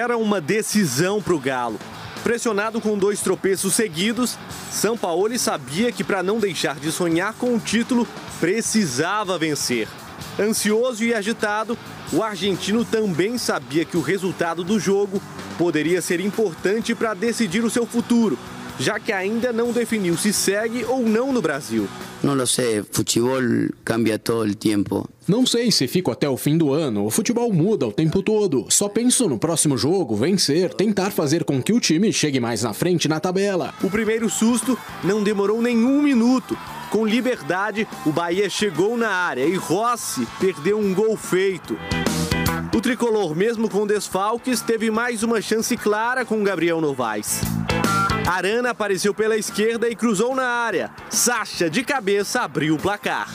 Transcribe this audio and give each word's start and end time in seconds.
Era 0.00 0.16
uma 0.16 0.40
decisão 0.40 1.20
para 1.20 1.34
o 1.34 1.38
Galo. 1.38 1.78
Pressionado 2.24 2.80
com 2.80 2.96
dois 2.96 3.20
tropeços 3.20 3.74
seguidos, 3.74 4.38
São 4.70 4.96
Paulo 4.96 5.38
sabia 5.38 5.92
que 5.92 6.02
para 6.02 6.22
não 6.22 6.38
deixar 6.38 6.80
de 6.80 6.90
sonhar 6.90 7.34
com 7.34 7.54
o 7.54 7.60
título, 7.60 8.08
precisava 8.40 9.36
vencer. 9.36 9.86
Ansioso 10.38 11.04
e 11.04 11.12
agitado, 11.12 11.76
o 12.14 12.22
argentino 12.22 12.82
também 12.82 13.36
sabia 13.36 13.84
que 13.84 13.98
o 13.98 14.00
resultado 14.00 14.64
do 14.64 14.80
jogo 14.80 15.20
poderia 15.58 16.00
ser 16.00 16.18
importante 16.18 16.94
para 16.94 17.12
decidir 17.12 17.62
o 17.62 17.68
seu 17.68 17.84
futuro, 17.84 18.38
já 18.80 18.98
que 18.98 19.12
ainda 19.12 19.52
não 19.52 19.72
definiu 19.72 20.16
se 20.16 20.32
segue 20.32 20.84
ou 20.86 21.02
não 21.02 21.32
no 21.32 21.42
Brasil. 21.42 21.86
Não 22.22 22.46
sei, 22.46 22.82
futebol 22.90 23.40
cambia 23.84 24.18
todo 24.18 24.50
o 24.50 24.54
tempo. 24.54 25.08
Não 25.28 25.46
sei 25.46 25.70
se 25.70 25.86
fico 25.86 26.10
até 26.10 26.28
o 26.28 26.36
fim 26.36 26.56
do 26.56 26.72
ano. 26.72 27.04
O 27.04 27.10
futebol 27.10 27.52
muda 27.52 27.86
o 27.86 27.92
tempo 27.92 28.22
todo. 28.22 28.66
Só 28.70 28.88
penso 28.88 29.28
no 29.28 29.38
próximo 29.38 29.76
jogo, 29.76 30.16
vencer, 30.16 30.72
tentar 30.74 31.10
fazer 31.10 31.44
com 31.44 31.62
que 31.62 31.72
o 31.72 31.80
time 31.80 32.12
chegue 32.12 32.40
mais 32.40 32.62
na 32.62 32.72
frente 32.72 33.06
na 33.06 33.20
tabela. 33.20 33.74
O 33.82 33.90
primeiro 33.90 34.28
susto 34.28 34.78
não 35.04 35.22
demorou 35.22 35.60
nenhum 35.60 36.02
minuto. 36.02 36.56
Com 36.90 37.06
liberdade, 37.06 37.86
o 38.04 38.10
Bahia 38.10 38.50
chegou 38.50 38.96
na 38.96 39.10
área 39.10 39.44
e 39.44 39.54
Rossi 39.54 40.26
perdeu 40.40 40.78
um 40.78 40.92
gol 40.92 41.16
feito. 41.16 41.78
O 42.74 42.80
tricolor, 42.80 43.36
mesmo 43.36 43.68
com 43.68 43.86
desfalques, 43.86 44.60
teve 44.60 44.90
mais 44.90 45.22
uma 45.22 45.40
chance 45.40 45.76
clara 45.76 46.24
com 46.24 46.42
Gabriel 46.42 46.80
Novaes. 46.80 47.40
Arana 48.26 48.70
apareceu 48.70 49.12
pela 49.14 49.36
esquerda 49.36 49.88
e 49.88 49.96
cruzou 49.96 50.34
na 50.34 50.46
área. 50.46 50.90
Sacha, 51.08 51.68
de 51.68 51.82
cabeça, 51.82 52.42
abriu 52.42 52.74
o 52.74 52.78
placar. 52.78 53.28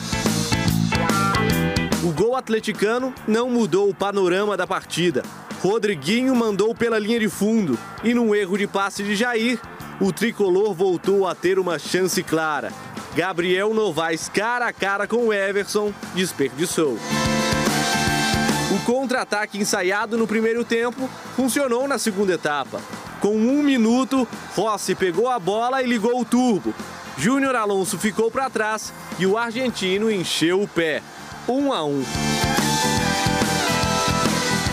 O 2.02 2.12
gol 2.12 2.36
atleticano 2.36 3.12
não 3.26 3.50
mudou 3.50 3.90
o 3.90 3.94
panorama 3.94 4.56
da 4.56 4.66
partida. 4.66 5.22
Rodriguinho 5.60 6.34
mandou 6.34 6.74
pela 6.74 6.98
linha 6.98 7.18
de 7.18 7.28
fundo 7.28 7.78
e, 8.04 8.14
num 8.14 8.34
erro 8.34 8.56
de 8.56 8.66
passe 8.66 9.02
de 9.02 9.16
Jair, 9.16 9.58
o 10.00 10.12
tricolor 10.12 10.72
voltou 10.72 11.26
a 11.26 11.34
ter 11.34 11.58
uma 11.58 11.78
chance 11.78 12.22
clara. 12.22 12.72
Gabriel 13.14 13.74
Novaes, 13.74 14.28
cara 14.28 14.68
a 14.68 14.72
cara 14.72 15.06
com 15.06 15.28
o 15.28 15.32
Everson, 15.32 15.92
desperdiçou. 16.14 16.98
O 18.70 18.84
contra-ataque 18.84 19.58
ensaiado 19.58 20.18
no 20.18 20.26
primeiro 20.26 20.64
tempo 20.64 21.08
funcionou 21.34 21.88
na 21.88 21.98
segunda 21.98 22.34
etapa. 22.34 22.80
Com 23.20 23.36
um 23.36 23.62
minuto, 23.62 24.26
Rossi 24.54 24.94
pegou 24.94 25.28
a 25.28 25.38
bola 25.38 25.82
e 25.82 25.86
ligou 25.86 26.20
o 26.20 26.24
turbo. 26.24 26.74
Júnior 27.16 27.56
Alonso 27.56 27.96
ficou 27.98 28.30
para 28.30 28.50
trás 28.50 28.92
e 29.18 29.26
o 29.26 29.38
argentino 29.38 30.10
encheu 30.10 30.62
o 30.62 30.68
pé. 30.68 31.02
1 31.48 31.52
um 31.52 31.72
a 31.72 31.84
1. 31.84 31.88
Um. 31.88 32.04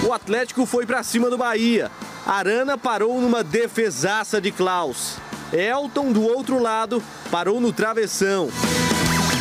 O 0.07 0.11
Atlético 0.11 0.65
foi 0.65 0.85
para 0.85 1.01
cima 1.03 1.29
do 1.29 1.37
Bahia. 1.37 1.89
Arana 2.25 2.77
parou 2.77 3.21
numa 3.21 3.43
defesaça 3.43 4.41
de 4.41 4.51
Klaus. 4.51 5.15
Elton, 5.53 6.11
do 6.11 6.23
outro 6.23 6.59
lado, 6.59 7.01
parou 7.31 7.61
no 7.61 7.71
travessão. 7.71 8.49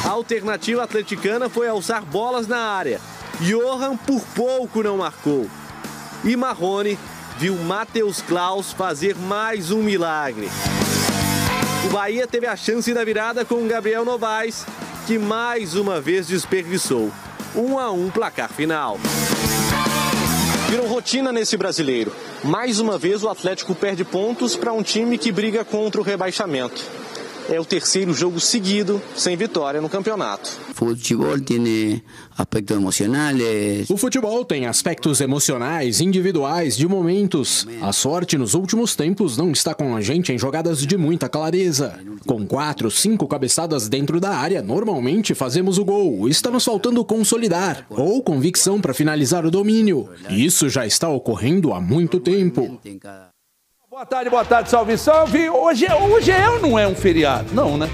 A 0.05 0.11
alternativa 0.11 0.85
atleticana 0.85 1.49
foi 1.49 1.69
alçar 1.69 2.05
bolas 2.05 2.47
na 2.47 2.59
área. 2.59 3.01
Johan 3.41 3.97
por 3.97 4.21
pouco 4.35 4.83
não 4.83 4.99
marcou. 4.99 5.49
E 6.25 6.37
Marrone 6.37 6.99
viu 7.43 7.57
Matheus 7.57 8.23
Klaus 8.23 8.71
fazer 8.71 9.17
mais 9.17 9.73
um 9.73 9.83
milagre. 9.83 10.49
O 11.85 11.89
Bahia 11.91 12.25
teve 12.25 12.47
a 12.47 12.55
chance 12.55 12.95
da 12.95 13.05
virada 13.05 13.45
com 13.45 13.67
Gabriel 13.67 14.05
Novaes, 14.05 14.65
que 15.09 15.19
mais 15.19 15.75
uma 15.75 16.01
vez 16.01 16.29
desperdiçou. 16.29 17.11
1 17.57 17.61
um 17.61 17.81
a 17.81 17.91
1 17.91 18.07
um 18.07 18.11
placar 18.11 18.49
final. 18.49 18.97
Virou 20.71 20.87
rotina 20.87 21.33
nesse 21.33 21.57
brasileiro. 21.57 22.15
Mais 22.45 22.79
uma 22.79 22.97
vez 22.97 23.25
o 23.25 23.29
Atlético 23.29 23.75
perde 23.75 24.05
pontos 24.05 24.55
para 24.55 24.73
um 24.73 24.81
time 24.81 25.19
que 25.19 25.33
briga 25.33 25.65
contra 25.65 26.01
o 26.01 26.05
rebaixamento. 26.05 26.81
É 27.53 27.61
o 27.61 27.67
terceiro 27.67 28.15
jogo 28.15 28.41
seguido 28.41 28.99
sem 29.15 29.37
vitória 29.37 29.79
no 29.79 29.87
campeonato. 29.87 30.51
Futebol 30.73 31.39
tem 31.39 32.03
aspectos 32.39 32.75
emocionais. 32.75 33.91
O 33.91 33.99
futebol 33.99 34.43
tem 34.43 34.65
aspectos 34.65 35.21
emocionais, 35.21 36.01
individuais, 36.01 36.79
de 36.79 36.89
momentos. 36.89 37.67
A 37.83 37.93
sorte 37.93 38.39
nos 38.39 38.55
últimos 38.55 38.97
tempos 38.97 39.37
não 39.37 39.53
está 39.53 39.75
com 39.75 39.95
a 39.95 40.01
gente 40.01 40.33
em 40.33 40.39
jogadas 40.39 40.79
de 40.87 40.97
muita 40.97 41.29
clareza. 41.29 42.01
Com 42.27 42.47
quatro, 42.47 42.91
cinco 42.91 43.29
cabeçadas 43.29 43.87
dentro 43.87 44.19
da 44.19 44.31
área, 44.31 44.63
normalmente 44.63 45.35
fazemos 45.35 45.77
o 45.77 45.85
gol. 45.85 46.27
Está 46.31 46.51
nos 46.51 46.65
faltando 46.65 47.05
consolidar 47.05 47.85
ou 47.91 48.23
convicção 48.23 48.81
para 48.81 48.95
finalizar 48.95 49.45
o 49.45 49.51
domínio. 49.51 50.09
Isso 50.31 50.71
já 50.71 50.87
está 50.87 51.11
ocorrendo 51.11 51.75
há 51.75 51.83
muito 51.83 52.19
tempo. 52.19 52.81
Boa 53.93 54.07
tarde, 54.07 54.31
boa 54.31 54.43
tarde, 54.43 54.71
salve, 54.71 54.97
salve. 54.97 55.51
Hoje, 55.51 55.87
hoje 55.93 56.31
é 56.31 56.49
ou 56.49 56.59
não 56.59 56.79
é 56.79 56.89
um 56.89 56.95
feriado? 56.95 57.53
Não, 57.53 57.77
né? 57.77 57.91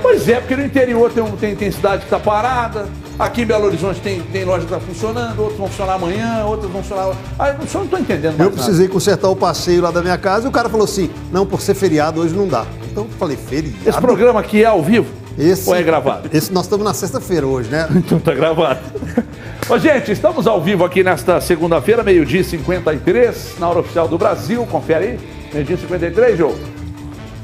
Pois 0.00 0.26
é, 0.30 0.40
porque 0.40 0.56
no 0.56 0.64
interior 0.64 1.12
tem, 1.12 1.30
tem, 1.32 1.54
tem 1.54 1.70
cidade 1.70 1.98
que 1.98 2.04
está 2.06 2.18
parada, 2.18 2.88
aqui 3.18 3.42
em 3.42 3.46
Belo 3.46 3.66
Horizonte 3.66 4.00
tem, 4.00 4.22
tem 4.22 4.46
loja 4.46 4.66
que 4.66 4.72
está 4.72 4.80
funcionando, 4.80 5.38
outros 5.40 5.58
vão 5.58 5.68
funcionar 5.68 5.92
amanhã, 5.92 6.42
outros 6.46 6.72
vão 6.72 6.82
funcionar. 6.82 7.14
Ah, 7.38 7.50
eu 7.50 7.66
só 7.66 7.80
não 7.80 7.84
estou 7.84 7.98
entendendo. 7.98 8.40
eu 8.40 8.50
precisei 8.50 8.86
nada. 8.86 8.94
consertar 8.94 9.28
o 9.28 9.36
passeio 9.36 9.82
lá 9.82 9.90
da 9.90 10.00
minha 10.00 10.16
casa 10.16 10.46
e 10.46 10.48
o 10.48 10.52
cara 10.52 10.70
falou 10.70 10.84
assim: 10.84 11.10
não, 11.30 11.44
por 11.44 11.60
ser 11.60 11.74
feriado 11.74 12.22
hoje 12.22 12.34
não 12.34 12.48
dá. 12.48 12.64
Então 12.90 13.04
eu 13.04 13.10
falei: 13.18 13.36
feriado. 13.36 13.76
Esse 13.86 14.00
programa 14.00 14.40
aqui 14.40 14.62
é 14.62 14.68
ao 14.68 14.82
vivo? 14.82 15.21
Esse, 15.38 15.68
Ou 15.68 15.74
é 15.74 15.82
gravado? 15.82 16.28
Esse, 16.32 16.52
nós 16.52 16.64
estamos 16.64 16.84
na 16.84 16.94
sexta-feira 16.94 17.46
hoje, 17.46 17.70
né? 17.70 17.88
então 17.96 18.18
tá 18.18 18.34
gravado. 18.34 18.80
Ô, 19.68 19.78
gente, 19.78 20.12
estamos 20.12 20.46
ao 20.46 20.60
vivo 20.60 20.84
aqui 20.84 21.02
nesta 21.02 21.40
segunda-feira, 21.40 22.02
meio-dia 22.02 22.44
53, 22.44 23.56
na 23.58 23.68
hora 23.68 23.80
oficial 23.80 24.08
do 24.08 24.18
Brasil. 24.18 24.66
Confere 24.66 25.04
aí. 25.04 25.20
Meio-dia 25.52 25.76
53, 25.76 26.38
Jô. 26.38 26.54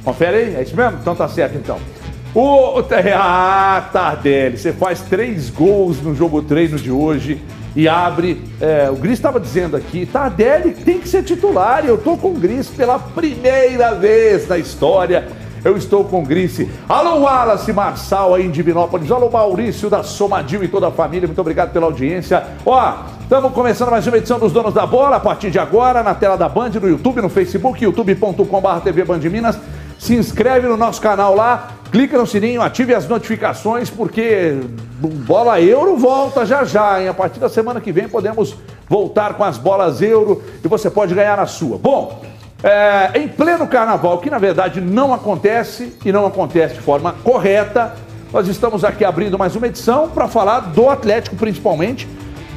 Confere 0.04 0.36
aí, 0.36 0.56
é 0.56 0.62
isso 0.62 0.76
mesmo? 0.76 0.98
Então 1.00 1.14
tá 1.14 1.28
certo, 1.28 1.56
então. 1.56 1.78
O, 2.34 2.82
ah, 3.14 3.88
Tardelli, 3.92 4.58
você 4.58 4.72
faz 4.72 5.00
três 5.00 5.48
gols 5.48 6.00
no 6.02 6.14
jogo 6.14 6.42
treino 6.42 6.76
de 6.76 6.90
hoje 6.90 7.40
e 7.74 7.88
abre. 7.88 8.42
É, 8.60 8.90
o 8.90 8.96
Gris 8.96 9.14
estava 9.14 9.40
dizendo 9.40 9.76
aqui, 9.76 10.04
Tardelli 10.06 10.72
tem 10.72 10.98
que 10.98 11.08
ser 11.08 11.22
titular 11.22 11.84
e 11.84 11.88
eu 11.88 11.96
tô 11.96 12.16
com 12.16 12.28
o 12.28 12.34
Gris 12.34 12.68
pela 12.68 12.98
primeira 12.98 13.94
vez 13.94 14.46
na 14.46 14.58
história 14.58 15.26
eu 15.64 15.76
estou 15.76 16.04
com 16.04 16.24
Grice. 16.24 16.70
Alô, 16.88 17.20
Wallace 17.20 17.72
Marçal 17.72 18.34
aí 18.34 18.46
em 18.46 18.50
Divinópolis. 18.50 19.10
Alô, 19.10 19.30
Maurício 19.30 19.90
da 19.90 20.02
Somadil 20.02 20.62
e 20.64 20.68
toda 20.68 20.88
a 20.88 20.90
família. 20.90 21.26
Muito 21.26 21.40
obrigado 21.40 21.72
pela 21.72 21.86
audiência. 21.86 22.44
Ó, 22.64 22.94
estamos 23.20 23.52
começando 23.52 23.90
mais 23.90 24.06
uma 24.06 24.16
edição 24.16 24.38
dos 24.38 24.52
Donos 24.52 24.74
da 24.74 24.86
Bola. 24.86 25.16
A 25.16 25.20
partir 25.20 25.50
de 25.50 25.58
agora, 25.58 26.02
na 26.02 26.14
tela 26.14 26.36
da 26.36 26.48
Band, 26.48 26.70
no 26.80 26.88
YouTube, 26.88 27.20
no 27.20 27.28
Facebook, 27.28 27.82
youtube.com.br 27.82 28.80
TV 28.82 29.04
Band 29.04 29.18
Minas. 29.18 29.58
Se 29.98 30.14
inscreve 30.14 30.68
no 30.68 30.76
nosso 30.76 31.00
canal 31.00 31.34
lá, 31.34 31.70
clica 31.90 32.16
no 32.16 32.26
sininho, 32.26 32.62
ative 32.62 32.94
as 32.94 33.08
notificações, 33.08 33.90
porque 33.90 34.56
bola 35.00 35.60
euro 35.60 35.96
volta 35.96 36.46
já 36.46 36.64
já, 36.64 37.00
hein? 37.00 37.08
A 37.08 37.14
partir 37.14 37.40
da 37.40 37.48
semana 37.48 37.80
que 37.80 37.90
vem 37.90 38.08
podemos 38.08 38.54
voltar 38.88 39.34
com 39.34 39.42
as 39.42 39.58
bolas 39.58 40.00
euro 40.00 40.42
e 40.64 40.68
você 40.68 40.88
pode 40.88 41.14
ganhar 41.14 41.38
a 41.38 41.46
sua. 41.46 41.78
Bom, 41.78 42.22
é, 42.62 43.18
em 43.20 43.28
pleno 43.28 43.66
carnaval, 43.66 44.18
que 44.18 44.30
na 44.30 44.38
verdade 44.38 44.80
não 44.80 45.14
acontece 45.14 45.96
e 46.04 46.10
não 46.10 46.26
acontece 46.26 46.74
de 46.74 46.80
forma 46.80 47.12
correta, 47.22 47.94
nós 48.32 48.46
estamos 48.48 48.84
aqui 48.84 49.04
abrindo 49.04 49.38
mais 49.38 49.56
uma 49.56 49.66
edição 49.66 50.08
para 50.08 50.28
falar 50.28 50.60
do 50.60 50.90
Atlético, 50.90 51.36
principalmente, 51.36 52.06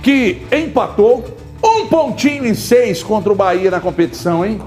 que 0.04 0.42
empatou 0.52 1.24
um 1.64 1.86
pontinho 1.86 2.46
em 2.46 2.54
seis 2.54 3.02
contra 3.04 3.32
o 3.32 3.36
Bahia 3.36 3.72
na 3.72 3.80
competição, 3.80 4.44
hein? 4.44 4.60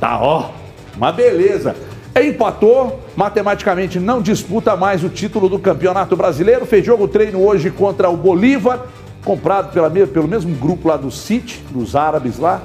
Tá, 0.00 0.18
ó, 0.20 0.50
uma 0.96 1.12
beleza. 1.12 1.76
Empatou, 2.20 2.98
matematicamente 3.14 4.00
não 4.00 4.20
disputa 4.20 4.74
mais 4.74 5.04
o 5.04 5.08
título 5.08 5.48
do 5.48 5.58
Campeonato 5.58 6.16
Brasileiro, 6.16 6.66
fez 6.66 6.84
jogo 6.84 7.06
treino 7.06 7.46
hoje 7.46 7.70
contra 7.70 8.10
o 8.10 8.16
Bolívar, 8.16 8.80
comprado 9.24 9.72
pela, 9.72 9.88
pelo 9.88 10.26
mesmo 10.26 10.54
grupo 10.56 10.88
lá 10.88 10.96
do 10.96 11.10
City, 11.10 11.62
dos 11.70 11.94
árabes 11.94 12.38
lá, 12.38 12.60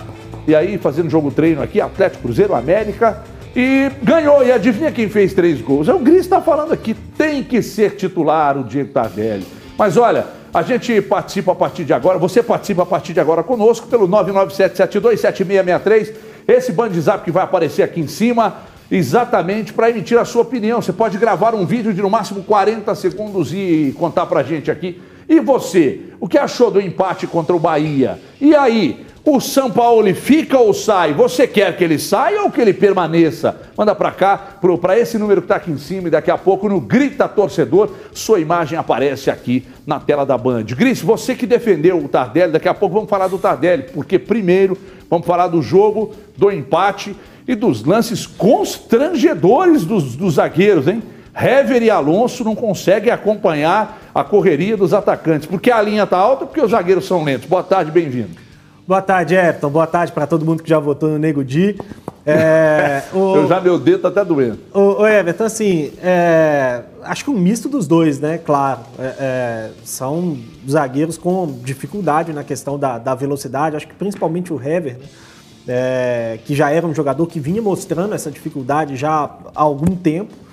e 0.48 0.56
aí, 0.56 0.78
fazendo 0.78 1.10
jogo 1.10 1.32
treino 1.32 1.62
aqui, 1.62 1.82
Atlético 1.82 2.24
Cruzeiro, 2.24 2.54
América. 2.54 3.24
E 3.56 3.90
ganhou. 4.04 4.46
E 4.46 4.52
adivinha 4.52 4.92
quem 4.92 5.10
fez 5.10 5.34
três 5.34 5.62
gols? 5.62 5.88
É 5.88 5.94
o 5.94 6.00
Gris 6.00 6.22
está 6.22 6.42
falando 6.42 6.74
aqui. 6.74 6.94
Tem 7.18 7.42
que 7.42 7.62
ser 7.62 7.96
titular 7.96 8.58
o 8.58 8.64
Diego 8.64 8.92
Tardelli. 8.92 9.48
Mas 9.78 9.96
olha, 9.98 10.26
a 10.54 10.62
gente 10.62 11.02
participa 11.02 11.54
a 11.54 11.56
partir 11.56 11.86
de 11.86 11.94
agora. 11.94 12.20
Você 12.20 12.44
participa 12.44 12.84
a 12.84 12.86
partir 12.86 13.14
de 13.14 13.20
agora 13.20 13.42
conosco 13.44 13.88
pelo 13.88 14.08
997727663. 14.08 16.14
Esse 16.48 16.72
zap 17.00 17.24
que 17.24 17.32
vai 17.32 17.44
aparecer 17.44 17.82
aqui 17.84 18.02
em 18.02 18.08
cima 18.08 18.58
exatamente 18.92 19.74
para 19.74 19.90
emitir 19.90 20.20
a 20.20 20.26
sua 20.26 20.44
opinião. 20.44 20.80
Você 20.82 20.94
pode 20.94 21.18
gravar 21.18 21.56
um 21.56 21.66
vídeo 21.66 21.94
de 21.94 22.02
no 22.02 22.10
máximo 22.10 22.44
40 22.44 22.94
segundos 22.94 23.54
e 23.54 23.96
contar 23.98 24.26
para 24.28 24.42
a 24.42 24.44
gente 24.44 24.70
aqui 24.70 25.02
E 25.28 25.40
você, 25.40 26.02
o 26.20 26.28
que 26.28 26.38
achou 26.38 26.70
do 26.70 26.82
empate 26.82 27.26
contra 27.28 27.56
o 27.56 27.60
Bahia? 27.60 28.20
E 28.40 28.56
aí, 28.56 29.06
o 29.26 29.40
São 29.40 29.72
Paulo 29.72 30.14
fica 30.14 30.60
ou 30.60 30.72
sai? 30.72 31.12
Você 31.14 31.48
quer 31.48 31.76
que 31.76 31.84
ele 31.84 31.98
saia 31.98 32.44
ou 32.44 32.52
que 32.52 32.62
ele 32.62 32.74
permaneça? 32.74 33.60
Manda 33.76 33.96
para 33.96 34.12
cá, 34.12 34.38
para 34.80 35.00
esse 35.00 35.18
número 35.18 35.42
que 35.42 35.46
está 35.46 35.56
aqui 35.56 35.72
em 35.72 35.80
cima 35.80 36.08
e 36.08 36.12
daqui 36.12 36.30
a 36.30 36.38
pouco 36.38 36.70
no 36.70 36.80
Grita 36.80 37.28
Torcedor, 37.28 37.90
sua 38.14 38.40
imagem 38.40 38.78
aparece 38.78 39.32
aqui 39.32 39.66
na 39.86 40.00
tela 40.00 40.28
da 40.28 40.38
Band. 40.38 40.66
Gris, 40.66 41.02
você 41.02 41.34
que 41.34 41.48
defendeu 41.48 41.98
o 41.98 42.08
Tardelli, 42.08 42.54
daqui 42.54 42.70
a 42.70 42.74
pouco 42.74 42.94
vamos 42.94 43.10
falar 43.10 43.28
do 43.28 43.40
Tardelli, 43.40 43.88
porque 43.92 44.20
primeiro 44.20 44.78
vamos 45.10 45.26
falar 45.26 45.48
do 45.48 45.60
jogo, 45.60 46.14
do 46.38 46.52
empate 46.52 47.16
e 47.48 47.56
dos 47.56 47.84
lances 47.84 48.28
constrangedores 48.28 49.86
dos, 49.86 50.16
dos 50.16 50.36
zagueiros, 50.36 50.88
hein? 50.88 51.02
Hever 51.36 51.84
e 51.84 51.90
Alonso 51.90 52.44
não 52.44 52.56
conseguem 52.56 53.12
acompanhar 53.12 54.00
a 54.16 54.24
correria 54.24 54.78
dos 54.78 54.94
atacantes, 54.94 55.48
porque 55.48 55.70
a 55.70 55.82
linha 55.82 56.04
está 56.04 56.18
alta, 56.18 56.46
porque 56.46 56.62
os 56.62 56.72
zagueiros 56.72 57.06
são 57.06 57.24
lentos. 57.24 57.48
Boa 57.48 57.64
tarde, 57.64 57.92
bem-vindo. 57.92 58.46
Boa 58.88 59.02
tarde, 59.02 59.34
Everton. 59.34 59.70
Boa 59.70 59.88
tarde 59.88 60.12
para 60.12 60.28
todo 60.28 60.46
mundo 60.46 60.64
que 60.64 60.70
já 60.70 60.80
votou 60.80 61.10
no 61.10 61.18
Nego 61.18 61.44
Di. 61.44 61.76
É, 62.26 63.02
o, 63.12 63.36
Eu 63.36 63.48
já, 63.48 63.60
meu 63.60 63.80
dedo 63.80 64.04
tá 64.04 64.08
até 64.10 64.24
doendo. 64.24 64.60
O, 64.74 65.02
o 65.02 65.08
Everton, 65.08 65.44
assim, 65.44 65.92
é, 66.02 66.84
acho 67.04 67.26
que 67.26 67.32
um 67.32 67.38
misto 67.38 67.68
dos 67.68 67.88
dois, 67.88 68.20
né? 68.20 68.38
Claro. 68.38 68.82
É, 68.98 69.04
é, 69.20 69.70
são 69.84 70.38
zagueiros 70.70 71.18
com 71.18 71.60
dificuldade 71.64 72.32
na 72.32 72.44
questão 72.44 72.78
da, 72.78 72.98
da 72.98 73.16
velocidade. 73.16 73.76
Acho 73.76 73.88
que 73.88 73.96
principalmente 73.96 74.54
o 74.54 74.62
Hever, 74.62 75.00
né? 75.00 75.06
É, 75.68 76.40
que 76.46 76.54
já 76.54 76.70
era 76.70 76.86
um 76.86 76.94
jogador 76.94 77.26
que 77.26 77.40
vinha 77.40 77.60
mostrando 77.60 78.14
essa 78.14 78.30
dificuldade 78.30 78.96
já 78.96 79.12
há 79.14 79.30
algum 79.56 79.96
tempo. 79.96 80.45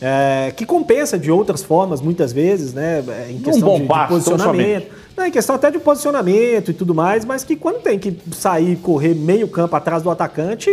É, 0.00 0.52
que 0.54 0.66
compensa 0.66 1.18
de 1.18 1.30
outras 1.30 1.62
formas, 1.62 2.02
muitas 2.02 2.32
vezes, 2.32 2.74
né? 2.74 3.02
Em 3.30 3.38
questão 3.38 3.74
um 3.74 3.78
de, 3.78 3.88
de 3.88 4.08
posicionamento. 4.08 4.92
Não, 5.16 5.26
em 5.26 5.30
questão 5.30 5.56
até 5.56 5.70
de 5.70 5.78
posicionamento 5.78 6.70
e 6.70 6.74
tudo 6.74 6.94
mais, 6.94 7.24
mas 7.24 7.42
que 7.42 7.56
quando 7.56 7.80
tem 7.80 7.98
que 7.98 8.14
sair 8.32 8.72
e 8.72 8.76
correr 8.76 9.14
meio 9.14 9.48
campo 9.48 9.74
atrás 9.74 10.02
do 10.02 10.10
atacante, 10.10 10.70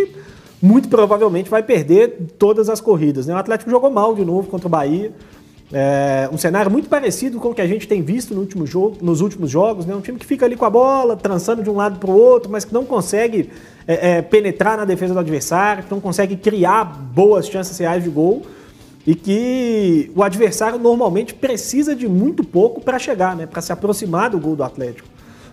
muito 0.62 0.90
provavelmente 0.90 1.50
vai 1.50 1.64
perder 1.64 2.18
todas 2.38 2.68
as 2.68 2.82
corridas. 2.82 3.26
Né? 3.26 3.34
O 3.34 3.38
Atlético 3.38 3.72
jogou 3.72 3.90
mal 3.90 4.14
de 4.14 4.26
novo 4.26 4.50
contra 4.50 4.68
o 4.68 4.70
Bahia. 4.70 5.14
É, 5.72 6.30
um 6.32 6.38
cenário 6.38 6.70
muito 6.70 6.90
parecido 6.90 7.40
com 7.40 7.50
o 7.50 7.56
que 7.56 7.62
a 7.62 7.68
gente 7.68 7.88
tem 7.88 8.02
visto 8.02 8.36
no 8.36 8.42
último 8.42 8.68
jogo, 8.68 8.98
nos 9.02 9.22
últimos 9.22 9.50
jogos. 9.50 9.86
Né? 9.86 9.96
Um 9.96 10.02
time 10.02 10.20
que 10.20 10.26
fica 10.26 10.46
ali 10.46 10.58
com 10.58 10.66
a 10.66 10.70
bola, 10.70 11.16
trançando 11.16 11.64
de 11.64 11.70
um 11.70 11.76
lado 11.78 11.98
para 11.98 12.12
o 12.12 12.14
outro, 12.14 12.52
mas 12.52 12.66
que 12.66 12.74
não 12.74 12.84
consegue 12.84 13.50
é, 13.88 14.18
é, 14.18 14.22
penetrar 14.22 14.76
na 14.76 14.84
defesa 14.84 15.14
do 15.14 15.20
adversário, 15.22 15.86
que 15.86 15.92
não 15.92 16.02
consegue 16.02 16.36
criar 16.36 16.84
boas 16.84 17.48
chances 17.48 17.78
reais 17.78 18.04
de 18.04 18.10
gol 18.10 18.44
e 19.06 19.14
que 19.16 20.12
o 20.16 20.24
adversário 20.24 20.80
normalmente 20.80 21.34
precisa 21.34 21.96
de 21.96 22.08
muito 22.08 22.44
pouco 22.44 22.82
para 22.82 22.98
chegar, 22.98 23.36
né, 23.36 23.46
para 23.46 23.62
se 23.62 23.72
aproximar 23.72 24.30
do 24.30 24.40
gol 24.40 24.56
do 24.56 24.64
Atlético. 24.64 25.10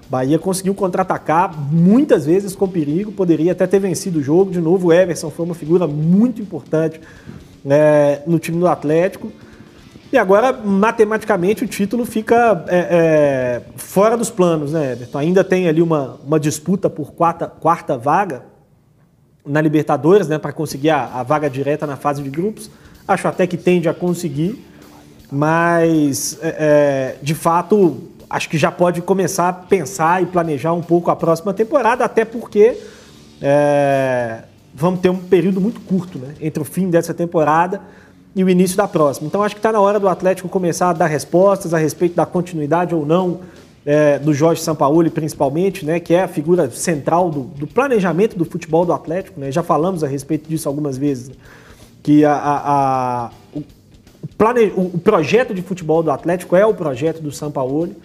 Bahia 0.08 0.40
conseguiu 0.40 0.74
contra-atacar 0.74 1.56
muitas 1.72 2.26
vezes 2.26 2.56
com 2.56 2.66
perigo, 2.68 3.12
poderia 3.12 3.52
até 3.52 3.64
ter 3.64 3.78
vencido 3.78 4.18
o 4.18 4.22
jogo. 4.22 4.50
De 4.50 4.60
novo, 4.60 4.88
o 4.88 4.92
Everson 4.92 5.30
foi 5.30 5.44
uma 5.44 5.54
figura 5.54 5.86
muito 5.86 6.42
importante 6.42 7.00
né, 7.64 8.20
no 8.26 8.40
time 8.40 8.58
do 8.58 8.66
Atlético. 8.66 9.30
E 10.12 10.18
agora, 10.18 10.52
matematicamente, 10.52 11.62
o 11.62 11.68
título 11.68 12.04
fica 12.04 12.64
é, 12.66 12.78
é, 12.90 13.62
fora 13.76 14.16
dos 14.16 14.30
planos, 14.30 14.72
né, 14.72 14.92
Everton? 14.92 15.18
Ainda 15.18 15.44
tem 15.44 15.68
ali 15.68 15.80
uma, 15.80 16.18
uma 16.26 16.40
disputa 16.40 16.90
por 16.90 17.12
quarta, 17.12 17.46
quarta 17.46 17.96
vaga 17.96 18.42
na 19.46 19.60
Libertadores, 19.60 20.26
né, 20.26 20.38
para 20.38 20.52
conseguir 20.52 20.90
a, 20.90 21.04
a 21.04 21.22
vaga 21.22 21.48
direta 21.48 21.86
na 21.86 21.96
fase 21.96 22.20
de 22.20 22.28
grupos. 22.28 22.68
Acho 23.10 23.26
até 23.26 23.44
que 23.44 23.56
tende 23.56 23.88
a 23.88 23.92
conseguir, 23.92 24.64
mas 25.32 26.38
é, 26.40 26.48
é, 26.48 27.16
de 27.20 27.34
fato 27.34 28.04
acho 28.30 28.48
que 28.48 28.56
já 28.56 28.70
pode 28.70 29.02
começar 29.02 29.48
a 29.48 29.52
pensar 29.52 30.22
e 30.22 30.26
planejar 30.26 30.72
um 30.74 30.80
pouco 30.80 31.10
a 31.10 31.16
próxima 31.16 31.52
temporada, 31.52 32.04
até 32.04 32.24
porque 32.24 32.78
é, 33.42 34.44
vamos 34.72 35.00
ter 35.00 35.08
um 35.08 35.16
período 35.16 35.60
muito 35.60 35.80
curto 35.80 36.20
né, 36.20 36.34
entre 36.40 36.62
o 36.62 36.64
fim 36.64 36.88
dessa 36.88 37.12
temporada 37.12 37.80
e 38.36 38.44
o 38.44 38.48
início 38.48 38.76
da 38.76 38.86
próxima. 38.86 39.26
Então 39.26 39.42
acho 39.42 39.56
que 39.56 39.58
está 39.58 39.72
na 39.72 39.80
hora 39.80 39.98
do 39.98 40.08
Atlético 40.08 40.48
começar 40.48 40.90
a 40.90 40.92
dar 40.92 41.06
respostas 41.08 41.74
a 41.74 41.78
respeito 41.78 42.14
da 42.14 42.24
continuidade 42.24 42.94
ou 42.94 43.04
não 43.04 43.40
é, 43.84 44.20
do 44.20 44.32
Jorge 44.32 44.62
Sampaoli, 44.62 45.10
principalmente, 45.10 45.84
né, 45.84 45.98
que 45.98 46.14
é 46.14 46.22
a 46.22 46.28
figura 46.28 46.70
central 46.70 47.28
do, 47.28 47.40
do 47.40 47.66
planejamento 47.66 48.38
do 48.38 48.44
futebol 48.44 48.86
do 48.86 48.92
Atlético. 48.92 49.40
Né, 49.40 49.50
já 49.50 49.64
falamos 49.64 50.04
a 50.04 50.06
respeito 50.06 50.48
disso 50.48 50.68
algumas 50.68 50.96
vezes. 50.96 51.30
Né 51.30 51.34
que 52.02 52.24
a, 52.24 52.32
a, 52.32 53.26
a 53.26 53.30
o, 53.52 53.62
plane, 54.36 54.72
o, 54.76 54.98
projeto 54.98 55.54
de 55.54 55.62
futebol 55.62 56.02
do 56.02 56.10
Atlético 56.10 56.56
é 56.56 56.64
o 56.64 56.74
projeto 56.74 57.20
do 57.20 57.30
Sampaoli 57.30 57.96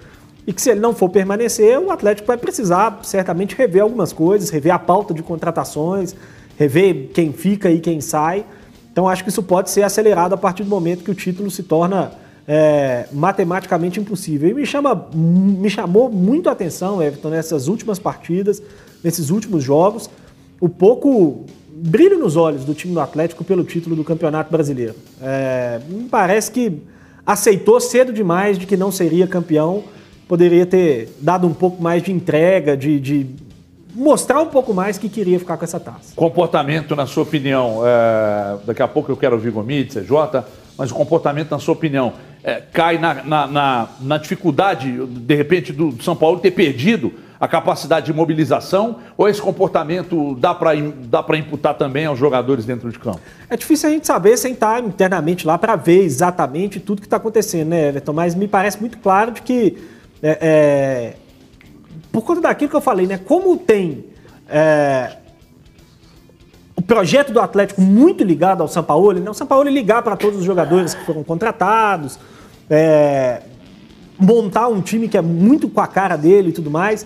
e 0.46 0.54
que 0.54 0.62
se 0.62 0.70
ele 0.70 0.80
não 0.80 0.94
for 0.94 1.10
permanecer, 1.10 1.80
o 1.80 1.92
Atlético 1.92 2.28
vai 2.28 2.38
precisar 2.38 3.00
certamente 3.04 3.56
rever 3.56 3.82
algumas 3.82 4.14
coisas, 4.14 4.50
rever 4.50 4.74
a 4.74 4.80
pauta 4.80 5.14
de 5.14 5.24
contratações, 5.24 6.16
rever 6.58 7.10
quem 7.14 7.34
fica 7.34 7.72
e 7.72 7.80
quem 7.80 8.00
sai. 8.02 8.46
Então 8.92 9.10
acho 9.10 9.24
que 9.24 9.30
isso 9.30 9.44
pode 9.44 9.70
ser 9.70 9.84
acelerado 9.84 10.34
a 10.34 10.38
partir 10.38 10.64
do 10.64 10.70
momento 10.70 11.04
que 11.04 11.12
o 11.12 11.16
título 11.16 11.50
se 11.50 11.64
torna 11.64 12.12
é, 12.48 13.08
matematicamente 13.12 14.00
impossível. 14.00 14.50
E 14.50 14.54
me, 14.54 14.66
chama, 14.66 15.10
me 15.14 15.70
chamou 15.70 16.10
muito 16.10 16.48
a 16.50 16.52
atenção, 16.52 17.02
Everton, 17.02 17.30
nessas 17.30 17.68
últimas 17.68 18.00
partidas, 18.00 18.62
nesses 19.04 19.30
últimos 19.30 19.64
jogos, 19.64 20.10
o 20.60 20.70
pouco 20.70 21.46
brilho 21.76 22.18
nos 22.18 22.38
olhos 22.38 22.64
do 22.64 22.74
time 22.74 22.94
do 22.94 23.02
Atlético 23.02 23.44
pelo 23.44 23.64
título 23.64 23.96
do 23.96 24.04
Campeonato 24.04 24.50
Brasileiro. 24.50 24.96
É, 25.22 25.82
me 25.90 26.06
parece 26.06 26.50
que 26.50 26.82
aceitou 27.26 27.82
cedo 27.82 28.14
demais 28.14 28.58
de 28.58 28.66
que 28.66 28.78
não 28.78 28.92
seria 28.92 29.28
campeão, 29.28 29.84
poderia 30.28 30.66
ter 30.66 31.10
dado 31.20 31.46
um 31.46 31.54
pouco 31.54 31.82
mais 31.82 32.02
de 32.02 32.14
entrega, 32.14 32.78
de, 32.78 33.00
de 33.00 33.26
mostrar 33.94 34.42
um 34.42 34.48
pouco 34.48 34.74
mais 34.74 34.98
que 34.98 35.10
queria 35.10 35.38
ficar 35.38 35.58
com 35.58 35.66
essa 35.66 35.80
taça. 35.80 36.14
Comportamento, 36.16 36.96
na 36.96 37.06
sua 37.06 37.24
opinião, 37.24 37.82
é, 37.86 38.58
daqui 38.66 38.82
a 38.82 38.88
pouco 38.88 39.12
eu 39.12 39.18
quero 39.18 39.36
ouvir 39.36 39.52
Gomitz, 39.52 40.06
Jota, 40.06 40.48
mas 40.78 40.92
o 40.92 40.94
comportamento, 40.94 41.52
na 41.52 41.60
sua 41.60 41.74
opinião, 41.74 42.14
é, 42.44 42.62
cai 42.72 42.98
na, 42.98 43.24
na, 43.24 43.48
na, 43.48 43.90
na 44.02 44.18
dificuldade, 44.18 44.92
de 45.06 45.36
repente, 45.36 45.74
do 45.74 46.02
São 46.02 46.16
Paulo 46.16 46.40
ter 46.40 46.52
perdido 46.52 47.12
a 47.40 47.48
capacidade 47.48 48.06
de 48.06 48.14
mobilização 48.14 48.98
ou 49.18 49.28
esse 49.28 49.42
comportamento 49.42 50.36
dá 50.36 50.54
para 50.54 50.72
dá 50.76 51.26
imputar 51.38 51.74
também 51.76 52.06
aos 52.06 52.18
jogadores 52.18 52.66
dentro 52.66 52.90
de 52.90 52.98
campo? 52.98 53.20
É 53.50 53.58
difícil 53.58 53.90
a 53.90 53.92
gente 53.92 54.08
saber 54.08 54.38
sem 54.38 54.54
estar 54.54 54.82
internamente 54.84 55.46
lá 55.46 55.58
para 55.58 55.76
ver 55.76 56.04
exatamente 56.04 56.80
tudo 56.80 57.02
que 57.02 57.08
está 57.08 57.18
acontecendo, 57.18 57.70
né, 57.70 57.90
Everton? 57.90 58.14
Mas 58.14 58.36
me 58.36 58.48
parece 58.48 58.80
muito 58.80 58.98
claro 59.00 59.32
de 59.32 59.42
que, 59.42 59.78
é, 60.24 60.38
é, 60.42 61.14
por 62.12 62.24
conta 62.24 62.42
daquilo 62.42 62.70
que 62.70 62.76
eu 62.76 62.82
falei, 62.82 63.06
né, 63.06 63.18
como 63.18 63.58
tem 63.58 64.06
é, 64.48 65.18
o 66.76 66.82
projeto 66.82 67.34
do 67.34 67.42
Atlético 67.42 67.82
muito 67.82 68.24
ligado 68.24 68.62
ao 68.62 68.68
São 68.68 68.84
Paulo, 68.84 69.12
né, 69.14 69.30
o 69.30 69.34
São 69.34 69.48
Paulo 69.48 69.70
ligar 69.70 70.02
para 70.04 70.16
todos 70.16 70.40
os 70.40 70.46
jogadores 70.46 70.94
que 70.94 71.06
foram 71.06 71.24
contratados, 71.24 72.18
é, 72.70 73.42
montar 74.18 74.70
um 74.70 74.80
time 74.80 75.10
que 75.10 75.18
é 75.18 75.22
muito 75.22 75.68
com 75.68 75.82
a 75.82 75.88
cara 75.88 76.16
dele 76.16 76.50
e 76.50 76.54
tudo 76.54 76.72
mais 76.72 77.06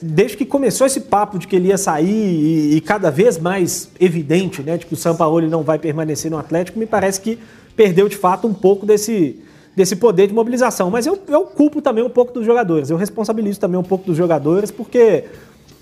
desde 0.00 0.36
que 0.36 0.44
começou 0.44 0.86
esse 0.86 1.00
papo 1.00 1.38
de 1.38 1.48
que 1.48 1.56
ele 1.56 1.68
ia 1.68 1.78
sair 1.78 2.06
e, 2.06 2.76
e, 2.76 2.80
cada 2.80 3.10
vez 3.10 3.38
mais 3.38 3.90
evidente, 3.98 4.62
né, 4.62 4.76
de 4.76 4.86
que 4.86 4.94
o 4.94 4.96
São 4.96 5.16
Paulo 5.16 5.44
não 5.48 5.62
vai 5.62 5.78
permanecer 5.78 6.30
no 6.30 6.38
Atlético, 6.38 6.78
me 6.78 6.86
parece 6.86 7.20
que 7.20 7.38
perdeu 7.74 8.08
de 8.08 8.16
fato 8.16 8.46
um 8.46 8.54
pouco 8.54 8.86
desse, 8.86 9.40
desse 9.74 9.96
poder 9.96 10.28
de 10.28 10.34
mobilização. 10.34 10.88
Mas 10.88 11.04
eu, 11.06 11.18
eu 11.26 11.42
culpo 11.42 11.82
também 11.82 12.04
um 12.04 12.10
pouco 12.10 12.32
dos 12.32 12.46
jogadores, 12.46 12.90
eu 12.90 12.96
responsabilizo 12.96 13.58
também 13.58 13.78
um 13.78 13.82
pouco 13.82 14.04
dos 14.04 14.16
jogadores, 14.16 14.70
porque 14.70 15.24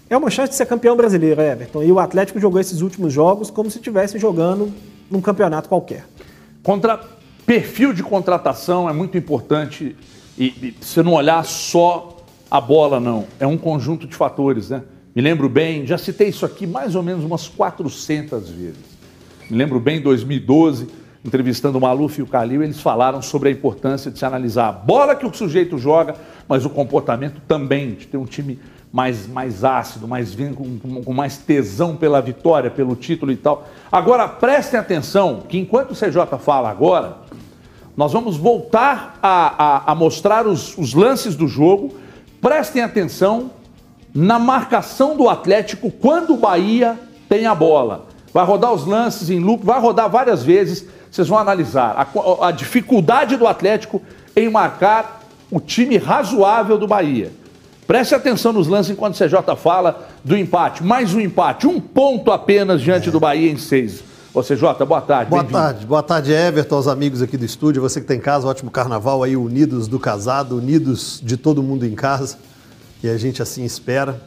é 0.08 0.16
uma 0.16 0.30
chance 0.30 0.50
de 0.50 0.56
ser 0.56 0.64
campeão 0.64 0.96
brasileiro, 0.96 1.40
Everton. 1.40 1.82
E 1.82 1.92
o 1.92 1.98
Atlético 1.98 2.40
jogou 2.40 2.58
esses 2.58 2.80
últimos 2.80 3.12
jogos 3.12 3.50
como 3.50 3.70
se 3.70 3.76
estivesse 3.76 4.18
jogando 4.18 4.72
num 5.10 5.20
campeonato 5.20 5.68
qualquer. 5.68 6.06
Contra 6.62 6.98
perfil 7.44 7.92
de 7.92 8.02
contratação 8.02 8.88
é 8.88 8.92
muito 8.94 9.18
importante 9.18 9.94
e, 10.38 10.46
e 10.46 10.74
você 10.80 11.02
não 11.02 11.12
olhar 11.12 11.44
só 11.44 12.16
a 12.50 12.60
bola 12.60 12.98
não, 12.98 13.26
é 13.38 13.46
um 13.46 13.56
conjunto 13.56 14.06
de 14.06 14.16
fatores, 14.16 14.70
né? 14.70 14.82
Me 15.14 15.22
lembro 15.22 15.48
bem, 15.48 15.86
já 15.86 15.98
citei 15.98 16.28
isso 16.28 16.44
aqui 16.44 16.66
mais 16.66 16.94
ou 16.94 17.02
menos 17.02 17.24
umas 17.24 17.48
400 17.48 18.48
vezes. 18.50 18.98
Me 19.48 19.56
lembro 19.56 19.78
bem, 19.80 19.98
em 19.98 20.00
2012, 20.00 20.88
entrevistando 21.24 21.78
o 21.78 21.80
Maluf 21.80 22.18
e 22.18 22.22
o 22.22 22.26
Calil, 22.26 22.62
eles 22.62 22.80
falaram 22.80 23.20
sobre 23.20 23.48
a 23.48 23.52
importância 23.52 24.10
de 24.10 24.18
se 24.18 24.24
analisar 24.24 24.68
a 24.68 24.72
bola 24.72 25.14
que 25.14 25.26
o 25.26 25.34
sujeito 25.34 25.78
joga, 25.78 26.14
mas 26.48 26.64
o 26.64 26.70
comportamento 26.70 27.40
também, 27.46 27.94
de 27.94 28.06
ter 28.06 28.16
um 28.16 28.24
time 28.24 28.58
mais, 28.92 29.26
mais 29.26 29.64
ácido, 29.64 30.08
mais 30.08 30.34
com, 30.54 31.02
com 31.04 31.12
mais 31.12 31.38
tesão 31.38 31.96
pela 31.96 32.20
vitória, 32.20 32.70
pelo 32.70 32.96
título 32.96 33.30
e 33.30 33.36
tal. 33.36 33.68
Agora, 33.90 34.26
prestem 34.28 34.78
atenção 34.78 35.42
que 35.48 35.58
enquanto 35.58 35.92
o 35.92 35.94
CJ 35.94 36.38
fala 36.40 36.70
agora, 36.70 37.18
nós 37.96 38.12
vamos 38.12 38.36
voltar 38.36 39.18
a, 39.22 39.64
a, 39.64 39.92
a 39.92 39.94
mostrar 39.94 40.46
os, 40.46 40.76
os 40.78 40.94
lances 40.94 41.36
do 41.36 41.46
jogo 41.46 41.94
Prestem 42.40 42.82
atenção 42.82 43.50
na 44.14 44.38
marcação 44.38 45.16
do 45.16 45.28
Atlético 45.28 45.90
quando 45.90 46.34
o 46.34 46.36
Bahia 46.36 46.98
tem 47.28 47.46
a 47.46 47.54
bola. 47.54 48.06
Vai 48.32 48.44
rodar 48.44 48.72
os 48.72 48.86
lances 48.86 49.28
em 49.30 49.38
loop, 49.38 49.64
vai 49.64 49.80
rodar 49.80 50.08
várias 50.08 50.42
vezes. 50.42 50.86
Vocês 51.10 51.28
vão 51.28 51.38
analisar 51.38 51.94
a, 51.96 52.48
a 52.48 52.50
dificuldade 52.50 53.36
do 53.36 53.46
Atlético 53.46 54.00
em 54.34 54.48
marcar 54.48 55.22
o 55.50 55.60
time 55.60 55.96
razoável 55.96 56.78
do 56.78 56.86
Bahia. 56.86 57.32
Preste 57.86 58.14
atenção 58.14 58.52
nos 58.52 58.68
lances 58.68 58.92
enquanto 58.92 59.14
o 59.14 59.18
CJ 59.18 59.56
fala 59.56 60.08
do 60.24 60.36
empate. 60.36 60.82
Mais 60.82 61.12
um 61.12 61.20
empate, 61.20 61.66
um 61.66 61.80
ponto 61.80 62.30
apenas 62.30 62.80
diante 62.80 63.10
do 63.10 63.18
Bahia 63.18 63.50
em 63.50 63.56
seis. 63.56 64.04
Ô 64.32 64.42
CJ, 64.44 64.84
boa 64.86 65.00
tarde. 65.00 65.28
Boa 65.28 65.42
tarde, 65.42 65.86
boa 65.86 66.02
tarde, 66.04 66.30
Everton, 66.30 66.76
aos 66.76 66.86
amigos 66.86 67.20
aqui 67.20 67.36
do 67.36 67.44
estúdio, 67.44 67.82
você 67.82 68.00
que 68.00 68.06
tem 68.06 68.18
em 68.18 68.20
casa, 68.20 68.46
ótimo 68.46 68.70
carnaval 68.70 69.24
aí, 69.24 69.36
unidos 69.36 69.88
do 69.88 69.98
casado, 69.98 70.56
unidos 70.56 71.20
de 71.20 71.36
todo 71.36 71.60
mundo 71.64 71.84
em 71.84 71.96
casa, 71.96 72.38
e 73.02 73.08
a 73.08 73.18
gente 73.18 73.42
assim 73.42 73.64
espera. 73.64 74.22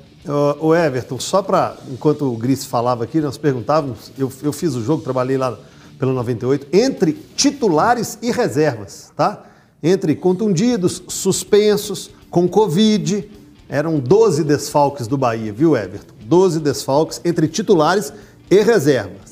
Ô, 0.59 0.67
ô, 0.67 0.75
Everton, 0.75 1.17
só 1.19 1.41
para, 1.41 1.77
enquanto 1.89 2.25
o 2.25 2.35
Gris 2.35 2.65
falava 2.65 3.05
aqui, 3.05 3.21
nós 3.21 3.37
perguntávamos, 3.37 4.11
eu, 4.17 4.29
eu 4.41 4.51
fiz 4.51 4.75
o 4.75 4.83
jogo, 4.83 5.01
trabalhei 5.01 5.37
lá 5.37 5.57
pelo 5.97 6.11
98, 6.11 6.67
entre 6.73 7.13
titulares 7.13 8.19
e 8.21 8.29
reservas, 8.29 9.09
tá? 9.15 9.43
Entre 9.81 10.17
contundidos, 10.17 11.01
suspensos, 11.07 12.09
com 12.29 12.45
Covid, 12.45 13.31
eram 13.69 13.99
12 13.99 14.43
desfalques 14.43 15.07
do 15.07 15.17
Bahia, 15.17 15.53
viu, 15.53 15.77
Everton? 15.77 16.13
12 16.25 16.59
desfalques 16.59 17.21
entre 17.23 17.47
titulares 17.47 18.11
e 18.51 18.61
reservas. 18.61 19.22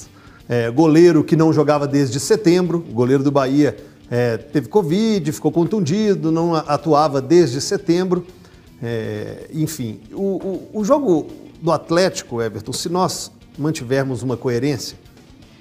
É, 0.52 0.70
goleiro 0.70 1.24
que 1.24 1.38
não 1.38 1.54
jogava 1.54 1.88
desde 1.88 2.20
setembro, 2.20 2.80
o 2.80 2.92
goleiro 2.92 3.24
do 3.24 3.32
Bahia 3.32 3.78
é, 4.10 4.36
teve 4.36 4.68
Covid, 4.68 5.32
ficou 5.32 5.50
contundido, 5.50 6.30
não 6.30 6.54
atuava 6.54 7.22
desde 7.22 7.62
setembro. 7.62 8.28
É, 8.84 9.48
enfim, 9.54 10.02
o, 10.12 10.68
o, 10.74 10.80
o, 10.82 10.84
jogo 10.84 11.28
do 11.62 11.72
Atlético, 11.72 12.42
Everton, 12.42 12.74
se 12.74 12.90
nós 12.90 13.32
mantivermos 13.58 14.24
uma 14.24 14.36
coerência 14.36 14.98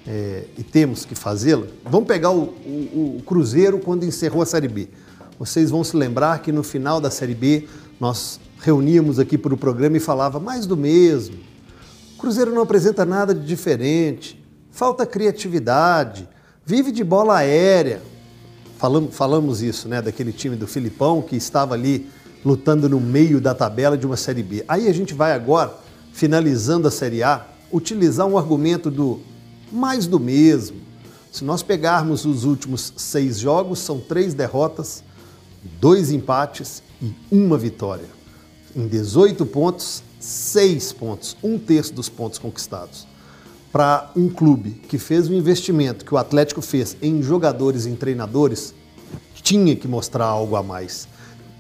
é, 0.05 0.43
e 0.59 0.65
temos 0.65 1.05
que 1.05 1.15
fazê-la, 1.15 1.69
vamos 1.85 2.09
pegar 2.09 2.33
o, 2.33 2.43
o 2.43 3.23
Cruzeiro 3.25 3.79
quando 3.79 4.05
encerrou 4.05 4.43
a 4.43 4.47
Série 4.47 4.67
B. 4.67 4.89
Vocês 5.39 5.71
vão 5.71 5.85
se 5.85 5.97
lembrar 5.97 6.43
que 6.43 6.51
no 6.51 6.65
final 6.65 7.01
da 7.01 7.13
Série 7.13 7.37
B 7.37 7.69
nós 8.01 8.41
reuníamos 8.59 9.21
aqui 9.21 9.39
para 9.39 9.55
o 9.55 9.57
programa 9.57 9.99
e 9.99 10.01
falava 10.01 10.41
mais 10.41 10.67
do 10.67 10.77
mesmo. 10.77 11.37
O 12.17 12.19
Cruzeiro 12.19 12.53
não 12.53 12.63
apresenta 12.63 13.07
nada 13.07 13.33
de 13.33 13.47
diferente 13.47 14.40
falta 14.71 15.05
criatividade, 15.05 16.29
vive 16.65 16.93
de 16.93 17.03
bola 17.03 17.39
aérea. 17.39 18.03
Falamos, 18.79 19.15
falamos 19.15 19.63
isso, 19.63 19.89
né, 19.89 20.01
daquele 20.01 20.33
time 20.33 20.57
do 20.57 20.67
Filipão 20.67 21.21
que 21.21 21.37
estava 21.37 21.75
ali 21.75 22.09
lutando 22.45 22.89
no 22.89 22.99
meio 22.99 23.41
da 23.41 23.55
tabela 23.55 23.99
de 23.99 24.07
uma 24.07 24.17
Série 24.17 24.43
B. 24.43 24.65
Aí 24.67 24.89
a 24.89 24.93
gente 24.93 25.13
vai 25.13 25.33
agora, 25.33 25.75
finalizando 26.13 26.89
a 26.89 26.91
Série 26.91 27.23
A, 27.23 27.47
utilizar 27.71 28.27
um 28.27 28.39
argumento 28.39 28.91
do 28.91 29.21
mais 29.71 30.07
do 30.07 30.19
mesmo. 30.19 30.81
Se 31.31 31.45
nós 31.45 31.63
pegarmos 31.63 32.25
os 32.25 32.45
últimos 32.45 32.93
seis 32.97 33.39
jogos, 33.39 33.81
são 33.81 34.01
três 34.01 34.33
derrotas, 34.33 35.05
dois 35.79 36.11
empates 36.11 36.83
e 37.03 37.13
uma 37.31 37.59
vitória. 37.59 38.07
Em 38.75 38.87
18 38.89 39.45
pontos, 39.47 40.03
seis 40.19 40.93
pontos, 40.93 41.37
um 41.43 41.59
terço 41.59 41.93
dos 41.93 42.09
pontos 42.09 42.39
conquistados 42.39 43.10
para 43.73 44.11
um 44.17 44.29
clube 44.29 44.71
que 44.89 44.99
fez 44.99 45.29
o 45.29 45.35
investimento 45.35 46.05
que 46.05 46.15
o 46.15 46.19
Atlético 46.19 46.61
fez 46.61 46.97
em 47.01 47.23
jogadores 47.23 47.87
e 47.87 47.91
em 47.91 47.97
treinadores, 47.97 48.75
tinha 49.43 49.75
que 49.77 49.89
mostrar 49.89 50.27
algo 50.27 50.57
a 50.57 50.63
mais. 50.63 51.09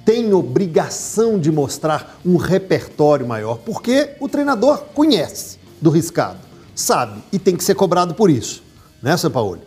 Tem 0.04 0.32
obrigação 0.32 1.38
de 1.38 1.52
mostrar 1.52 2.18
um 2.24 2.36
repertório 2.36 3.26
maior, 3.26 3.58
porque 3.58 4.10
o 4.18 4.28
treinador 4.28 4.78
conhece 4.94 5.58
do 5.80 5.90
riscado, 5.90 6.38
sabe 6.74 7.22
e 7.32 7.38
tem 7.38 7.56
que 7.56 7.64
ser 7.64 7.74
cobrado 7.74 8.14
por 8.14 8.28
isso, 8.28 8.62
né, 9.02 9.16
São 9.16 9.30
Paulo? 9.30 9.60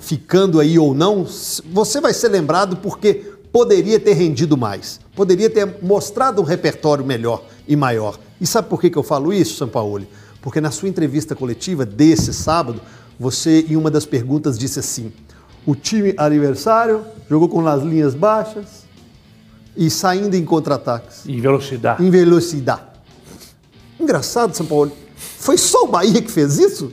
Ficando 0.00 0.60
aí 0.60 0.78
ou 0.78 0.94
não, 0.94 1.26
você 1.72 2.00
vai 2.00 2.12
ser 2.12 2.28
lembrado 2.28 2.76
porque 2.76 3.32
poderia 3.52 4.00
ter 4.00 4.14
rendido 4.14 4.56
mais, 4.56 5.00
poderia 5.14 5.48
ter 5.48 5.76
mostrado 5.80 6.42
um 6.42 6.44
repertório 6.44 7.04
melhor 7.04 7.44
e 7.68 7.76
maior. 7.76 8.18
E 8.40 8.46
sabe 8.46 8.68
por 8.68 8.80
que, 8.80 8.90
que 8.90 8.98
eu 8.98 9.02
falo 9.02 9.32
isso, 9.32 9.56
São 9.56 9.68
Paulo? 9.68 10.04
Porque 10.44 10.60
na 10.60 10.70
sua 10.70 10.90
entrevista 10.90 11.34
coletiva 11.34 11.86
desse 11.86 12.34
sábado, 12.34 12.78
você, 13.18 13.64
em 13.66 13.76
uma 13.76 13.90
das 13.90 14.04
perguntas, 14.04 14.58
disse 14.58 14.78
assim: 14.78 15.10
o 15.64 15.74
time 15.74 16.12
aniversário 16.18 17.02
jogou 17.30 17.48
com 17.48 17.66
as 17.66 17.82
linhas 17.82 18.14
baixas 18.14 18.84
e 19.74 19.88
saindo 19.88 20.34
em 20.34 20.44
contra-ataques. 20.44 21.26
Em 21.26 21.40
velocidade. 21.40 22.04
Em 22.04 22.10
velocidade. 22.10 22.82
Engraçado, 23.98 24.54
São 24.54 24.66
Paulo. 24.66 24.92
Foi 25.16 25.56
só 25.56 25.84
o 25.84 25.86
Bahia 25.86 26.20
que 26.20 26.30
fez 26.30 26.58
isso? 26.58 26.92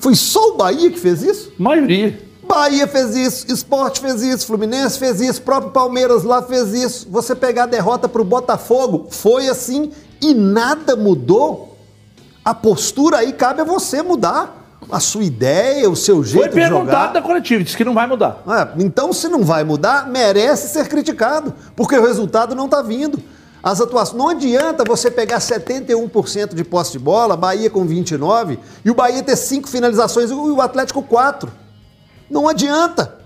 Foi 0.00 0.16
só 0.16 0.54
o 0.54 0.56
Bahia 0.56 0.90
que 0.90 0.98
fez 0.98 1.22
isso? 1.22 1.52
Maioria. 1.56 2.20
Bahia 2.48 2.88
fez 2.88 3.14
isso, 3.14 3.46
Esporte 3.52 4.00
fez 4.00 4.22
isso, 4.22 4.44
Fluminense 4.44 4.98
fez 4.98 5.20
isso, 5.20 5.40
próprio 5.42 5.70
Palmeiras 5.70 6.24
lá 6.24 6.42
fez 6.42 6.74
isso. 6.74 7.06
Você 7.10 7.36
pegar 7.36 7.62
a 7.64 7.66
derrota 7.66 8.08
para 8.08 8.22
o 8.22 8.24
Botafogo, 8.24 9.06
foi 9.08 9.48
assim 9.48 9.92
e 10.20 10.34
nada 10.34 10.96
mudou 10.96 11.77
a 12.48 12.54
postura 12.54 13.18
aí 13.18 13.34
cabe 13.34 13.60
a 13.60 13.64
você 13.64 14.00
mudar. 14.00 14.54
A 14.90 15.00
sua 15.00 15.22
ideia, 15.22 15.90
o 15.90 15.94
seu 15.94 16.24
jeito 16.24 16.44
Foi 16.44 16.48
perguntado 16.48 16.86
de 16.86 16.92
jogar. 16.92 17.12
da 17.12 17.20
coletiva, 17.20 17.62
disse 17.62 17.76
que 17.76 17.84
não 17.84 17.92
vai 17.92 18.06
mudar. 18.06 18.42
É, 18.48 18.82
então, 18.82 19.12
se 19.12 19.28
não 19.28 19.44
vai 19.44 19.64
mudar, 19.64 20.08
merece 20.08 20.68
ser 20.68 20.88
criticado, 20.88 21.52
porque 21.76 21.94
o 21.94 22.02
resultado 22.02 22.54
não 22.54 22.64
está 22.64 22.80
vindo. 22.80 23.22
As 23.62 23.82
atuações. 23.82 24.16
Não 24.16 24.30
adianta 24.30 24.82
você 24.82 25.10
pegar 25.10 25.40
71% 25.40 26.54
de 26.54 26.64
posse 26.64 26.92
de 26.92 26.98
bola, 26.98 27.36
Bahia 27.36 27.68
com 27.68 27.86
29%, 27.86 28.58
e 28.82 28.90
o 28.90 28.94
Bahia 28.94 29.22
ter 29.22 29.36
5 29.36 29.68
finalizações 29.68 30.30
e 30.30 30.32
o 30.32 30.62
Atlético 30.62 31.02
4. 31.02 31.52
Não 32.30 32.48
adianta. 32.48 33.18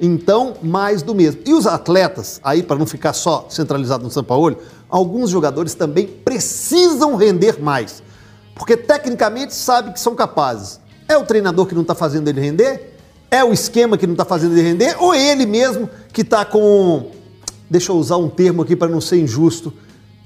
Então, 0.00 0.54
mais 0.62 1.02
do 1.02 1.14
mesmo. 1.14 1.42
E 1.44 1.52
os 1.52 1.66
atletas, 1.66 2.40
aí 2.42 2.62
para 2.62 2.78
não 2.78 2.86
ficar 2.86 3.12
só 3.12 3.46
centralizado 3.50 4.04
no 4.04 4.10
São 4.10 4.24
Paulo, 4.24 4.56
alguns 4.88 5.28
jogadores 5.28 5.74
também 5.74 6.06
precisam 6.06 7.14
render 7.16 7.60
mais 7.60 8.02
porque 8.60 8.76
tecnicamente 8.76 9.54
sabe 9.54 9.90
que 9.90 9.98
são 9.98 10.14
capazes. 10.14 10.78
É 11.08 11.16
o 11.16 11.24
treinador 11.24 11.64
que 11.64 11.74
não 11.74 11.80
está 11.80 11.94
fazendo 11.94 12.28
ele 12.28 12.42
render? 12.42 12.94
É 13.30 13.42
o 13.42 13.54
esquema 13.54 13.96
que 13.96 14.06
não 14.06 14.12
está 14.12 14.26
fazendo 14.26 14.52
ele 14.52 14.60
render? 14.60 15.02
Ou 15.02 15.14
ele 15.14 15.46
mesmo 15.46 15.88
que 16.12 16.20
está 16.20 16.44
com. 16.44 17.10
Deixa 17.70 17.90
eu 17.90 17.96
usar 17.96 18.18
um 18.18 18.28
termo 18.28 18.60
aqui 18.60 18.76
para 18.76 18.86
não 18.86 19.00
ser 19.00 19.18
injusto. 19.18 19.72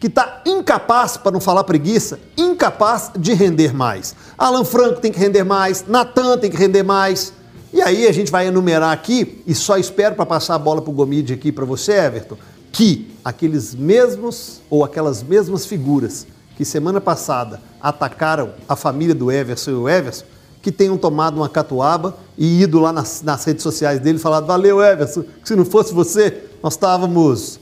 Que 0.00 0.09
está 0.09 0.43
incapaz, 0.45 1.17
para 1.17 1.31
não 1.31 1.38
falar 1.41 1.62
preguiça, 1.62 2.19
incapaz 2.37 3.12
de 3.17 3.33
render 3.35 3.73
mais. 3.73 4.17
Alan 4.37 4.64
Franco 4.64 5.00
tem 5.00 5.12
que 5.12 5.19
render 5.19 5.45
mais, 5.45 5.85
Natan 5.87 6.37
tem 6.37 6.50
que 6.50 6.57
render 6.57 6.83
mais. 6.83 7.33
E 7.73 7.81
aí 7.81 8.05
a 8.05 8.12
gente 8.12 8.33
vai 8.33 8.49
enumerar 8.49 8.93
aqui, 8.93 9.45
e 9.47 9.55
só 9.55 9.79
espero 9.79 10.17
para 10.17 10.26
passar 10.26 10.57
a 10.57 10.59
bola 10.59 10.83
para 10.83 10.91
o 10.91 10.93
Gomide 10.93 11.33
aqui 11.33 11.53
para 11.53 11.64
você, 11.64 11.93
Everton, 11.93 12.37
que 12.73 13.14
aqueles 13.25 13.76
mesmos 13.76 14.61
ou 14.69 14.83
aquelas 14.83 15.23
mesmas 15.23 15.64
figuras 15.64 16.26
que 16.57 16.65
semana 16.65 17.01
passada 17.01 17.61
atacaram 17.81 18.53
a 18.69 18.77
família 18.77 19.15
do 19.15 19.31
Everson 19.31 19.71
e 19.71 19.75
o 19.75 19.89
Everson, 19.89 20.25
que 20.63 20.73
tenham 20.73 20.97
tomado 20.97 21.37
uma 21.37 21.49
catuaba 21.49 22.17
e 22.39 22.63
ido 22.63 22.81
lá 22.81 22.93
nas, 22.93 23.23
nas 23.23 23.45
redes 23.45 23.63
sociais 23.63 24.01
dele 24.01 24.19
e 24.19 24.21
falado: 24.21 24.47
Valeu, 24.47 24.83
Everson, 24.83 25.23
que 25.23 25.49
se 25.49 25.57
não 25.57 25.65
fosse 25.65 25.93
você, 25.93 26.45
nós 26.63 26.75
estávamos 26.75 27.61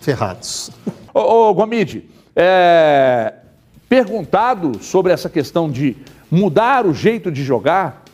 ferrados. 0.00 0.70
Ô, 1.12 1.50
ô 1.50 1.54
Gomide, 1.54 2.08
é, 2.34 3.34
perguntado 3.88 4.82
sobre 4.82 5.12
essa 5.12 5.28
questão 5.28 5.68
de 5.68 5.96
mudar 6.30 6.86
o 6.86 6.94
jeito 6.94 7.30
de 7.30 7.42
jogar, 7.42 8.04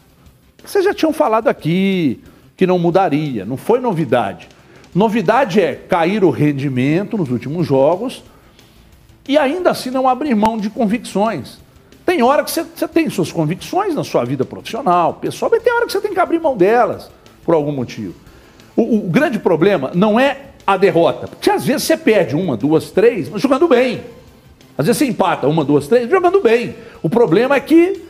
vocês 0.65 0.83
já 0.83 0.95
tinham 0.95 1.13
falado 1.13 1.49
aqui 1.49 2.23
que 2.57 2.67
não 2.67 2.79
mudaria, 2.79 3.45
não 3.45 3.59
foi 3.59 3.79
novidade. 3.79 4.49
Novidade 4.95 5.61
é 5.61 5.75
cair 5.75 6.25
o 6.25 6.31
rendimento 6.31 7.19
nos 7.19 7.31
últimos 7.31 7.67
jogos 7.67 8.25
e 9.29 9.37
ainda 9.37 9.71
assim 9.71 9.91
não 9.91 10.09
abrir 10.09 10.35
mão 10.35 10.59
de 10.59 10.71
convicções. 10.71 11.59
Tem 12.05 12.23
hora 12.23 12.45
que 12.45 12.51
você, 12.51 12.65
tem 12.87 13.11
suas 13.11 13.33
convicções 13.33 13.95
na 13.95 14.05
sua 14.05 14.25
vida 14.25 14.45
profissional, 14.45 15.15
pessoal, 15.15 15.51
mas 15.51 15.63
tem 15.63 15.73
hora 15.73 15.87
que 15.87 15.93
você 15.93 16.01
tem 16.01 16.15
que 16.15 16.21
abrir 16.21 16.39
mão 16.39 16.57
delas, 16.57 17.11
por 17.45 17.55
algum 17.55 17.73
motivo. 17.73 18.15
O, 18.77 18.99
o 18.99 19.01
grande 19.11 19.39
problema 19.39 19.91
não 19.95 20.19
é 20.19 20.39
a 20.67 20.77
derrota, 20.77 21.27
porque 21.27 21.51
às 21.51 21.65
vezes 21.65 21.83
você 21.83 21.97
perde 21.97 22.37
uma, 22.37 22.57
duas, 22.57 22.91
três, 22.91 23.29
mas 23.29 23.43
jogando 23.43 23.67
bem. 23.67 24.03
Às 24.79 24.87
vezes 24.87 24.99
você 24.99 25.07
empata 25.07 25.49
uma, 25.49 25.65
duas, 25.65 25.89
três, 25.89 26.09
jogando 26.09 26.41
bem. 26.41 26.77
O 27.03 27.09
problema 27.09 27.57
é 27.57 27.61
que 27.61 28.03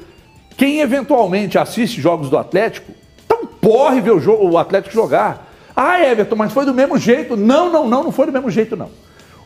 quem 0.56 0.80
eventualmente 0.80 1.58
assiste 1.58 2.00
jogos 2.00 2.28
do 2.28 2.36
Atlético, 2.36 2.92
um 3.32 3.46
porre 3.46 4.00
ver 4.00 4.12
o, 4.12 4.20
jogo, 4.20 4.48
o 4.48 4.58
Atlético 4.58 4.94
jogar. 4.94 5.52
Ah, 5.74 6.02
Everton, 6.02 6.36
mas 6.36 6.52
foi 6.52 6.64
do 6.64 6.72
mesmo 6.72 6.96
jeito. 6.98 7.36
Não, 7.36 7.70
não, 7.70 7.86
não, 7.86 8.04
não 8.04 8.12
foi 8.12 8.26
do 8.26 8.32
mesmo 8.32 8.50
jeito, 8.50 8.74
não. 8.74 8.90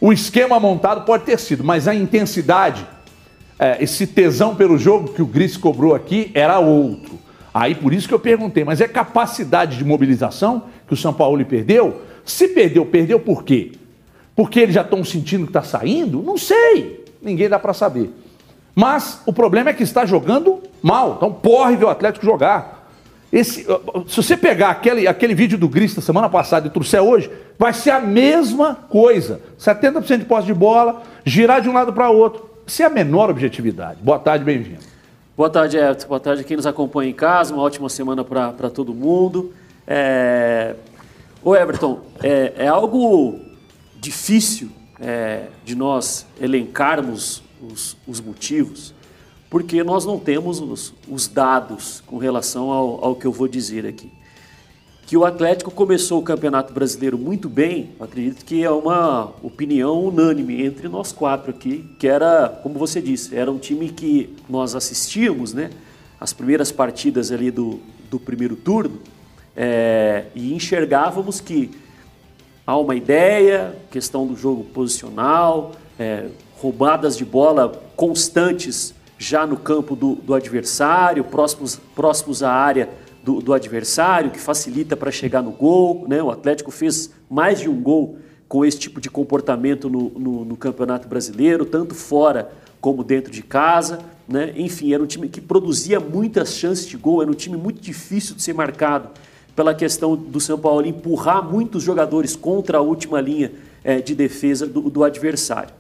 O 0.01 0.13
esquema 0.13 0.59
montado 0.59 1.05
pode 1.05 1.25
ter 1.25 1.39
sido, 1.39 1.63
mas 1.63 1.87
a 1.87 1.95
intensidade, 1.95 2.87
é, 3.59 3.83
esse 3.83 4.07
tesão 4.07 4.57
pelo 4.57 4.79
jogo 4.79 5.13
que 5.13 5.21
o 5.21 5.27
Gris 5.27 5.57
cobrou 5.57 5.95
aqui 5.95 6.31
era 6.35 6.59
outro. 6.59 7.19
Aí 7.53 7.75
por 7.75 7.93
isso 7.93 8.09
que 8.09 8.15
eu 8.15 8.21
perguntei, 8.21 8.65
mas 8.65 8.81
é 8.81 8.89
capacidade 8.89 9.77
de 9.77 9.85
mobilização 9.85 10.65
que 10.87 10.95
o 10.95 10.97
São 10.97 11.13
Paulo 11.13 11.45
perdeu? 11.45 12.01
Se 12.25 12.49
perdeu, 12.49 12.87
perdeu 12.87 13.21
por 13.21 13.45
quê? 13.45 13.73
Porque 14.35 14.61
eles 14.61 14.75
já 14.75 14.81
estão 14.81 15.05
sentindo 15.05 15.45
que 15.45 15.51
está 15.51 15.63
saindo? 15.63 16.23
Não 16.23 16.39
sei. 16.39 17.05
Ninguém 17.21 17.49
dá 17.49 17.59
para 17.59 17.75
saber. 17.75 18.11
Mas 18.75 19.21
o 19.27 19.33
problema 19.33 19.71
é 19.71 19.73
que 19.75 19.83
está 19.83 20.07
jogando 20.07 20.63
mal. 20.83 21.17
Então 21.17 21.31
porre 21.31 21.77
ver 21.77 21.85
o 21.85 21.91
Atlético 21.91 22.25
jogar. 22.25 22.80
Esse, 23.33 23.65
se 24.09 24.17
você 24.17 24.37
pegar 24.37 24.71
aquele, 24.71 25.07
aquele 25.07 25.35
vídeo 25.35 25.57
do 25.57 25.69
Gris 25.69 25.95
da 25.95 26.03
semana 26.03 26.29
passada 26.29 26.67
e 26.67 26.71
trouxer 26.71 27.01
hoje, 27.01 27.31
vai 27.57 27.73
ser 27.73 27.91
a 27.91 28.01
mesma 28.01 28.75
coisa. 28.75 29.41
70% 29.59 30.19
de 30.19 30.25
posse 30.25 30.47
de 30.47 30.55
bola, 30.55 31.03
girar 31.25 31.61
de 31.61 31.69
um 31.69 31.73
lado 31.73 31.93
para 31.93 32.11
outro. 32.11 32.51
Isso 32.67 32.83
é 32.83 32.87
a 32.87 32.91
menor 32.91 33.31
objetividade. 33.31 33.99
Boa 34.03 34.19
tarde, 34.19 34.45
bem-vindo. 34.45 34.81
Boa 35.37 35.49
tarde, 35.49 35.77
Everton. 35.77 36.09
Boa 36.09 36.21
tarde 36.21 36.43
a 36.43 36.45
quem 36.45 36.57
nos 36.57 36.67
acompanha 36.67 37.11
em 37.11 37.15
casa. 37.15 37.55
Uma 37.55 37.63
ótima 37.63 37.89
semana 37.89 38.25
para 38.25 38.69
todo 38.69 38.93
mundo. 38.93 39.53
É... 39.87 40.75
Ô, 41.43 41.55
Everton, 41.55 42.01
é, 42.23 42.53
é 42.59 42.67
algo 42.67 43.39
difícil 43.99 44.71
é, 45.01 45.45
de 45.65 45.75
nós 45.75 46.27
elencarmos 46.41 47.43
os, 47.63 47.97
os 48.07 48.21
motivos 48.21 48.93
porque 49.51 49.83
nós 49.83 50.07
não 50.07 50.17
temos 50.17 50.61
os, 50.61 50.95
os 51.09 51.27
dados 51.27 52.01
com 52.07 52.17
relação 52.19 52.71
ao, 52.71 53.05
ao, 53.05 53.17
que 53.17 53.27
eu 53.27 53.33
vou 53.33 53.49
dizer 53.49 53.85
aqui. 53.85 54.09
Que 55.05 55.17
o 55.17 55.25
Atlético 55.25 55.73
começou 55.73 56.21
o 56.21 56.23
Campeonato 56.23 56.73
Brasileiro 56.73 57.19
muito 57.19 57.49
bem, 57.49 57.91
acredito 57.99 58.45
que 58.45 58.63
é 58.63 58.71
uma 58.71 59.33
opinião 59.43 60.05
unânime 60.05 60.65
entre 60.65 60.87
nós 60.87 61.11
quatro 61.11 61.51
aqui, 61.51 61.85
que 61.99 62.07
era, 62.07 62.49
como 62.63 62.79
você 62.79 63.03
disse, 63.03 63.37
era 63.37 63.51
um 63.51 63.59
time 63.59 63.89
que 63.89 64.33
nós 64.49 64.77
assistíamos, 64.77 65.53
né? 65.53 65.71
As 66.21 66.33
primeiras 66.33 66.71
partidas 66.71 67.33
ali 67.33 67.51
do, 67.51 67.81
do 68.09 68.21
primeiro 68.21 68.55
turno, 68.55 69.01
é, 69.57 70.27
e 70.33 70.55
enxergávamos 70.55 71.41
que 71.41 71.73
há 72.65 72.77
uma 72.77 72.95
ideia, 72.95 73.77
questão 73.91 74.25
do 74.29 74.37
jogo 74.37 74.63
posicional, 74.63 75.73
é, 75.99 76.29
roubadas 76.57 77.17
de 77.17 77.25
bola 77.25 77.69
constantes 77.97 78.95
já 79.21 79.47
no 79.47 79.59
campo 79.59 79.95
do, 79.95 80.15
do 80.15 80.33
adversário, 80.33 81.23
próximos, 81.23 81.79
próximos 81.95 82.43
à 82.43 82.51
área 82.51 82.89
do, 83.23 83.43
do 83.43 83.53
adversário, 83.53 84.31
que 84.31 84.41
facilita 84.41 84.97
para 84.97 85.11
chegar 85.11 85.43
no 85.43 85.51
gol. 85.51 86.07
Né? 86.09 86.23
O 86.23 86.31
Atlético 86.31 86.71
fez 86.71 87.11
mais 87.29 87.61
de 87.61 87.69
um 87.69 87.79
gol 87.79 88.17
com 88.49 88.65
esse 88.65 88.79
tipo 88.79 88.99
de 88.99 89.11
comportamento 89.11 89.91
no, 89.91 90.09
no, 90.19 90.45
no 90.47 90.57
Campeonato 90.57 91.07
Brasileiro, 91.07 91.67
tanto 91.67 91.95
fora 91.95 92.51
como 92.81 93.05
dentro 93.05 93.31
de 93.31 93.43
casa. 93.43 93.99
Né? 94.27 94.55
Enfim, 94.57 94.95
era 94.95 95.03
um 95.03 95.07
time 95.07 95.29
que 95.29 95.41
produzia 95.41 96.01
muitas 96.01 96.55
chances 96.55 96.87
de 96.87 96.97
gol, 96.97 97.21
era 97.21 97.31
um 97.31 97.35
time 97.35 97.59
muito 97.59 97.79
difícil 97.79 98.35
de 98.35 98.43
ser 98.43 98.55
marcado 98.55 99.11
pela 99.55 99.75
questão 99.75 100.17
do 100.17 100.41
São 100.41 100.59
Paulo 100.59 100.87
empurrar 100.87 101.45
muitos 101.45 101.83
jogadores 101.83 102.35
contra 102.35 102.79
a 102.79 102.81
última 102.81 103.21
linha 103.21 103.53
é, 103.85 104.01
de 104.01 104.15
defesa 104.15 104.67
do, 104.67 104.89
do 104.89 105.05
adversário. 105.05 105.75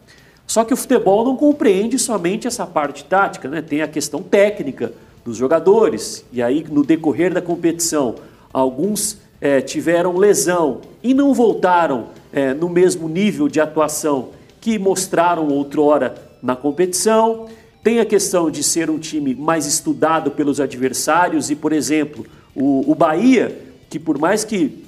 Só 0.50 0.64
que 0.64 0.74
o 0.74 0.76
futebol 0.76 1.24
não 1.24 1.36
compreende 1.36 1.96
somente 1.96 2.48
essa 2.48 2.66
parte 2.66 3.04
tática, 3.04 3.46
né? 3.46 3.62
tem 3.62 3.82
a 3.82 3.86
questão 3.86 4.20
técnica 4.20 4.92
dos 5.24 5.36
jogadores. 5.36 6.24
E 6.32 6.42
aí, 6.42 6.66
no 6.68 6.84
decorrer 6.84 7.32
da 7.32 7.40
competição, 7.40 8.16
alguns 8.52 9.18
é, 9.40 9.60
tiveram 9.60 10.16
lesão 10.16 10.80
e 11.04 11.14
não 11.14 11.32
voltaram 11.32 12.06
é, 12.32 12.52
no 12.52 12.68
mesmo 12.68 13.08
nível 13.08 13.46
de 13.46 13.60
atuação 13.60 14.30
que 14.60 14.76
mostraram 14.76 15.46
outrora 15.46 16.16
na 16.42 16.56
competição. 16.56 17.46
Tem 17.80 18.00
a 18.00 18.04
questão 18.04 18.50
de 18.50 18.64
ser 18.64 18.90
um 18.90 18.98
time 18.98 19.36
mais 19.36 19.66
estudado 19.66 20.32
pelos 20.32 20.58
adversários 20.58 21.48
e, 21.48 21.54
por 21.54 21.72
exemplo, 21.72 22.26
o, 22.56 22.90
o 22.90 22.94
Bahia, 22.96 23.56
que 23.88 24.00
por 24.00 24.18
mais 24.18 24.42
que 24.42 24.84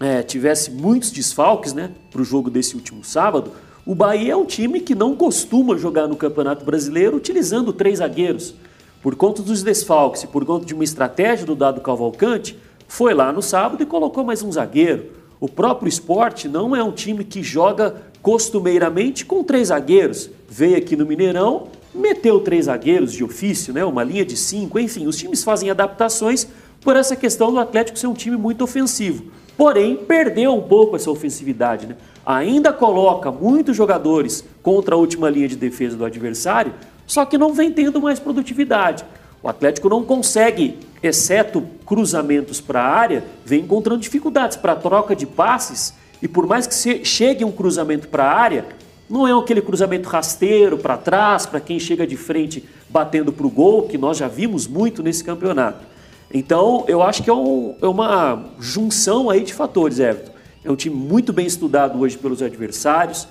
é, 0.00 0.22
tivesse 0.22 0.70
muitos 0.70 1.10
desfalques 1.10 1.74
né, 1.74 1.90
para 2.10 2.22
o 2.22 2.24
jogo 2.24 2.48
desse 2.48 2.74
último 2.74 3.04
sábado, 3.04 3.52
o 3.84 3.96
Bahia 3.96 4.32
é 4.32 4.36
um 4.36 4.44
time 4.44 4.80
que 4.80 4.94
não 4.94 5.16
costuma 5.16 5.76
jogar 5.76 6.06
no 6.06 6.14
Campeonato 6.14 6.64
Brasileiro 6.64 7.16
utilizando 7.16 7.72
três 7.72 7.98
zagueiros. 7.98 8.54
Por 9.02 9.16
conta 9.16 9.42
dos 9.42 9.64
desfalques 9.64 10.22
e 10.22 10.28
por 10.28 10.44
conta 10.44 10.64
de 10.64 10.72
uma 10.72 10.84
estratégia 10.84 11.44
do 11.44 11.56
Dado 11.56 11.80
Cavalcante, 11.80 12.56
foi 12.86 13.12
lá 13.12 13.32
no 13.32 13.42
sábado 13.42 13.82
e 13.82 13.86
colocou 13.86 14.22
mais 14.22 14.40
um 14.40 14.52
zagueiro. 14.52 15.06
O 15.40 15.48
próprio 15.48 15.88
esporte 15.88 16.46
não 16.46 16.76
é 16.76 16.84
um 16.84 16.92
time 16.92 17.24
que 17.24 17.42
joga 17.42 17.96
costumeiramente 18.22 19.26
com 19.26 19.42
três 19.42 19.68
zagueiros. 19.68 20.30
Veio 20.48 20.76
aqui 20.76 20.94
no 20.94 21.04
Mineirão, 21.04 21.66
meteu 21.92 22.38
três 22.38 22.66
zagueiros 22.66 23.12
de 23.12 23.24
ofício, 23.24 23.74
né? 23.74 23.84
uma 23.84 24.04
linha 24.04 24.24
de 24.24 24.36
cinco, 24.36 24.78
enfim, 24.78 25.08
os 25.08 25.16
times 25.16 25.42
fazem 25.42 25.70
adaptações 25.70 26.46
por 26.80 26.94
essa 26.94 27.16
questão 27.16 27.50
do 27.50 27.58
Atlético 27.58 27.98
ser 27.98 28.06
um 28.06 28.14
time 28.14 28.36
muito 28.36 28.62
ofensivo. 28.62 29.24
Porém, 29.56 29.96
perdeu 29.96 30.54
um 30.54 30.62
pouco 30.62 30.94
essa 30.94 31.10
ofensividade. 31.10 31.86
Né? 31.86 31.96
Ainda 32.24 32.72
coloca 32.72 33.30
muitos 33.30 33.76
jogadores 33.76 34.44
contra 34.62 34.94
a 34.94 34.98
última 34.98 35.28
linha 35.28 35.48
de 35.48 35.56
defesa 35.56 35.96
do 35.96 36.04
adversário, 36.04 36.72
só 37.06 37.24
que 37.24 37.36
não 37.36 37.52
vem 37.52 37.72
tendo 37.72 38.00
mais 38.00 38.18
produtividade. 38.18 39.04
O 39.42 39.48
Atlético 39.48 39.88
não 39.88 40.04
consegue, 40.04 40.78
exceto 41.02 41.62
cruzamentos 41.84 42.60
para 42.60 42.80
a 42.80 42.88
área, 42.88 43.24
vem 43.44 43.60
encontrando 43.60 44.00
dificuldades 44.00 44.56
para 44.56 44.76
troca 44.76 45.16
de 45.16 45.26
passes 45.26 45.94
e 46.22 46.28
por 46.28 46.46
mais 46.46 46.66
que 46.66 47.04
chegue 47.04 47.44
um 47.44 47.50
cruzamento 47.50 48.06
para 48.06 48.24
a 48.24 48.32
área, 48.32 48.64
não 49.10 49.26
é 49.26 49.38
aquele 49.38 49.60
cruzamento 49.60 50.08
rasteiro 50.08 50.78
para 50.78 50.96
trás, 50.96 51.44
para 51.44 51.60
quem 51.60 51.78
chega 51.78 52.06
de 52.06 52.16
frente 52.16 52.64
batendo 52.88 53.32
para 53.32 53.46
o 53.46 53.50
gol, 53.50 53.88
que 53.88 53.98
nós 53.98 54.16
já 54.16 54.28
vimos 54.28 54.66
muito 54.66 55.02
nesse 55.02 55.24
campeonato. 55.24 55.84
Então, 56.32 56.84
eu 56.88 57.02
acho 57.02 57.22
que 57.22 57.28
é, 57.28 57.32
um, 57.32 57.74
é 57.82 57.86
uma 57.86 58.44
junção 58.58 59.28
aí 59.28 59.42
de 59.42 59.52
fatores, 59.52 59.98
Everton. 59.98 60.31
É 60.64 60.70
um 60.70 60.76
time 60.76 60.94
muito 60.94 61.32
bem 61.32 61.46
estudado 61.46 61.98
hoje 61.98 62.16
pelos 62.16 62.40
adversários. 62.40 63.26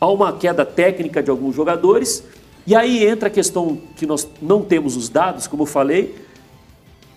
Há 0.00 0.08
uma 0.08 0.32
queda 0.32 0.64
técnica 0.64 1.22
de 1.22 1.30
alguns 1.30 1.54
jogadores. 1.54 2.22
E 2.66 2.74
aí 2.74 3.04
entra 3.04 3.28
a 3.28 3.30
questão 3.30 3.80
que 3.96 4.06
nós 4.06 4.28
não 4.40 4.62
temos 4.62 4.96
os 4.96 5.08
dados, 5.08 5.46
como 5.46 5.62
eu 5.62 5.66
falei, 5.66 6.14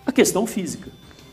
a 0.06 0.12
questão 0.12 0.48
física. 0.48 0.90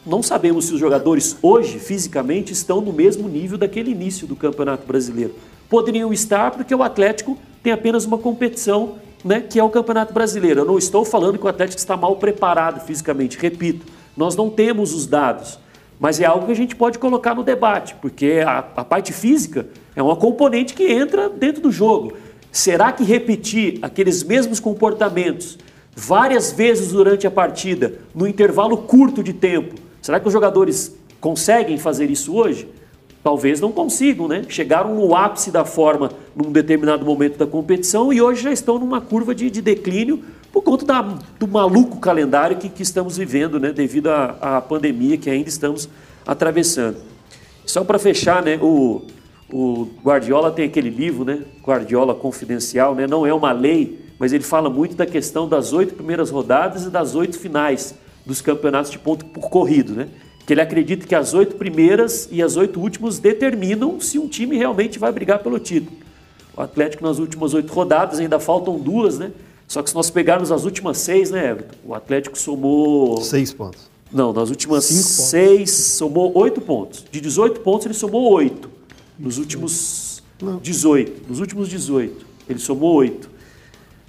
Não 0.07 0.23
sabemos 0.23 0.67
se 0.67 0.75
os 0.75 0.81
jogadores 0.81 1.37
hoje, 1.43 1.79
fisicamente, 1.79 2.53
estão 2.53 2.81
no 2.81 2.93
mesmo 2.93 3.29
nível 3.29 3.59
daquele 3.59 3.91
início 3.91 4.27
do 4.27 4.37
Campeonato 4.37 4.87
Brasileiro. 4.87 5.35
Poderiam 5.69 6.13
estar 6.13 6.53
porque 6.53 6.75
o 6.75 6.83
Atlético 6.83 7.37
tem 7.63 7.73
apenas 7.73 8.05
uma 8.05 8.17
competição, 8.17 8.97
né, 9.25 9.41
que 9.41 9.59
é 9.59 9.65
o 9.65 9.69
Campeonato 9.69 10.15
Brasileiro. 10.15 10.61
Eu 10.61 10.65
não 10.65 10.79
estou 10.79 11.05
falando 11.05 11.39
que 11.39 11.45
o 11.45 11.49
Atlético 11.49 11.79
está 11.79 11.97
mal 11.97 12.17
preparado 12.17 12.87
fisicamente, 12.87 13.37
repito, 13.37 13.85
nós 14.17 14.37
não 14.37 14.49
temos 14.49 14.95
os 14.95 15.07
dados. 15.07 15.59
Mas 15.99 16.21
é 16.21 16.25
algo 16.25 16.47
que 16.47 16.53
a 16.53 16.57
gente 16.57 16.77
pode 16.77 16.99
colocar 16.99 17.35
no 17.35 17.43
debate, 17.43 17.95
porque 18.01 18.43
a, 18.47 18.59
a 18.59 18.85
parte 18.85 19.13
física 19.13 19.67
é 19.95 20.03
uma 20.03 20.17
componente 20.17 20.75
que 20.75 20.85
entra 20.85 21.29
dentro 21.29 21.63
do 21.63 21.73
jogo. 21.73 22.13
Será 22.53 22.93
que 22.93 23.03
repetir 23.05 23.79
aqueles 23.83 24.23
mesmos 24.23 24.61
comportamentos 24.61 25.59
várias 25.95 26.53
vezes 26.53 26.93
durante 26.93 27.27
a 27.27 27.31
partida, 27.31 27.95
no 28.15 28.27
intervalo 28.27 28.77
curto 28.77 29.23
de 29.23 29.33
tempo, 29.33 29.75
será 30.03 30.21
que 30.21 30.27
os 30.27 30.33
jogadores 30.33 30.95
conseguem 31.21 31.79
fazer 31.79 32.11
isso 32.11 32.35
hoje? 32.35 32.69
Talvez 33.23 33.61
não 33.61 33.73
consigam, 33.73 34.29
né? 34.29 34.45
Chegaram 34.49 34.95
no 34.95 35.17
ápice 35.17 35.51
da 35.51 35.65
forma 35.65 36.13
num 36.35 36.53
determinado 36.53 37.05
momento 37.05 37.37
da 37.37 37.47
competição 37.47 38.13
e 38.13 38.23
hoje 38.23 38.43
já 38.43 38.53
estão 38.53 38.79
numa 38.79 39.01
curva 39.01 39.35
de, 39.35 39.51
de 39.51 39.61
declínio 39.61 40.23
por 40.53 40.63
conta 40.63 40.85
da, 40.85 41.03
do 41.39 41.47
maluco 41.47 41.99
calendário 41.99 42.57
que, 42.57 42.69
que 42.69 42.83
estamos 42.83 43.17
vivendo, 43.17 43.61
né, 43.61 43.73
devido 43.73 44.09
à, 44.09 44.61
pandemia 44.61 45.17
que 45.17 45.29
ainda 45.29 45.49
estamos 45.49 45.89
atravessando. 46.27 46.99
Só 47.65 47.85
para 47.85 47.99
fechar, 47.99 48.43
né, 48.43 48.59
o, 48.61 49.03
o 49.51 49.89
Guardiola 50.03 50.51
tem 50.51 50.67
aquele 50.67 50.91
livro, 50.91 51.25
né, 51.25 51.41
Guardiola 51.63 52.15
Confidencial, 52.15 52.95
né, 52.95 53.07
não 53.07 53.27
é 53.27 53.35
uma 53.35 53.53
lei, 53.53 54.07
mas 54.19 54.33
ele 54.33 54.45
fala 54.45 54.71
muito 54.71 54.97
da 54.97 55.07
questão 55.07 55.49
das 55.49 55.73
oito 55.73 55.95
primeiras 55.95 56.31
rodadas 56.31 56.85
e 56.85 56.91
das 56.91 57.15
oito 57.15 57.39
finais 57.39 57.95
dos 58.25 58.41
campeonatos 58.41 58.91
de 58.91 58.99
ponto 58.99 59.25
por 59.27 59.49
corrido, 59.49 59.93
né? 59.95 60.09
Que 60.45 60.53
ele 60.53 60.61
acredita 60.61 61.07
que 61.07 61.15
as 61.15 61.35
oito 61.35 61.57
primeiras 61.57 62.29
e 62.31 62.43
as 62.43 62.57
oito 62.57 62.81
últimas 62.81 63.19
determinam 63.19 64.01
se 64.01 64.19
um 64.19 64.27
time 64.27 64.57
realmente 64.57 64.99
vai 64.99 65.13
brigar 65.13 65.41
pelo 65.41 65.59
título. 65.59 65.97
O 66.57 66.61
Atlético 66.63 67.05
nas 67.05 67.19
últimas 67.19 67.53
oito 67.53 67.73
rodadas 67.73 68.19
ainda 68.19 68.41
faltam 68.41 68.79
duas, 68.79 69.19
né? 69.19 69.31
Só 69.69 69.83
que 69.83 69.91
se 69.91 69.97
nós 69.97 70.11
pegarmos 70.11 70.53
as 70.53 70.65
últimas 70.65 70.99
seis, 70.99 71.31
né, 71.31 71.51
Everton? 71.51 71.75
O 71.85 71.95
Atlético 71.95 72.39
somou. 72.39 73.21
Seis 73.21 73.53
pontos. 73.53 73.81
Não, 74.13 74.33
nas 74.33 74.51
últimas 74.51 74.85
Cinco 74.85 75.03
seis, 75.03 75.71
pontos. 75.71 75.85
somou 75.97 76.39
oito 76.39 76.61
pontos. 76.61 77.05
De 77.11 77.21
18 77.21 77.61
pontos, 77.61 77.87
ele 77.87 77.95
somou 77.95 78.33
oito. 78.35 78.71
Nos 79.19 79.39
últimos 79.39 80.23
Não. 80.41 80.59
18. 80.59 81.29
Nos 81.29 81.41
últimos 81.41 81.69
18, 81.69 82.25
ele 82.49 82.59
somou 82.59 82.95
oito. 82.95 83.29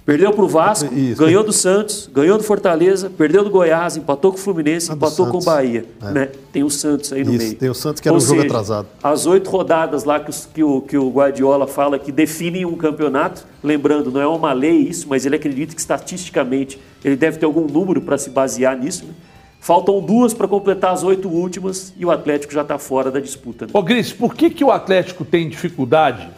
Perdeu 0.08 0.32
para 0.32 0.42
o 0.42 0.48
Vasco, 0.48 0.94
Isso. 0.94 1.22
ganhou 1.22 1.44
do 1.44 1.52
Santos, 1.52 2.08
ganhou 2.10 2.38
do 2.38 2.42
Fortaleza, 2.42 3.10
perdeu 3.10 3.44
do 3.44 3.50
Goiás, 3.50 3.94
empatou 3.94 4.32
com 4.32 4.38
o 4.38 4.40
Fluminense, 4.40 4.90
ah, 4.90 4.94
empatou 4.94 5.26
com 5.26 5.36
o 5.36 5.44
Bahia. 5.44 5.84
É. 6.00 6.10
Né? 6.12 6.30
Tem 6.50 6.64
o 6.64 6.70
Santos 6.70 7.12
aí 7.12 7.22
no 7.22 7.34
Isso, 7.34 7.44
meio. 7.44 7.56
Tem 7.56 7.68
o 7.68 7.74
Santos 7.74 8.00
que 8.00 8.08
era 8.08 8.14
Ou 8.14 8.16
um 8.16 8.20
seja, 8.20 8.36
jogo 8.36 8.46
atrasado. 8.46 8.88
As 9.02 9.26
oito 9.26 9.50
rodadas 9.50 10.04
lá 10.04 10.18
que, 10.18 10.30
os, 10.30 10.46
que, 10.46 10.64
o, 10.64 10.80
que 10.80 10.96
o 10.96 11.10
Guardiola 11.10 11.66
fala 11.66 11.98
que 11.98 12.10
definem 12.10 12.64
um 12.64 12.74
campeonato, 12.74 13.44
lembrando, 13.62 14.10
não 14.10 14.18
é 14.18 14.26
uma 14.26 14.54
lei 14.54 14.78
isso, 14.78 15.06
mas 15.10 15.26
ele 15.26 15.36
acredita 15.36 15.74
que 15.74 15.80
estatisticamente 15.82 16.80
ele 17.04 17.14
deve 17.14 17.36
ter 17.36 17.44
algum 17.44 17.66
número 17.66 18.00
para 18.00 18.16
se 18.16 18.30
basear 18.30 18.78
nisso. 18.78 19.04
Né? 19.04 19.12
Faltam 19.60 20.00
duas 20.00 20.32
para 20.32 20.48
completar 20.48 20.94
as 20.94 21.02
oito 21.02 21.28
últimas 21.28 21.92
e 21.98 22.06
o 22.06 22.10
Atlético 22.10 22.54
já 22.54 22.62
está 22.62 22.78
fora 22.78 23.10
da 23.10 23.20
disputa. 23.20 23.66
Né? 23.66 23.72
Ô 23.74 23.82
Gris, 23.82 24.10
por 24.10 24.34
que, 24.34 24.48
que 24.48 24.64
o 24.64 24.70
Atlético 24.70 25.22
tem 25.22 25.50
dificuldade 25.50 26.30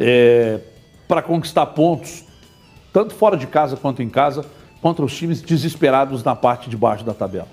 é, 0.00 0.58
para 1.06 1.22
conquistar 1.22 1.66
pontos 1.66 2.24
tanto 2.92 3.14
fora 3.14 3.36
de 3.36 3.46
casa 3.46 3.76
quanto 3.76 4.02
em 4.02 4.08
casa, 4.08 4.44
contra 4.80 5.04
os 5.04 5.16
times 5.16 5.40
desesperados 5.40 6.22
na 6.24 6.34
parte 6.34 6.68
de 6.68 6.76
baixo 6.76 7.04
da 7.04 7.14
tabela. 7.14 7.48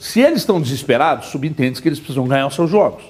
Se 0.00 0.20
eles 0.20 0.38
estão 0.38 0.60
desesperados, 0.60 1.28
subentende 1.28 1.80
que 1.80 1.88
eles 1.88 2.00
precisam 2.00 2.26
ganhar 2.26 2.46
os 2.46 2.54
seus 2.54 2.70
jogos 2.70 3.04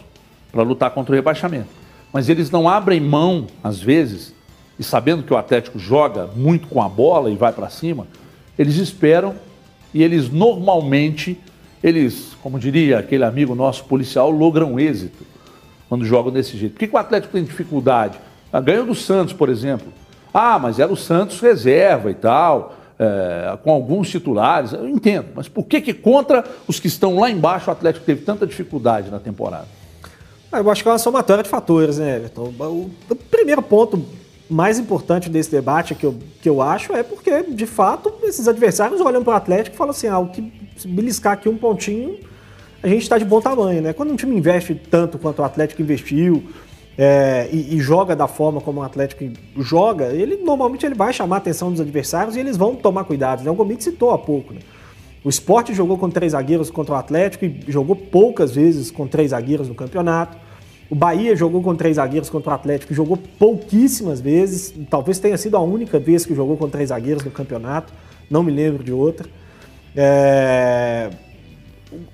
para 0.50 0.62
lutar 0.62 0.90
contra 0.90 1.12
o 1.12 1.16
rebaixamento. 1.16 1.68
Mas 2.12 2.28
eles 2.28 2.50
não 2.50 2.68
abrem 2.68 3.00
mão, 3.00 3.46
às 3.64 3.80
vezes, 3.80 4.34
e 4.78 4.84
sabendo 4.84 5.22
que 5.22 5.32
o 5.32 5.36
Atlético 5.36 5.78
joga 5.78 6.26
muito 6.36 6.68
com 6.68 6.82
a 6.82 6.88
bola 6.88 7.30
e 7.30 7.36
vai 7.36 7.52
para 7.52 7.70
cima, 7.70 8.06
eles 8.58 8.76
esperam 8.76 9.34
e 9.94 10.02
eles 10.02 10.28
normalmente, 10.28 11.40
eles, 11.82 12.36
como 12.42 12.58
diria 12.58 12.98
aquele 12.98 13.24
amigo 13.24 13.54
nosso 13.54 13.84
policial, 13.84 14.30
logram 14.30 14.78
êxito 14.78 15.24
quando 15.88 16.04
jogam 16.04 16.32
desse 16.32 16.58
jeito. 16.58 16.72
Por 16.72 16.80
que, 16.80 16.88
que 16.88 16.94
o 16.94 16.98
Atlético 16.98 17.32
tem 17.32 17.44
dificuldade? 17.44 18.18
Ah, 18.52 18.60
ganhou 18.60 18.84
do 18.84 18.94
Santos, 18.94 19.32
por 19.32 19.48
exemplo. 19.48 19.92
Ah, 20.32 20.58
mas 20.58 20.78
era 20.78 20.92
o 20.92 20.96
Santos 20.96 21.40
reserva 21.40 22.10
e 22.10 22.14
tal, 22.14 22.74
é, 22.98 23.56
com 23.62 23.70
alguns 23.70 24.08
titulares. 24.08 24.72
Eu 24.72 24.88
entendo, 24.88 25.26
mas 25.34 25.48
por 25.48 25.64
que, 25.64 25.80
que 25.80 25.92
contra 25.92 26.44
os 26.66 26.80
que 26.80 26.86
estão 26.86 27.18
lá 27.18 27.30
embaixo 27.30 27.68
o 27.68 27.72
Atlético 27.72 28.04
teve 28.06 28.22
tanta 28.22 28.46
dificuldade 28.46 29.10
na 29.10 29.18
temporada? 29.18 29.66
Ah, 30.50 30.58
eu 30.58 30.70
acho 30.70 30.82
que 30.82 30.88
é 30.88 30.92
uma 30.92 30.98
somatória 30.98 31.42
de 31.42 31.48
fatores, 31.48 31.98
né, 31.98 32.16
Everton? 32.16 32.52
O, 32.60 32.90
primeiro 33.30 33.62
ponto 33.62 34.04
mais 34.48 34.78
importante 34.78 35.30
desse 35.30 35.50
debate 35.50 35.94
que 35.94 36.04
eu, 36.04 36.14
que 36.42 36.48
eu 36.48 36.60
acho 36.60 36.92
é 36.92 37.02
porque, 37.02 37.42
de 37.42 37.64
fato, 37.64 38.12
esses 38.22 38.46
adversários 38.46 39.00
olham 39.00 39.24
para 39.24 39.32
o 39.32 39.36
Atlético 39.36 39.74
e 39.74 39.78
falam 39.78 39.92
assim: 39.92 40.08
ah, 40.08 40.18
o 40.18 40.28
que 40.28 40.52
beliscar 40.86 41.32
aqui 41.34 41.48
um 41.48 41.56
pontinho, 41.56 42.18
a 42.82 42.88
gente 42.88 43.02
está 43.02 43.16
de 43.16 43.24
bom 43.24 43.40
tamanho, 43.40 43.80
né? 43.80 43.92
Quando 43.92 44.12
um 44.12 44.16
time 44.16 44.36
investe 44.36 44.74
tanto 44.74 45.18
quanto 45.18 45.40
o 45.40 45.44
Atlético 45.44 45.80
investiu 45.80 46.44
é, 46.96 47.48
e, 47.50 47.76
e, 47.76 47.80
joga 47.80 48.14
da 48.14 48.28
forma 48.28 48.60
como 48.60 48.80
o 48.80 48.82
Atlético 48.82 49.24
joga, 49.56 50.12
ele 50.12 50.36
normalmente 50.36 50.84
ele 50.84 50.94
vai 50.94 51.12
chamar 51.12 51.36
a 51.36 51.38
atenção 51.38 51.70
dos 51.70 51.80
adversários 51.80 52.36
e 52.36 52.40
eles 52.40 52.56
vão 52.56 52.74
tomar 52.74 53.04
cuidado. 53.04 53.42
Né? 53.42 53.50
O 53.50 53.54
Gomit 53.54 53.82
citou 53.82 54.10
há 54.10 54.18
pouco, 54.18 54.52
né? 54.52 54.60
O 55.24 55.28
esporte 55.28 55.72
jogou 55.72 55.96
com 55.96 56.10
três 56.10 56.32
zagueiros 56.32 56.68
contra 56.68 56.94
o 56.94 56.98
Atlético 56.98 57.44
e 57.44 57.64
jogou 57.68 57.94
poucas 57.94 58.52
vezes 58.52 58.90
com 58.90 59.06
três 59.06 59.30
zagueiros 59.30 59.68
no 59.68 59.74
campeonato. 59.74 60.36
O 60.90 60.94
Bahia 60.94 61.34
jogou 61.36 61.62
com 61.62 61.74
três 61.76 61.96
zagueiros 61.96 62.28
contra 62.28 62.50
o 62.50 62.54
Atlético, 62.54 62.92
jogou 62.92 63.16
pouquíssimas 63.16 64.20
vezes. 64.20 64.74
Talvez 64.90 65.18
tenha 65.18 65.38
sido 65.38 65.56
a 65.56 65.60
única 65.60 65.98
vez 65.98 66.26
que 66.26 66.34
jogou 66.34 66.56
com 66.56 66.68
três 66.68 66.88
zagueiros 66.88 67.24
no 67.24 67.30
campeonato. 67.30 67.92
Não 68.28 68.42
me 68.42 68.50
lembro 68.50 68.82
de 68.82 68.92
outra. 68.92 69.28
É... 69.96 71.08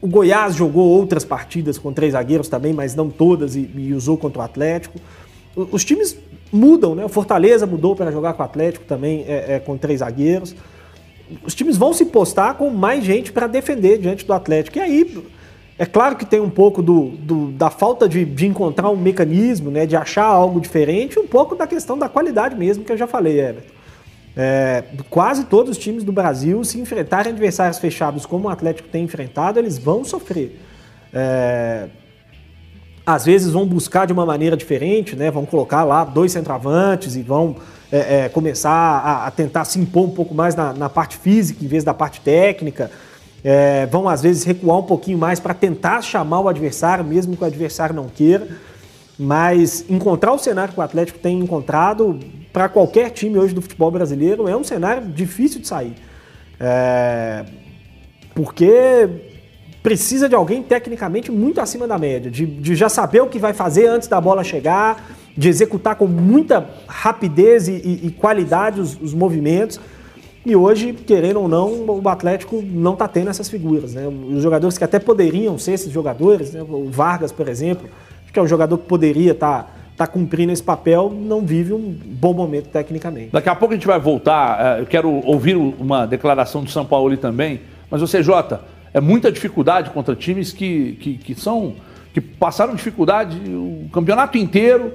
O 0.01 0.07
Goiás 0.07 0.55
jogou 0.55 0.87
outras 0.87 1.25
partidas 1.25 1.79
com 1.79 1.93
três 1.93 2.13
zagueiros 2.13 2.49
também, 2.49 2.73
mas 2.73 2.95
não 2.95 3.11
todas, 3.11 3.57
e, 3.57 3.71
e 3.77 3.95
usou 3.95 4.17
contra 4.17 4.41
o 4.41 4.45
Atlético. 4.45 4.99
Os 5.55 5.85
times 5.85 6.17
mudam, 6.53 6.95
né? 6.95 7.05
O 7.05 7.09
Fortaleza 7.09 7.67
mudou 7.67 7.95
para 7.95 8.11
jogar 8.11 8.35
com 8.35 8.43
o 8.43 8.45
Atlético 8.45 8.85
também 8.85 9.25
é, 9.27 9.55
é, 9.55 9.59
com 9.61 9.77
três 9.77 10.01
zagueiros. 10.01 10.55
Os 11.45 11.55
times 11.55 11.77
vão 11.77 11.93
se 11.93 12.07
postar 12.07 12.55
com 12.55 12.71
mais 12.71 13.05
gente 13.05 13.33
para 13.33 13.47
defender 13.47 13.99
diante 13.99 14.25
do 14.25 14.33
Atlético. 14.33 14.79
E 14.79 14.81
aí 14.81 15.25
é 15.79 15.87
claro 15.87 16.17
que 16.17 16.25
tem 16.25 16.41
um 16.41 16.51
pouco 16.51 16.83
do, 16.83 17.11
do 17.11 17.53
da 17.53 17.71
falta 17.71 18.09
de, 18.09 18.25
de, 18.25 18.47
encontrar 18.47 18.91
um 18.91 18.97
mecanismo, 18.97 19.71
né, 19.71 19.87
de 19.87 19.95
achar 19.95 20.25
algo 20.25 20.61
diferente, 20.61 21.19
um 21.19 21.27
pouco 21.27 21.55
da 21.55 21.67
questão 21.67 21.97
da 21.97 22.09
qualidade 22.09 22.57
mesmo, 22.57 22.85
que 22.85 22.91
eu 22.91 22.97
já 22.97 23.07
falei, 23.07 23.41
Everton. 23.41 23.78
É, 24.41 24.85
quase 25.11 25.45
todos 25.47 25.73
os 25.73 25.79
times 25.79 26.05
do 26.05 26.13
Brasil, 26.13 26.63
se 26.63 26.79
enfrentarem 26.79 27.33
adversários 27.33 27.79
fechados 27.79 28.25
como 28.25 28.47
o 28.47 28.51
Atlético 28.51 28.89
tem 28.89 29.03
enfrentado, 29.03 29.59
eles 29.59 29.77
vão 29.77 30.05
sofrer. 30.05 30.61
É, 31.13 31.89
às 33.05 33.25
vezes 33.25 33.53
vão 33.53 33.67
buscar 33.67 34.07
de 34.07 34.13
uma 34.13 34.25
maneira 34.25 34.57
diferente, 34.57 35.17
né? 35.17 35.31
vão 35.31 35.45
colocar 35.45 35.83
lá 35.83 36.05
dois 36.05 36.31
centroavantes 36.31 37.17
e 37.17 37.23
vão 37.23 37.57
é, 37.91 38.27
é 38.27 38.29
começar 38.29 38.71
a, 38.71 39.27
a, 39.27 39.31
tentar 39.31 39.65
se 39.65 39.81
impor 39.81 40.05
um 40.05 40.11
pouco 40.11 40.35
mais 40.35 40.55
na, 40.55 40.73
na 40.73 40.89
parte 40.89 41.17
física 41.17 41.65
em 41.65 41.69
vez 41.69 41.83
da 41.83 41.95
parte 41.95 42.21
técnica 42.21 42.91
é, 43.43 43.87
vão 43.87 44.09
às 44.09 44.23
vezes 44.23 44.45
recuar 44.45 44.79
um 44.79 44.83
pouquinho 44.83 45.19
mais 45.19 45.39
para 45.39 45.55
tentar 45.55 46.03
chamar 46.03 46.41
o 46.41 46.49
adversário, 46.49 47.05
mesmo 47.05 47.37
que 47.37 47.43
o 47.43 47.47
adversário 47.47 47.95
não 47.95 48.09
queira. 48.09 48.49
Mas 49.19 49.85
encontrar 49.89 50.33
o 50.33 50.39
cenário 50.39 50.73
que 50.73 50.79
o 50.79 50.83
Atlético 50.83 51.19
tem 51.19 51.39
encontrado 51.41 52.21
para 52.59 52.69
qualquer 52.69 53.11
time 53.11 53.39
hoje 53.39 53.55
do 53.55 53.63
futebol 53.63 53.89
brasileiro 53.89 54.49
é 54.49 54.57
um 54.57 54.65
cenário 54.65 55.07
difícil 55.07 55.61
de 55.61 55.69
sair. 55.69 55.95
É, 56.59 57.45
porque 58.35 59.09
precisa 59.81 60.29
de 60.29 60.35
alguém 60.35 60.61
tecnicamente 60.61 61.31
muito 61.31 61.61
acima 61.61 61.87
da 61.87 61.97
média, 61.97 62.29
de, 62.29 62.45
de, 62.45 62.75
já 62.75 62.89
saber 62.89 63.21
o 63.21 63.29
que 63.29 63.39
vai 63.39 63.53
fazer 63.53 63.87
antes 63.87 64.09
da 64.09 64.21
bola 64.21 64.43
chegar, 64.43 65.09
de 65.37 65.49
executar 65.49 65.95
com 65.95 66.09
muita 66.09 66.69
rapidez 66.89 67.69
e, 67.69 67.75
e, 67.75 68.07
e 68.09 68.11
qualidade 68.11 68.81
os, 68.81 69.01
os 69.01 69.15
movimentos. 69.15 69.79
E 70.45 70.57
hoje, 70.57 70.93
querendo 70.93 71.41
ou 71.41 71.47
não, 71.47 71.85
o 71.87 72.09
Atlético 72.09 72.61
não 72.61 72.95
está 72.95 73.07
tendo 73.07 73.31
essas 73.31 73.49
figuras. 73.49 73.95
Né? 73.95 74.09
Os 74.09 74.43
jogadores 74.43 74.77
que 74.77 74.83
até 74.83 74.99
poderiam 74.99 75.57
ser 75.59 75.75
esses 75.75 75.93
jogadores, 75.93 76.55
né? 76.55 76.61
o 76.69 76.91
Vargas, 76.91 77.31
por 77.31 77.49
exemplo, 77.49 77.89
que 78.33 78.37
é 78.37 78.43
um 78.43 78.49
jogador 78.49 78.79
que 78.79 78.89
poderia 78.89 79.31
estar 79.31 79.63
tá, 79.63 79.78
tá 79.99 80.07
cumprindo 80.07 80.53
esse 80.53 80.63
papel, 80.63 81.13
não 81.13 81.45
vive 81.45 81.73
um 81.73 81.93
bom 81.93 82.33
momento 82.33 82.69
tecnicamente. 82.69 83.31
Daqui 83.33 83.49
a 83.49 83.55
pouco 83.55 83.75
a 83.75 83.77
gente 83.77 83.87
vai 83.87 83.99
voltar. 83.99 84.79
É, 84.79 84.81
eu 84.81 84.87
quero 84.87 85.11
ouvir 85.27 85.57
uma 85.57 86.07
declaração 86.07 86.63
do 86.63 86.71
São 86.71 86.87
Paulo 86.87 87.17
também. 87.17 87.61
Mas 87.91 88.01
você, 88.01 88.23
Jota, 88.23 88.61
é 88.95 89.01
muita 89.01 89.33
dificuldade 89.33 89.91
contra 89.91 90.15
times 90.15 90.53
que, 90.53 90.93
que, 91.01 91.19
que 91.19 91.35
são. 91.35 91.75
que 92.15 92.21
passaram 92.21 92.75
dificuldade 92.75 93.37
o 93.49 93.89
campeonato 93.93 94.39
inteiro 94.39 94.93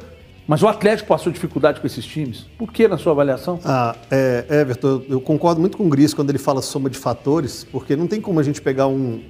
mas 0.47 0.61
o 0.61 0.67
Atlético 0.67 1.07
passou 1.07 1.31
dificuldade 1.31 1.79
com 1.79 1.87
esses 1.87 2.05
times. 2.05 2.45
Por 2.57 2.71
que, 2.71 2.87
na 2.87 2.97
sua 2.97 3.13
avaliação? 3.13 3.59
Ah, 3.63 3.95
é, 4.11 4.45
Everton, 4.49 5.01
eu 5.07 5.21
concordo 5.21 5.61
muito 5.61 5.77
com 5.77 5.85
o 5.85 5.89
Gris 5.89 6.13
quando 6.13 6.29
ele 6.29 6.37
fala 6.37 6.61
soma 6.61 6.89
de 6.89 6.97
fatores, 6.97 7.65
porque 7.71 7.95
não 7.95 8.07
tem 8.07 8.19
como 8.19 8.39
a 8.39 8.43
gente 8.43 8.61
pegar 8.61 8.87
um, 8.87 9.21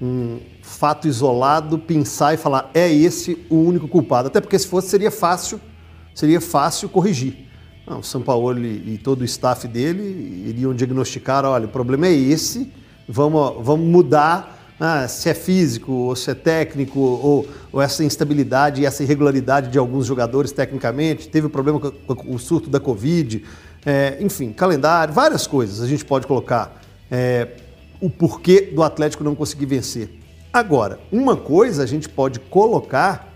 um 0.00 0.40
fato 0.62 1.06
isolado, 1.06 1.78
pensar 1.78 2.34
e 2.34 2.36
falar 2.36 2.70
é 2.72 2.90
esse 2.90 3.44
o 3.50 3.56
único 3.56 3.86
culpado. 3.86 4.28
Até 4.28 4.40
porque 4.40 4.58
se 4.58 4.66
fosse 4.66 4.88
seria 4.88 5.10
fácil, 5.10 5.60
seria 6.14 6.40
fácil 6.40 6.88
corrigir. 6.88 7.48
Não, 7.86 7.98
o 7.98 8.04
São 8.04 8.22
Paulo 8.22 8.58
e, 8.64 8.98
todo 8.98 9.22
o 9.22 9.24
staff 9.24 9.66
dele 9.66 10.44
iriam 10.46 10.72
diagnosticar, 10.72 11.44
olha, 11.44 11.66
o 11.66 11.68
problema 11.68 12.06
é 12.06 12.12
esse, 12.12 12.72
vamos, 13.08 13.64
vamos 13.64 13.86
mudar 13.86 14.58
ah, 14.78 15.06
se 15.08 15.28
é 15.28 15.34
físico, 15.34 15.92
ou 15.92 16.16
se 16.16 16.30
é 16.30 16.34
técnico, 16.34 16.98
ou, 16.98 17.46
ou, 17.70 17.82
essa 17.82 18.02
instabilidade 18.02 18.80
e 18.80 18.86
essa 18.86 19.02
irregularidade 19.02 19.68
de 19.68 19.78
alguns 19.78 20.06
jogadores 20.06 20.52
tecnicamente, 20.52 21.28
teve 21.28 21.48
o 21.48 21.50
problema 21.50 21.78
com, 21.78 21.90
com 21.90 22.34
o 22.34 22.38
surto 22.38 22.70
da 22.70 22.80
Covid, 22.80 23.44
é, 23.84 24.16
enfim, 24.20 24.52
calendário, 24.52 25.12
várias 25.12 25.46
coisas 25.46 25.82
a 25.82 25.86
gente 25.86 26.04
pode 26.04 26.26
colocar 26.26 26.80
é, 27.10 27.48
o 28.00 28.08
porquê 28.08 28.70
do 28.74 28.82
Atlético 28.82 29.24
não 29.24 29.34
conseguir 29.34 29.66
vencer. 29.66 30.10
Agora, 30.52 30.98
uma 31.12 31.36
coisa 31.36 31.82
a 31.82 31.86
gente 31.86 32.08
pode 32.08 32.40
colocar 32.40 33.32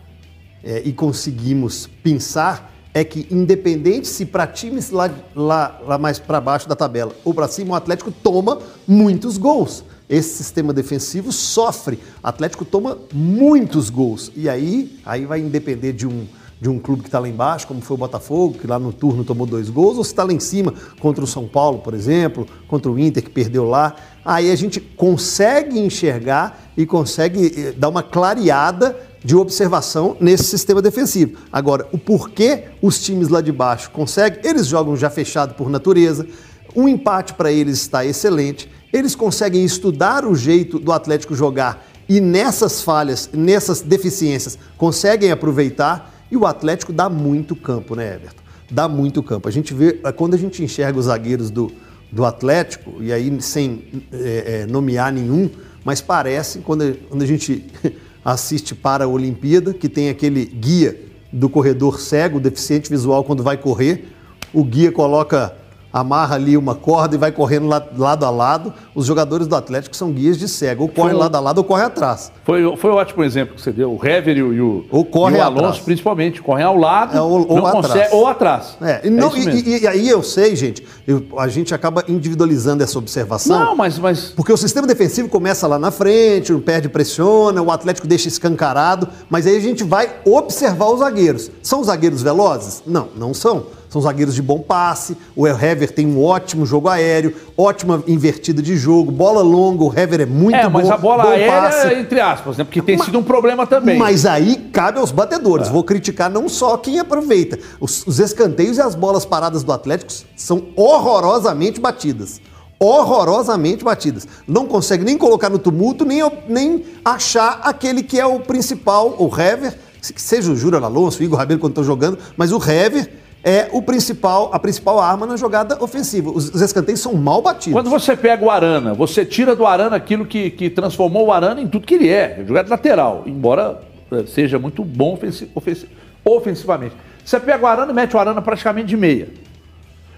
é, 0.63 0.83
e 0.85 0.93
conseguimos 0.93 1.89
pensar 2.03 2.73
é 2.93 3.05
que, 3.05 3.27
independente 3.31 4.07
se 4.07 4.25
para 4.25 4.47
times 4.47 4.91
lá, 4.91 5.11
lá, 5.35 5.81
lá 5.85 5.99
mais 5.99 6.19
para 6.19 6.41
baixo 6.41 6.69
da 6.69 6.77
tabela 6.77 7.13
ou 7.25 7.35
para 7.35 7.49
cima, 7.49 7.73
o 7.73 7.75
Atlético 7.75 8.11
toma 8.11 8.59
muitos 8.87 9.37
gols 9.37 9.85
esse 10.09 10.37
sistema 10.37 10.73
defensivo 10.73 11.33
sofre. 11.33 11.99
O 12.23 12.27
Atlético 12.27 12.65
toma 12.65 12.99
muitos 13.13 13.91
gols. 13.91 14.31
E 14.37 14.49
aí, 14.49 14.99
aí 15.05 15.25
vai 15.25 15.41
depender 15.43 15.93
de 15.93 16.07
um, 16.07 16.27
de 16.65 16.71
um 16.71 16.79
clube 16.79 17.03
que 17.03 17.09
está 17.09 17.19
lá 17.19 17.29
embaixo, 17.29 17.67
como 17.67 17.83
foi 17.83 17.95
o 17.95 17.99
Botafogo, 17.99 18.59
que 18.59 18.67
lá 18.67 18.79
no 18.79 18.91
turno 18.91 19.23
tomou 19.23 19.47
dois 19.47 19.69
gols, 19.69 19.99
ou 19.99 20.03
se 20.03 20.13
está 20.13 20.25
lá 20.25 20.33
em 20.33 20.41
cima, 20.41 20.73
contra 20.99 21.23
o 21.23 21.27
São 21.27 21.47
Paulo, 21.47 21.81
por 21.81 21.93
exemplo, 21.93 22.47
contra 22.67 22.91
o 22.91 22.99
Inter, 22.99 23.23
que 23.23 23.29
perdeu 23.29 23.69
lá. 23.69 23.95
Aí 24.25 24.51
a 24.51 24.57
gente 24.57 24.81
consegue 24.81 25.79
enxergar 25.79 26.73
e 26.75 26.87
consegue 26.87 27.53
eh, 27.55 27.73
dar 27.73 27.91
uma 27.91 28.03
clareada 28.03 28.99
de 29.23 29.37
observação 29.37 30.17
nesse 30.19 30.45
sistema 30.45 30.81
defensivo. 30.81 31.37
Agora, 31.53 31.87
o 31.93 31.99
porquê 31.99 32.65
os 32.81 32.99
times 32.99 33.29
lá 33.29 33.43
de 33.43 33.53
baixo 33.53 33.91
conseguem, 33.91 34.41
eles 34.43 34.67
jogam 34.67 34.97
já 34.97 35.11
fechado 35.11 35.53
por 35.57 35.69
natureza, 35.69 36.27
um 36.75 36.89
empate 36.89 37.35
para 37.35 37.53
eles 37.53 37.83
está 37.83 38.07
excelente 38.07 38.71
eles 38.95 39.17
conseguem 39.17 39.65
estudar 39.65 40.25
o 40.25 40.37
jeito 40.37 40.79
do 40.79 40.93
Atlético 40.93 41.35
jogar 41.35 41.85
e 42.09 42.21
nessas 42.21 42.81
falhas, 42.81 43.29
nessas 43.33 43.81
deficiências, 43.81 44.57
conseguem 44.79 45.33
aproveitar 45.33 46.14
e 46.35 46.37
o 46.37 46.47
Atlético 46.47 46.93
dá 46.93 47.09
muito 47.09 47.55
campo, 47.55 47.95
né, 47.95 48.17
Everton? 48.17 48.43
Dá 48.69 48.89
muito 48.89 49.23
campo. 49.23 49.49
A 49.49 49.53
gente 49.53 49.73
vê, 49.73 50.01
é, 50.03 50.11
quando 50.11 50.35
a 50.35 50.37
gente 50.37 50.65
enxerga 50.65 50.99
os 50.99 51.05
zagueiros 51.05 51.49
do, 51.49 51.71
do 52.11 52.25
Atlético, 52.25 53.01
e 53.01 53.13
aí 53.13 53.41
sem 53.41 53.85
é, 54.13 54.63
é, 54.63 54.67
nomear 54.67 55.13
nenhum, 55.13 55.49
mas 55.85 56.01
parece, 56.01 56.59
quando, 56.59 56.93
quando 57.09 57.23
a 57.23 57.27
gente 57.27 57.65
assiste 58.25 58.75
para 58.75 59.05
a 59.05 59.07
Olimpíada, 59.07 59.73
que 59.73 59.89
tem 59.89 60.09
aquele 60.09 60.45
guia 60.45 61.01
do 61.33 61.49
corredor 61.49 62.01
cego, 62.01 62.41
deficiente 62.41 62.91
visual, 62.91 63.23
quando 63.23 63.45
vai 63.45 63.57
correr, 63.57 64.09
o 64.53 64.65
guia 64.65 64.91
coloca 64.91 65.55
amarra 65.95 66.35
ali 66.35 66.57
uma 66.57 66.75
corda 66.75 67.15
e 67.15 67.19
vai 67.19 67.31
correndo 67.31 67.69
la- 67.69 67.87
lado 67.97 68.27
a 68.27 68.31
lado. 68.31 68.75
Os 68.97 69.07
jogadores 69.07 69.47
do 69.47 69.55
Atlético 69.55 69.95
são 69.97 70.11
guias 70.11 70.37
de 70.37 70.49
cego, 70.49 70.83
ou 70.83 70.89
correm 70.89 71.13
Foi 71.13 71.21
lado 71.21 71.37
a 71.37 71.41
lado 71.41 71.59
ou 71.59 71.65
correm 71.65 71.85
atrás. 71.87 72.33
Foi, 72.43 72.77
foi 72.77 72.91
um 72.91 72.95
ótimo 72.95 73.23
exemplo 73.23 73.55
que 73.55 73.61
você 73.63 73.71
deu. 73.71 73.93
O 73.93 74.05
Hever 74.05 74.37
e 74.37 74.43
o, 74.43 74.81
o, 74.81 74.85
Ou 74.91 75.05
corre 75.05 75.37
e 75.37 75.39
o 75.39 75.43
Alonso, 75.43 75.59
atrás. 75.67 75.79
principalmente, 75.85 76.43
correm 76.43 76.65
ao 76.65 76.77
lado 76.77 77.17
É, 77.17 77.21
ou- 77.21 77.47
ou 77.49 77.59
atrás. 77.67 77.87
consegue- 77.87 78.15
ou 78.15 78.27
atrás. 78.27 78.77
É, 78.83 79.01
e, 79.07 79.11
não- 79.11 79.29
isso 79.37 79.49
e- 79.51 79.61
e- 79.77 79.83
e 79.83 79.87
aí 79.87 80.09
eu 80.09 80.21
sei, 80.23 80.57
gente, 80.57 80.85
eu- 81.07 81.23
a 81.39 81.47
gente 81.47 81.73
acaba 81.73 82.03
individualizando 82.09 82.83
essa 82.83 82.99
observação. 82.99 83.57
Não, 83.59 83.77
mas, 83.77 83.97
mas 83.99 84.33
Porque 84.35 84.53
o 84.53 84.57
sistema 84.57 84.87
defensivo 84.89 85.29
começa 85.29 85.67
lá 85.69 85.79
na 85.79 85.93
frente, 85.93 86.53
o 86.53 86.61
perde 86.61 86.89
pressiona, 86.89 87.63
o 87.63 87.71
Atlético 87.71 88.09
deixa 88.09 88.27
escancarado, 88.27 89.09
mas 89.31 89.47
aí 89.47 89.57
a 89.57 89.61
gente 89.61 89.85
vai 89.85 90.11
observar 90.25 90.87
os 90.91 90.99
zagueiros. 90.99 91.51
São 91.63 91.85
zagueiros 91.85 92.21
velozes? 92.21 92.83
Não, 92.85 93.09
não 93.17 93.33
são. 93.33 93.67
São 93.95 94.03
zagueiros 94.03 94.35
de 94.35 94.43
bom 94.43 94.59
passe. 94.59 95.17
O 95.37 95.47
Hever 95.47 95.89
tem 95.89 96.05
um 96.05 96.21
ótimo 96.21 96.67
jogo 96.67 96.89
aéreo, 96.89 97.33
ótima 97.57 98.03
invertida 98.09 98.61
de 98.61 98.77
jogo, 98.77 99.13
bola 99.13 99.41
longa. 99.41 99.85
O 99.85 99.97
Hever 99.97 100.23
é 100.23 100.27
muito 100.27 100.57
é, 100.57 100.65
bom. 100.65 100.81
mas 100.81 100.91
a 100.91 100.97
bola 100.97 101.23
bom 101.23 101.29
aérea, 101.29 101.63
passe. 101.63 101.95
entre 101.95 102.21
aspas, 102.21 102.57
né? 102.57 102.65
Porque 102.65 102.83
tem 102.83 102.97
Mas- 102.97 103.07
sido 103.07 103.21
um 103.21 103.23
problema 103.23 103.69
também. 103.69 103.97
Mas 103.97 104.27
aí 104.27 104.57
cabe 104.73 104.99
aos 104.99 105.13
batedores. 105.13 105.69
Vou 105.69 105.85
criticar 105.85 106.29
não 106.29 106.49
só 106.49 106.77
quem 106.77 106.99
aproveita. 106.99 107.57
Os, 107.79 108.05
os 108.05 108.19
escanteios 108.19 108.79
e 108.79 108.81
as 108.81 108.97
bolas 108.97 109.25
paradas 109.25 109.63
do 109.63 109.71
Atlético 109.71 110.11
são 110.35 110.65
horrorosamente 110.75 111.81
batidas. 111.81 112.41
Horrorosamente 112.81 113.85
batidas. 113.85 114.27
Não 114.45 114.67
consegue 114.67 115.05
nem 115.05 115.17
colocar 115.17 115.49
no 115.49 115.59
tumulto, 115.61 116.05
nem, 116.05 116.21
nem 116.49 116.85
achar 117.05 117.61
aquele 117.63 118.03
que 118.03 118.19
é 118.19 118.27
o 118.27 118.41
principal, 118.41 119.15
o 119.21 119.27
Hever, 119.41 119.79
que 120.13 120.21
seja 120.21 120.51
o 120.51 120.57
Júlio 120.57 120.85
Alonso, 120.85 121.21
o 121.21 121.23
Igor 121.23 121.39
Rabelo 121.39 121.61
quando 121.61 121.71
estão 121.71 121.85
jogando, 121.85 122.19
mas 122.37 122.51
o 122.51 122.57
Hever 122.57 123.23
é 123.45 123.69
o 123.73 123.83
principal, 123.83 124.49
a 124.55 124.59
principal 124.59 124.99
arma 124.99 125.27
na 125.27 125.37
jogada 125.37 125.77
ofensiva. 125.85 126.31
Os, 126.31 126.49
os 126.49 126.61
escanteios 126.63 127.01
são 127.01 127.13
mal 127.13 127.43
batidos. 127.43 127.75
Quando 127.75 127.91
você 127.91 128.17
pega 128.17 128.43
o 128.45 128.51
Arana, 128.51 128.95
você 128.95 129.25
tira 129.25 129.55
do 129.55 129.67
Arana 129.67 129.95
aquilo 129.97 130.25
que, 130.25 130.51
que 130.51 130.71
transformou 130.71 131.27
o 131.27 131.33
Arana 131.33 131.61
em 131.61 131.69
tudo 131.69 131.87
que 131.87 131.95
ele 131.95 132.09
é, 132.09 132.43
jogado 132.47 132.71
lateral, 132.71 133.23
embora 133.27 133.83
eh, 134.11 134.25
seja 134.27 134.59
muito 134.59 134.83
bom 134.83 135.13
ofensi- 135.13 135.51
ofensi- 135.55 135.87
ofensivamente. 136.25 136.97
Você 137.23 137.39
pega 137.39 137.63
o 137.63 137.67
Arana 137.67 137.93
e 137.93 137.95
mete 137.95 138.17
o 138.17 138.19
Arana 138.19 138.41
praticamente 138.41 138.89
de 138.89 138.97
meia. 138.97 139.29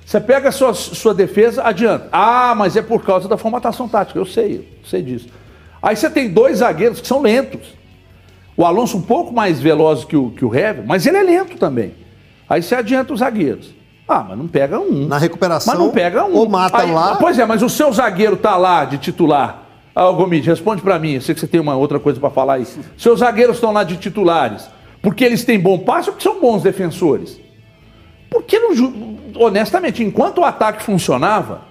Você 0.04 0.20
pega 0.20 0.50
a 0.50 0.52
sua, 0.52 0.72
sua 0.72 1.12
defesa, 1.12 1.64
adianta. 1.64 2.08
Ah, 2.12 2.54
mas 2.56 2.76
é 2.76 2.82
por 2.82 3.02
causa 3.04 3.28
da 3.28 3.36
formatação 3.36 3.88
tática. 3.88 4.16
Eu 4.16 4.24
sei, 4.24 4.56
eu 4.58 4.88
sei 4.88 5.02
disso. 5.02 5.28
Aí 5.82 5.96
você 5.96 6.08
tem 6.08 6.28
dois 6.30 6.58
zagueiros 6.58 7.00
que 7.00 7.08
são 7.08 7.20
lentos. 7.20 7.74
O 8.56 8.64
Alonso 8.64 8.96
um 8.96 9.02
pouco 9.02 9.34
mais 9.34 9.60
veloz 9.60 10.04
que 10.04 10.16
o, 10.16 10.30
que 10.30 10.44
o 10.44 10.54
Hever, 10.54 10.84
mas 10.86 11.06
ele 11.06 11.16
é 11.16 11.22
lento 11.24 11.58
também. 11.58 11.92
Aí 12.48 12.62
você 12.62 12.74
adianta 12.74 13.12
os 13.12 13.20
zagueiros. 13.20 13.74
Ah, 14.08 14.24
mas 14.28 14.38
não 14.38 14.46
pega 14.46 14.78
um. 14.78 15.06
Na 15.06 15.18
recuperação, 15.18 15.74
Mas 15.74 15.82
não 15.82 15.90
pega 15.90 16.24
um. 16.24 16.34
ou 16.36 16.48
mata 16.48 16.78
Aí- 16.82 16.92
lá. 16.92 17.16
Pois 17.16 17.38
é, 17.38 17.44
mas 17.44 17.62
o 17.62 17.68
seu 17.68 17.92
zagueiro 17.92 18.36
tá 18.36 18.56
lá 18.56 18.84
de 18.84 18.98
titular. 18.98 19.62
Ah, 19.94 20.10
Gomide, 20.12 20.48
responde 20.48 20.80
pra 20.82 20.98
mim. 20.98 21.14
Eu 21.14 21.20
sei 21.20 21.34
que 21.34 21.40
você 21.40 21.46
tem 21.48 21.60
uma 21.60 21.74
outra 21.74 21.98
coisa 21.98 22.20
pra 22.20 22.30
falar 22.30 22.54
aí. 22.54 22.66
Seus 22.96 23.18
zagueiros 23.20 23.56
estão 23.56 23.72
lá 23.72 23.82
de 23.82 23.96
titulares. 23.96 24.68
Porque 25.02 25.24
eles 25.24 25.44
têm 25.44 25.58
bom 25.58 25.78
passe 25.78 26.08
ou 26.08 26.14
porque 26.14 26.28
são 26.28 26.40
bons 26.40 26.62
defensores? 26.62 27.40
Porque, 28.30 28.58
não 28.58 29.16
honestamente, 29.36 30.02
enquanto 30.02 30.38
o 30.38 30.44
ataque 30.44 30.82
funcionava 30.82 31.62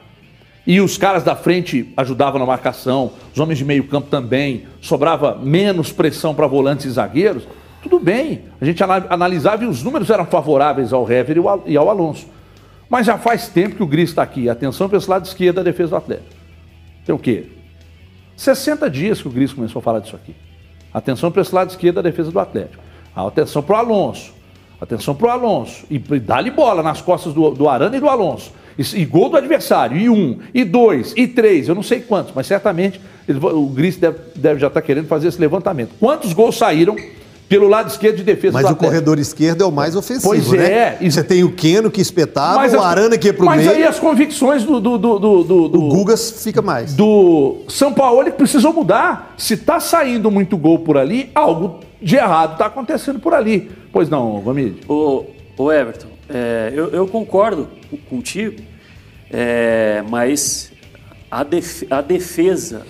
e 0.66 0.80
os 0.82 0.98
caras 0.98 1.24
da 1.24 1.36
frente 1.36 1.94
ajudavam 1.96 2.40
na 2.40 2.46
marcação, 2.46 3.12
os 3.34 3.40
homens 3.40 3.58
de 3.60 3.66
meio 3.66 3.84
campo 3.86 4.10
também, 4.10 4.66
sobrava 4.82 5.38
menos 5.42 5.92
pressão 5.92 6.34
para 6.34 6.48
volantes 6.48 6.86
e 6.86 6.90
zagueiros, 6.90 7.44
tudo 7.90 8.00
bem. 8.04 8.42
A 8.60 8.66
gente 8.66 8.84
ana- 8.84 9.06
analisava 9.10 9.64
e 9.64 9.68
os 9.68 9.84
números 9.84 10.10
eram 10.10 10.26
favoráveis 10.26 10.92
ao 10.92 11.10
Hever 11.10 11.38
e 11.68 11.78
ao- 11.78 11.90
Alonso. 11.90 12.26
Mas 12.90 13.06
já 13.06 13.18
faz 13.18 13.48
tempo 13.48 13.76
que 13.76 13.84
o 13.84 13.88
Gris 13.88 14.10
está 14.10 14.24
aqui. 14.24 14.50
Atenção 14.50 14.90
para 14.90 14.98
esse 14.98 15.10
lado 15.10 15.26
esquerdo 15.26 15.58
da 15.58 15.64
defesa 15.64 15.92
do 15.92 15.96
Atlético. 15.98 16.30
Tem 17.06 17.14
o 17.14 17.20
quê? 17.20 17.46
60 18.36 18.90
dias 18.90 19.22
que 19.22 19.28
o 19.28 19.32
Gris 19.32 19.54
começou 19.54 19.80
a 19.80 19.84
falar 19.84 20.00
disso 20.00 20.16
aqui. 20.16 20.36
Atenção 20.94 21.32
para 21.32 21.42
esse 21.42 21.54
lado 21.54 21.70
esquerdo 21.70 21.96
da 21.96 22.02
defesa 22.02 22.32
do 22.32 22.40
Atlético. 22.40 22.84
Ah, 23.16 23.28
Atenção 23.28 23.62
para 23.62 23.76
o 23.76 23.80
Alonso. 23.80 24.34
Atenção 24.82 25.16
para 25.16 25.28
o 25.28 25.30
Alonso. 25.30 25.86
E, 25.90 25.96
e 25.96 26.20
dá-lhe 26.20 26.52
bola 26.52 26.82
nas 26.84 27.02
costas 27.02 27.34
do, 27.34 27.52
do 27.52 27.70
Arana 27.70 27.96
e 27.96 28.00
do 28.00 28.10
Alonso. 28.10 28.52
E, 28.78 29.02
e 29.02 29.06
gol 29.06 29.30
do 29.30 29.38
adversário. 29.38 29.96
E 29.98 30.10
um, 30.10 30.40
e 30.54 30.64
dois, 30.66 31.14
e 31.16 31.28
três. 31.28 31.68
Eu 31.70 31.76
não 31.76 31.84
sei 31.84 32.02
quantos, 32.02 32.34
mas 32.36 32.48
certamente 32.48 33.00
ele 33.28 33.40
o 33.44 33.68
Gris 33.68 33.96
deve, 33.98 34.18
deve 34.36 34.60
já 34.60 34.68
estar 34.68 34.82
querendo 34.82 35.08
fazer 35.08 35.30
esse 35.30 35.40
levantamento. 35.40 35.92
Quantos 36.00 36.34
gols 36.34 36.58
saíram 36.58 36.96
pelo 37.48 37.68
lado 37.68 37.90
esquerdo 37.90 38.18
de 38.18 38.24
defesa 38.24 38.54
Mas 38.54 38.64
do 38.64 38.70
o 38.70 38.72
Atlético? 38.72 38.86
corredor 38.86 39.20
esquerdo 39.20 39.64
é 39.64 39.66
o 39.68 39.72
mais 39.72 39.96
ofensivo, 39.96 40.28
Pois 40.28 40.48
né? 40.52 40.66
é, 40.72 40.98
e- 41.02 41.12
Você 41.12 41.24
tem 41.24 41.44
o 41.44 41.52
Keno 41.52 41.92
que 41.92 42.02
espetava, 42.02 42.56
Mas 42.56 42.74
o 42.74 42.80
Arana 42.80 43.18
que 43.18 43.28
ia 43.28 43.34
pro 43.34 43.46
mas 43.46 43.60
meio, 43.66 43.72
aí 43.78 43.84
as 43.84 44.00
convicções 44.00 44.64
do, 44.64 44.80
do, 44.80 44.98
do, 44.98 45.20
do, 45.20 45.44
do- 45.44 45.68
do- 45.70 45.84
o 45.86 45.90
Gugas 45.90 46.44
fica 46.44 46.62
mais. 46.62 46.94
do 46.96 47.58
São 47.68 47.94
Paulo 47.94 48.26
que 48.26 48.32
precisou 48.32 48.74
mudar. 48.74 49.36
Se 49.38 49.58
tá 49.58 49.80
saindo 49.80 50.32
muito 50.32 50.58
gol 50.58 50.80
por 50.80 50.98
ali, 50.98 51.30
algo 51.36 51.80
de 52.02 52.16
errado 52.16 52.58
tá 52.58 52.66
acontecendo 52.66 53.20
por 53.20 53.34
ali. 53.34 53.70
Pois 53.92 54.10
não, 54.10 54.42
Vamide? 54.42 54.82
Ô, 54.88 55.26
ô 55.58 55.72
Everton, 55.72 56.08
é, 56.30 56.72
eu, 56.76 56.90
eu 56.90 57.08
concordo 57.08 57.68
co- 57.90 57.98
contigo, 58.10 58.60
é, 59.32 60.04
mas 60.10 60.72
a, 61.30 61.44
def- 61.44 61.84
a 61.92 62.02
defesa, 62.02 62.82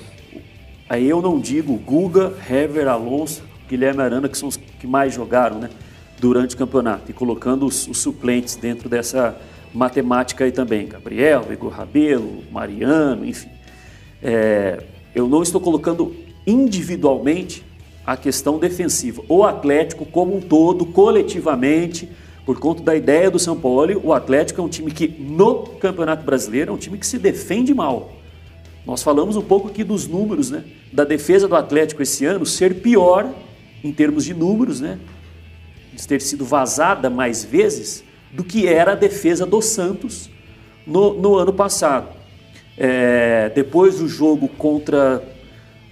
aí 0.90 1.08
eu 1.10 1.22
não 1.22 1.40
digo 1.40 1.74
Guga, 1.78 2.34
Hever, 2.50 2.88
Alonso, 2.88 3.44
Guilherme 3.68 4.02
Arana, 4.02 4.30
que 4.30 4.38
são 4.38 4.48
os 4.48 4.58
que 4.58 4.88
mais 4.88 5.14
jogaram 5.14 5.60
né, 5.60 5.70
durante 6.20 6.56
o 6.56 6.58
campeonato, 6.58 7.12
e 7.12 7.14
colocando 7.14 7.66
os, 7.66 7.88
os 7.88 7.98
suplentes 7.98 8.56
dentro 8.56 8.88
dessa 8.88 9.36
matemática 9.74 10.46
aí 10.46 10.52
também. 10.52 10.88
Gabriel, 10.88 11.46
Igor 11.52 11.72
Rabelo, 11.72 12.44
Mariano, 12.52 13.26
enfim. 13.26 13.50
É, 14.24 14.82
eu 15.14 15.28
não 15.28 15.44
estou 15.44 15.60
colocando 15.60 16.16
individualmente 16.48 17.64
a 18.06 18.16
questão 18.16 18.58
defensiva. 18.60 19.24
O 19.28 19.44
Atlético, 19.44 20.06
como 20.06 20.36
um 20.36 20.42
todo, 20.42 20.86
coletivamente, 20.86 22.10
por 22.46 22.60
conta 22.60 22.84
da 22.84 22.96
ideia 22.96 23.32
do 23.32 23.40
São 23.40 23.58
Paulo, 23.58 24.00
o 24.04 24.14
Atlético 24.14 24.62
é 24.62 24.64
um 24.64 24.70
time 24.70 24.92
que, 24.92 25.08
no 25.08 25.64
Campeonato 25.64 26.24
Brasileiro, 26.24 26.72
é 26.72 26.74
um 26.74 26.78
time 26.78 26.98
que 26.98 27.08
se 27.08 27.18
defende 27.18 27.74
mal. 27.74 28.14
Nós 28.86 29.02
falamos 29.02 29.36
um 29.36 29.42
pouco 29.42 29.68
aqui 29.68 29.84
dos 29.84 30.08
números, 30.08 30.52
né? 30.52 30.64
Da 30.94 31.04
defesa 31.04 31.48
do 31.48 31.56
Atlético 31.56 32.04
esse 32.04 32.24
ano 32.24 32.46
ser 32.46 32.76
pior 32.76 33.34
em 33.86 33.94
termos 33.94 34.26
de 34.26 34.34
números, 34.34 34.82
né? 34.82 34.98
De 35.94 36.08
ter 36.08 36.20
sido 36.22 36.44
vazada 36.44 37.10
mais 37.10 37.44
vezes 37.44 38.04
do 38.32 38.44
que 38.44 38.68
era 38.68 38.94
a 38.94 38.96
defesa 38.96 39.46
do 39.46 39.62
Santos 39.62 40.30
no, 40.86 41.14
no 41.14 41.36
ano 41.36 41.54
passado. 41.54 42.10
É, 42.78 43.52
depois 43.54 44.00
do 44.00 44.08
jogo 44.08 44.48
contra. 44.48 45.24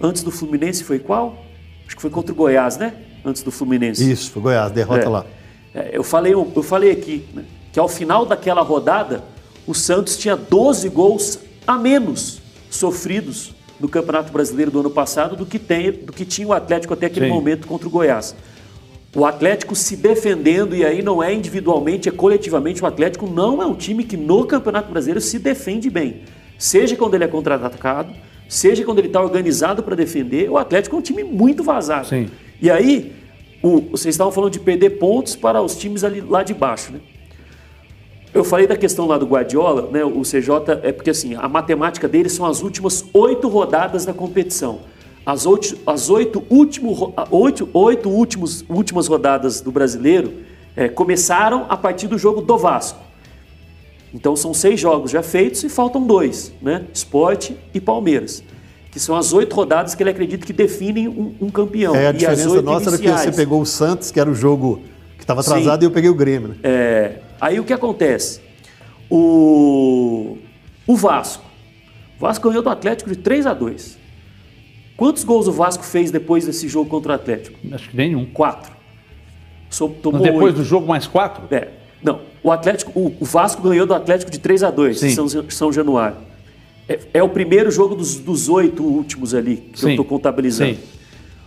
Antes 0.00 0.22
do 0.22 0.30
Fluminense 0.30 0.82
foi 0.82 0.98
qual? 0.98 1.44
Acho 1.86 1.94
que 1.96 2.02
foi 2.02 2.10
contra 2.10 2.32
o 2.32 2.34
Goiás, 2.36 2.76
né? 2.76 2.94
Antes 3.24 3.42
do 3.42 3.50
Fluminense. 3.50 4.10
Isso, 4.10 4.32
foi 4.32 4.42
Goiás, 4.42 4.72
derrota 4.72 5.04
É. 5.04 5.08
lá. 5.08 5.26
É, 5.72 5.90
eu, 5.92 6.02
falei, 6.02 6.34
eu 6.34 6.62
falei 6.62 6.90
aqui 6.90 7.24
né, 7.32 7.44
que 7.72 7.78
ao 7.78 7.88
final 7.88 8.26
daquela 8.26 8.60
rodada, 8.62 9.24
o 9.66 9.74
Santos 9.74 10.16
tinha 10.16 10.36
12 10.36 10.88
gols 10.88 11.38
a 11.66 11.78
menos 11.78 12.40
sofridos 12.68 13.54
no 13.80 13.88
Campeonato 13.88 14.32
Brasileiro 14.32 14.70
do 14.70 14.80
ano 14.80 14.90
passado 14.90 15.36
do 15.36 15.44
que, 15.44 15.58
tem, 15.58 15.90
do 15.92 16.12
que 16.12 16.24
tinha 16.24 16.46
o 16.46 16.52
Atlético 16.52 16.94
até 16.94 17.06
aquele 17.06 17.26
Sim. 17.26 17.32
momento 17.32 17.66
contra 17.66 17.86
o 17.86 17.90
Goiás. 17.90 18.34
O 19.14 19.24
Atlético 19.24 19.74
se 19.76 19.96
defendendo, 19.96 20.74
e 20.74 20.84
aí 20.84 21.00
não 21.02 21.22
é 21.22 21.32
individualmente, 21.32 22.08
é 22.08 22.12
coletivamente. 22.12 22.82
O 22.82 22.86
Atlético 22.86 23.26
não 23.28 23.62
é 23.62 23.66
um 23.66 23.74
time 23.74 24.02
que 24.04 24.16
no 24.16 24.44
Campeonato 24.44 24.90
Brasileiro 24.90 25.20
se 25.20 25.38
defende 25.38 25.88
bem. 25.88 26.22
Seja 26.58 26.96
quando 26.96 27.14
ele 27.14 27.24
é 27.24 27.28
contra-atacado, 27.28 28.12
seja 28.48 28.84
quando 28.84 28.98
ele 28.98 29.06
está 29.08 29.20
organizado 29.22 29.82
para 29.82 29.94
defender, 29.94 30.50
o 30.50 30.58
Atlético 30.58 30.96
é 30.96 30.98
um 30.98 31.02
time 31.02 31.22
muito 31.22 31.62
vazado. 31.62 32.08
Sim. 32.08 32.28
E 32.60 32.70
aí, 32.70 33.12
o- 33.62 33.80
vocês 33.82 34.14
estavam 34.14 34.32
falando 34.32 34.52
de 34.52 34.60
perder 34.60 34.90
pontos 34.98 35.36
para 35.36 35.62
os 35.62 35.76
times 35.76 36.02
ali 36.02 36.20
lá 36.20 36.42
de 36.42 36.52
baixo, 36.54 36.92
né? 36.92 36.98
Eu 38.34 38.42
falei 38.42 38.66
da 38.66 38.76
questão 38.76 39.06
lá 39.06 39.16
do 39.16 39.26
Guardiola, 39.26 39.88
né? 39.92 40.04
O 40.04 40.22
CJ 40.22 40.80
é 40.82 40.90
porque 40.90 41.10
assim, 41.10 41.36
a 41.36 41.48
matemática 41.48 42.08
dele 42.08 42.28
são 42.28 42.44
as 42.44 42.62
últimas 42.62 43.04
oito 43.14 43.46
rodadas 43.46 44.04
da 44.04 44.12
competição. 44.12 44.80
As 45.24 45.46
oito, 45.46 45.78
as 45.86 46.10
oito, 46.10 46.42
último, 46.50 47.14
oito, 47.30 47.68
oito 47.72 48.10
últimos, 48.10 48.64
últimas 48.68 49.06
rodadas 49.06 49.60
do 49.60 49.70
brasileiro 49.70 50.32
eh, 50.76 50.88
começaram 50.88 51.64
a 51.68 51.76
partir 51.76 52.08
do 52.08 52.18
jogo 52.18 52.42
do 52.42 52.58
Vasco. 52.58 52.98
Então 54.12 54.34
são 54.34 54.52
seis 54.52 54.80
jogos 54.80 55.12
já 55.12 55.22
feitos 55.22 55.62
e 55.62 55.68
faltam 55.68 56.04
dois, 56.04 56.52
né? 56.60 56.86
Esporte 56.92 57.56
e 57.72 57.80
Palmeiras. 57.80 58.42
Que 58.90 58.98
são 58.98 59.16
as 59.16 59.32
oito 59.32 59.54
rodadas 59.54 59.94
que 59.94 60.02
ele 60.02 60.10
acredita 60.10 60.44
que 60.44 60.52
definem 60.52 61.06
um, 61.06 61.34
um 61.40 61.50
campeão. 61.50 61.94
É, 61.94 62.08
a 62.08 62.12
diferença 62.12 62.60
nossa 62.60 62.90
era 62.90 62.98
que 62.98 63.06
iniciais. 63.06 63.34
você 63.34 63.40
pegou 63.40 63.60
o 63.60 63.66
Santos, 63.66 64.10
que 64.10 64.18
era 64.18 64.28
o 64.28 64.34
jogo 64.34 64.82
que 65.16 65.22
estava 65.22 65.42
Sim. 65.42 65.52
atrasado, 65.52 65.84
e 65.84 65.86
eu 65.86 65.90
peguei 65.92 66.10
o 66.10 66.14
Grêmio. 66.14 66.48
Né? 66.48 66.56
É, 66.62 67.18
aí 67.40 67.60
o 67.60 67.64
que 67.64 67.72
acontece? 67.72 68.40
O, 69.10 70.38
o 70.86 70.96
Vasco. 70.96 71.44
O 72.18 72.20
Vasco 72.20 72.48
ganhou 72.48 72.62
do 72.62 72.70
Atlético 72.70 73.10
de 73.10 73.16
3 73.16 73.46
a 73.46 73.54
2 73.54 73.98
Quantos 74.96 75.24
gols 75.24 75.48
o 75.48 75.52
Vasco 75.52 75.84
fez 75.84 76.10
depois 76.10 76.46
desse 76.46 76.68
jogo 76.68 76.88
contra 76.88 77.12
o 77.12 77.14
Atlético? 77.14 77.58
Acho 77.72 77.90
que 77.90 77.96
nenhum. 77.96 78.24
Quatro. 78.26 78.72
So- 79.68 79.88
tomou 79.88 80.20
Depois 80.20 80.44
oito. 80.46 80.56
do 80.58 80.64
jogo, 80.64 80.86
mais 80.86 81.06
quatro? 81.06 81.42
É. 81.54 81.68
Não, 82.02 82.20
o 82.42 82.52
Atlético, 82.52 82.92
o, 82.98 83.16
o 83.18 83.24
Vasco 83.24 83.60
ganhou 83.62 83.86
do 83.86 83.94
Atlético 83.94 84.30
de 84.30 84.38
3 84.38 84.62
a 84.62 84.70
2 84.70 85.00
Sim. 85.00 85.06
em 85.08 85.10
São, 85.10 85.28
São 85.50 85.72
Januário. 85.72 86.18
É, 86.88 86.98
é 87.14 87.22
o 87.22 87.28
primeiro 87.28 87.70
jogo 87.70 87.94
dos, 87.94 88.16
dos 88.16 88.48
oito 88.48 88.84
últimos 88.84 89.34
ali 89.34 89.56
que 89.56 89.78
eu 89.78 89.88
Sim. 89.88 89.90
estou 89.90 90.04
contabilizando. 90.04 90.74
Sim. 90.74 90.80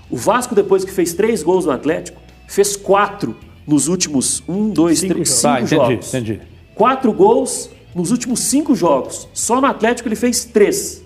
O 0.09 0.17
Vasco, 0.17 0.53
depois 0.55 0.83
que 0.83 0.91
fez 0.91 1.13
três 1.13 1.41
gols 1.43 1.65
no 1.65 1.71
Atlético, 1.71 2.19
fez 2.47 2.75
quatro 2.75 3.35
nos 3.67 3.87
últimos 3.89 4.41
um, 4.47 4.69
dois, 4.69 4.99
Cinco 4.99 5.13
três, 5.15 5.27
jogos. 5.27 5.41
cinco 5.41 5.53
Tá, 5.53 5.61
entendi, 5.61 5.75
jogos. 5.93 6.07
entendi. 6.13 6.41
Quatro 6.73 7.11
gols 7.11 7.69
nos 7.93 8.11
últimos 8.11 8.39
cinco 8.39 8.73
jogos. 8.73 9.27
Só 9.33 9.59
no 9.59 9.67
Atlético 9.67 10.07
ele 10.07 10.15
fez 10.15 10.45
três. 10.45 11.03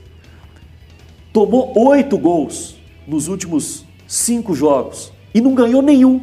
Tomou 1.33 1.73
oito 1.87 2.17
gols 2.17 2.75
nos 3.07 3.27
últimos 3.27 3.85
cinco 4.07 4.53
jogos 4.53 5.11
e 5.33 5.39
não 5.41 5.55
ganhou 5.55 5.81
nenhum. 5.81 6.21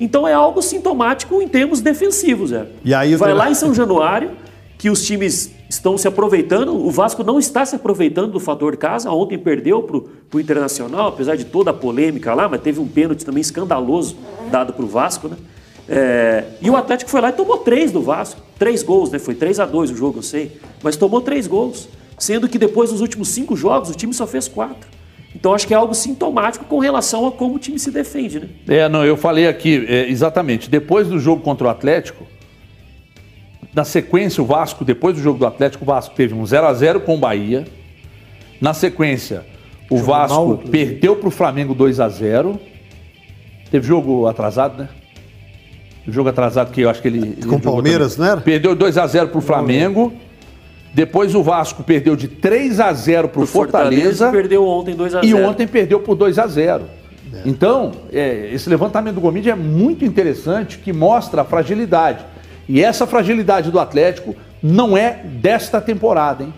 Então 0.00 0.28
é 0.28 0.32
algo 0.32 0.62
sintomático 0.62 1.40
em 1.42 1.48
termos 1.48 1.80
defensivos. 1.80 2.52
É. 2.52 2.66
E 2.84 2.94
aí 2.94 3.16
Vai 3.16 3.34
lá 3.34 3.50
em 3.50 3.54
São 3.54 3.74
Januário, 3.74 4.32
que 4.76 4.90
os 4.90 5.04
times 5.04 5.50
estão 5.68 5.98
se 5.98 6.08
aproveitando. 6.08 6.74
O 6.74 6.90
Vasco 6.90 7.22
não 7.22 7.38
está 7.38 7.64
se 7.64 7.76
aproveitando 7.76 8.32
do 8.32 8.40
fator 8.40 8.76
casa. 8.76 9.10
Ontem 9.10 9.38
perdeu 9.38 9.82
para 9.82 9.96
o 9.96 10.40
Internacional, 10.40 11.08
apesar 11.08 11.36
de 11.36 11.44
toda 11.44 11.70
a 11.70 11.74
polêmica 11.74 12.34
lá, 12.34 12.48
mas 12.48 12.60
teve 12.60 12.80
um 12.80 12.88
pênalti 12.88 13.24
também 13.24 13.40
escandaloso 13.40 14.16
dado 14.50 14.72
para 14.72 14.84
o 14.84 14.88
Vasco, 14.88 15.28
né? 15.28 15.36
É, 15.90 16.44
e 16.60 16.68
o 16.68 16.76
Atlético 16.76 17.10
foi 17.10 17.20
lá 17.20 17.30
e 17.30 17.32
tomou 17.32 17.58
três 17.58 17.90
do 17.90 18.02
Vasco. 18.02 18.40
Três 18.58 18.82
gols, 18.82 19.10
né? 19.10 19.18
Foi 19.18 19.34
3 19.34 19.60
a 19.60 19.66
2 19.66 19.90
o 19.90 19.96
jogo, 19.96 20.18
eu 20.18 20.22
sei. 20.22 20.60
Mas 20.82 20.96
tomou 20.96 21.20
três 21.20 21.46
gols. 21.46 21.88
Sendo 22.18 22.48
que 22.48 22.58
depois 22.58 22.90
dos 22.90 23.00
últimos 23.00 23.28
cinco 23.28 23.56
jogos, 23.56 23.88
o 23.90 23.94
time 23.94 24.12
só 24.12 24.26
fez 24.26 24.48
quatro. 24.48 24.88
Então 25.34 25.54
acho 25.54 25.66
que 25.66 25.72
é 25.72 25.76
algo 25.76 25.94
sintomático 25.94 26.64
com 26.64 26.78
relação 26.78 27.26
a 27.26 27.32
como 27.32 27.54
o 27.54 27.58
time 27.58 27.78
se 27.78 27.90
defende, 27.90 28.40
né? 28.40 28.48
É, 28.66 28.88
não, 28.88 29.04
eu 29.04 29.16
falei 29.16 29.46
aqui, 29.46 29.86
é, 29.88 30.08
exatamente, 30.08 30.68
depois 30.68 31.06
do 31.06 31.18
jogo 31.18 31.42
contra 31.42 31.66
o 31.66 31.70
Atlético, 31.70 32.26
na 33.74 33.84
sequência, 33.84 34.42
o 34.42 34.46
Vasco, 34.46 34.84
depois 34.84 35.14
do 35.16 35.22
jogo 35.22 35.38
do 35.38 35.46
Atlético, 35.46 35.84
o 35.84 35.86
Vasco 35.86 36.14
teve 36.14 36.34
um 36.34 36.44
0 36.44 36.66
a 36.66 36.74
0 36.74 37.00
com 37.00 37.14
o 37.14 37.18
Bahia. 37.18 37.66
Na 38.60 38.74
sequência, 38.74 39.44
o 39.90 39.98
Jogou 39.98 40.14
Vasco 40.14 40.48
mal, 40.48 40.58
perdeu 40.58 41.16
para 41.16 41.28
o 41.28 41.30
Flamengo 41.30 41.74
2 41.74 42.00
a 42.00 42.08
0 42.08 42.58
Teve 43.70 43.86
jogo 43.86 44.26
atrasado, 44.26 44.82
né? 44.82 44.88
Jogo 46.08 46.30
atrasado 46.30 46.72
que 46.72 46.80
eu 46.80 46.88
acho 46.88 47.02
que 47.02 47.08
ele. 47.08 47.36
Com 47.36 47.42
jogou 47.42 47.60
Palmeiras, 47.60 48.14
também. 48.14 48.26
não 48.28 48.32
era? 48.32 48.40
Perdeu 48.40 48.74
2 48.74 48.96
a 48.96 49.06
0 49.06 49.28
para 49.28 49.38
o 49.38 49.42
Flamengo. 49.42 50.12
Depois 50.94 51.34
o 51.34 51.42
Vasco 51.42 51.82
perdeu 51.84 52.16
de 52.16 52.28
3 52.28 52.80
a 52.80 52.92
0 52.94 53.28
para 53.28 53.40
o 53.40 53.44
O 53.44 53.46
Fortaleza 53.46 54.00
Fortaleza. 54.00 54.30
perdeu 54.32 54.66
ontem 54.66 54.96
2 54.96 55.14
a 55.16 55.20
0 55.20 55.26
E 55.26 55.34
ontem 55.34 55.66
perdeu 55.66 56.00
por 56.00 56.14
2 56.14 56.38
a 56.38 56.46
0. 56.46 56.84
Então, 57.44 57.92
é, 58.10 58.48
esse 58.54 58.70
levantamento 58.70 59.16
do 59.16 59.20
Gomide 59.20 59.50
é 59.50 59.54
muito 59.54 60.02
interessante, 60.02 60.78
que 60.78 60.94
mostra 60.94 61.42
a 61.42 61.44
fragilidade. 61.44 62.24
E 62.68 62.82
essa 62.82 63.06
fragilidade 63.06 63.70
do 63.70 63.80
Atlético 63.80 64.36
não 64.62 64.96
é 64.96 65.22
desta 65.24 65.80
temporada, 65.80 66.44
hein? 66.44 66.52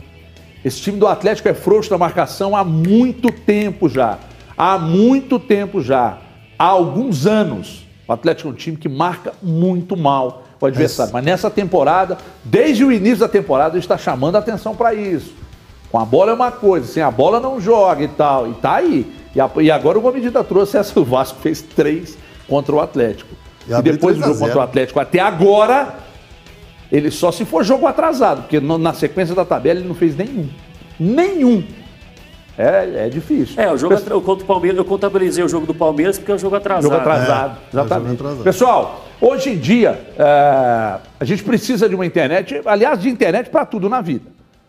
Esse 0.65 0.81
time 0.81 0.99
do 0.99 1.07
Atlético 1.07 1.49
é 1.49 1.55
frouxo 1.55 1.89
da 1.89 1.97
marcação 1.97 2.55
há 2.55 2.63
muito 2.63 3.33
tempo 3.33 3.89
já. 3.89 4.19
Há 4.57 4.79
muito 4.79 5.39
tempo 5.39 5.81
já. 5.81 6.19
Há 6.59 6.67
alguns 6.67 7.27
anos. 7.27 7.87
O 8.07 8.13
Atlético 8.13 8.49
é 8.49 8.53
um 8.53 8.55
time 8.55 8.77
que 8.77 8.89
marca 8.89 9.33
muito 9.43 9.97
mal 9.97 10.45
o 10.61 10.67
adversário. 10.67 11.13
Mas 11.13 11.25
nessa 11.25 11.49
temporada, 11.49 12.19
desde 12.45 12.85
o 12.85 12.93
início 12.93 13.21
da 13.21 13.29
temporada, 13.29 13.75
ele 13.75 13.79
está 13.79 13.97
chamando 13.97 14.37
a 14.37 14.41
atenção 14.41 14.77
para 14.77 14.93
isso. 14.93 15.33
Com 15.91 15.99
a 15.99 16.05
bola 16.05 16.33
é 16.33 16.35
uma 16.35 16.53
coisa, 16.53 16.87
sem 16.87 17.03
a 17.03 17.11
bola 17.11 17.41
não 17.41 17.61
joga 17.61 18.05
e 18.05 18.09
tal. 18.09 18.49
E 18.49 18.55
tá 18.55 18.75
aí. 18.77 19.11
E, 19.35 19.71
agora 19.71 19.99
o 19.99 20.01
Gomidita 20.01 20.45
trouxe 20.45 20.77
essa. 20.77 20.99
O 21.01 21.05
Vasco 21.05 21.39
fez 21.41 21.63
três 21.63 22.19
contra 22.47 22.75
o 22.75 22.81
Atlético. 22.81 23.35
E 23.71 23.79
E, 23.79 23.83
depois 23.83 24.17
do 24.17 24.23
3 24.23 24.23
a 24.23 24.27
jogo 24.27 24.35
0. 24.39 24.41
contra 24.49 24.59
o 24.59 24.63
Atlético 24.63 25.01
até 25.01 25.21
agora, 25.21 25.95
ele 26.91 27.11
só 27.11 27.31
se 27.31 27.45
for 27.45 27.65
jogo 27.65 27.87
atrasado, 27.87 28.43
porque 28.43 28.59
no- 28.61 28.79
na 28.79 28.93
sequência 28.93 29.35
da 29.35 29.45
tabela 29.45 29.79
ele 29.81 29.89
não 29.89 29.95
fez 29.95 30.17
nenhum. 30.17 30.49
Nenhum. 30.99 31.63
É, 32.59 33.07
é 33.07 33.09
difícil. 33.09 33.61
É, 33.63 33.73
o 33.73 33.79
jogo 33.79 33.95
atra- 33.95 34.13
eu 34.13 34.21
conto 34.21 34.43
o 34.43 34.45
Palmeiras, 34.45 34.77
eu 34.77 34.85
contabilizei 34.85 35.43
o 35.43 35.49
jogo 35.49 35.67
do 35.67 35.75
Palmeiras 35.75 36.19
porque 36.19 36.31
é 36.33 36.35
um 36.35 36.39
jogo 36.39 36.57
atrasado. 36.57 36.83
Jogo 36.83 36.97
atrasado, 36.97 37.57
É, 37.57 37.69
exatamente. 37.73 38.09
jogo 38.09 38.15
atrasado. 38.21 38.45
Pessoal, 38.45 39.05
hoje 39.21 39.51
em 39.51 39.57
dia, 39.59 39.99
é, 40.19 40.25
a 41.19 41.25
gente 41.25 41.43
precisa 41.43 41.89
de 41.89 41.95
uma 41.95 42.05
internet, 42.05 42.61
aliás, 42.67 43.01
de 43.01 43.09
internet 43.09 43.49
para 43.49 43.65
tudo 43.65 43.89
na 43.89 44.03
vida. 44.03 44.27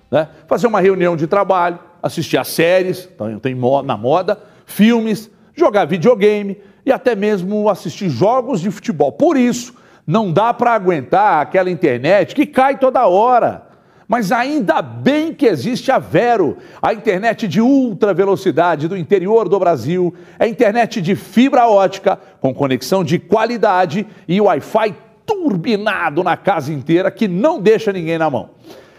Né? 0.10 0.28
Fazer 0.48 0.68
uma 0.68 0.80
reunião 0.80 1.18
de 1.18 1.28
trabalho, 1.28 1.80
assistir 2.02 2.38
a 2.38 2.44
séries, 2.46 3.10
então 3.14 3.38
tem 3.40 3.56
na 3.84 3.98
moda, 3.98 4.40
filmes, 4.66 5.30
jogar 5.56 5.84
videogame 5.86 6.58
e 6.86 6.92
até 6.92 7.16
mesmo 7.16 7.70
assistir 7.70 8.10
jogos 8.10 8.62
de 8.62 8.72
futebol. 8.72 9.12
Por 9.12 9.38
isso, 9.38 9.74
não 10.06 10.32
dá 10.32 10.54
para 10.54 10.74
aguentar 10.74 11.42
aquela 11.42 11.70
internet 11.70 12.36
que 12.36 12.46
cai 12.46 12.78
toda 12.78 13.08
hora. 13.08 13.70
Mas 14.08 14.30
ainda 14.30 14.82
bem 14.82 15.34
que 15.34 15.46
existe 15.46 15.90
a 15.90 15.98
Vero, 15.98 16.58
a 16.82 16.94
internet 16.94 17.48
de 17.48 17.62
ultra 17.62 18.14
velocidade 18.14 18.90
do 18.90 18.98
interior 18.98 19.48
do 19.48 19.58
Brasil, 19.58 20.14
é 20.38 20.46
internet 20.46 21.02
de 21.02 21.16
fibra 21.16 21.68
ótica 21.68 22.20
com 22.42 22.54
conexão 22.54 23.06
de 23.06 23.18
qualidade 23.18 24.06
e 24.28 24.42
Wi-Fi 24.42 24.94
turbinado 25.26 26.24
na 26.24 26.36
casa 26.36 26.74
inteira 26.74 27.10
que 27.10 27.26
não 27.26 27.62
deixa 27.62 27.94
ninguém 27.94 28.18
na 28.18 28.30
mão. 28.30 28.50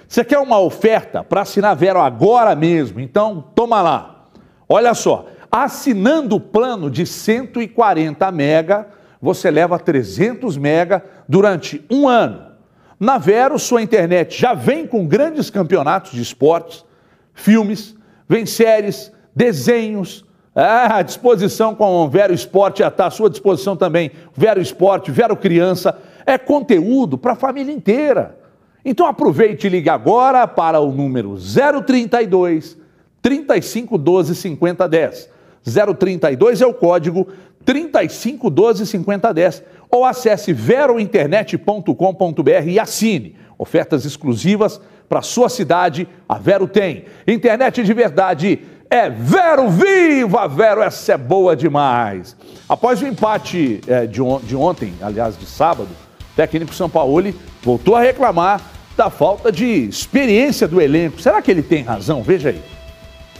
Você 0.08 0.24
quer 0.24 0.38
uma 0.38 0.58
oferta 0.58 1.22
para 1.22 1.42
assinar 1.42 1.76
Vero 1.76 2.00
agora 2.00 2.54
mesmo? 2.54 2.98
Então 2.98 3.44
toma 3.54 3.82
lá. 3.82 4.28
Olha 4.66 4.94
só, 4.94 5.26
assinando 5.52 6.36
o 6.36 6.40
plano 6.40 6.90
de 6.90 7.04
140 7.04 8.32
mega, 8.32 8.88
você 9.20 9.50
leva 9.50 9.78
300 9.78 10.56
mega 10.56 11.04
durante 11.28 11.84
um 11.90 12.08
ano. 12.08 12.52
Na 12.98 13.18
Vero, 13.18 13.58
sua 13.58 13.82
internet 13.82 14.40
já 14.40 14.54
vem 14.54 14.86
com 14.86 15.06
grandes 15.06 15.50
campeonatos 15.50 16.12
de 16.12 16.22
esportes, 16.22 16.86
filmes, 17.34 17.94
vem 18.26 18.46
séries, 18.46 19.12
desenhos. 19.36 20.24
Ah, 20.54 20.98
à 20.98 21.02
disposição 21.02 21.74
com 21.74 21.84
o 21.84 22.08
Vero 22.08 22.32
Esporte, 22.32 22.82
está 22.82 23.06
à 23.06 23.10
sua 23.10 23.28
disposição 23.28 23.76
também. 23.76 24.10
Vero 24.34 24.60
Esporte, 24.60 25.10
Vero 25.10 25.36
Criança, 25.36 25.98
é 26.26 26.38
conteúdo 26.38 27.18
para 27.18 27.32
a 27.32 27.36
família 27.36 27.72
inteira. 27.72 28.38
Então 28.84 29.06
aproveite 29.06 29.66
e 29.66 29.70
ligue 29.70 29.88
agora 29.88 30.46
para 30.46 30.80
o 30.80 30.92
número 30.92 31.36
032 31.36 32.78
3512 33.20 34.34
5010. 34.34 35.32
032 35.64 36.60
é 36.60 36.66
o 36.66 36.74
código 36.74 37.28
3512 37.64 38.86
5010 38.86 39.62
ou 39.90 40.04
acesse 40.04 40.52
verointernet.com.br 40.52 42.68
e 42.68 42.78
assine. 42.78 43.36
Ofertas 43.58 44.04
exclusivas 44.04 44.80
para 45.08 45.22
sua 45.22 45.48
cidade, 45.48 46.08
a 46.28 46.38
Vero 46.38 46.66
tem. 46.66 47.04
Internet 47.28 47.82
de 47.82 47.92
verdade 47.94 48.60
é 48.90 49.08
Vero 49.10 49.68
Viva! 49.68 50.48
Vero, 50.48 50.82
essa 50.82 51.12
é 51.12 51.18
boa 51.18 51.54
demais. 51.54 52.34
Após 52.68 53.00
o 53.02 53.06
empate 53.06 53.80
eh, 53.86 54.06
de, 54.06 54.20
on- 54.22 54.40
de 54.40 54.56
ontem, 54.56 54.92
aliás, 55.00 55.38
de 55.38 55.46
sábado, 55.46 55.88
o 55.88 56.34
técnico 56.36 56.74
Sampaoli 56.74 57.34
voltou 57.62 57.94
a 57.94 58.00
reclamar 58.00 58.60
da 58.96 59.10
falta 59.10 59.52
de 59.52 59.66
experiência 59.86 60.66
do 60.66 60.80
elenco. 60.80 61.20
Será 61.20 61.40
que 61.42 61.50
ele 61.50 61.62
tem 61.62 61.82
razão? 61.82 62.22
Veja 62.22 62.48
aí. 62.50 62.60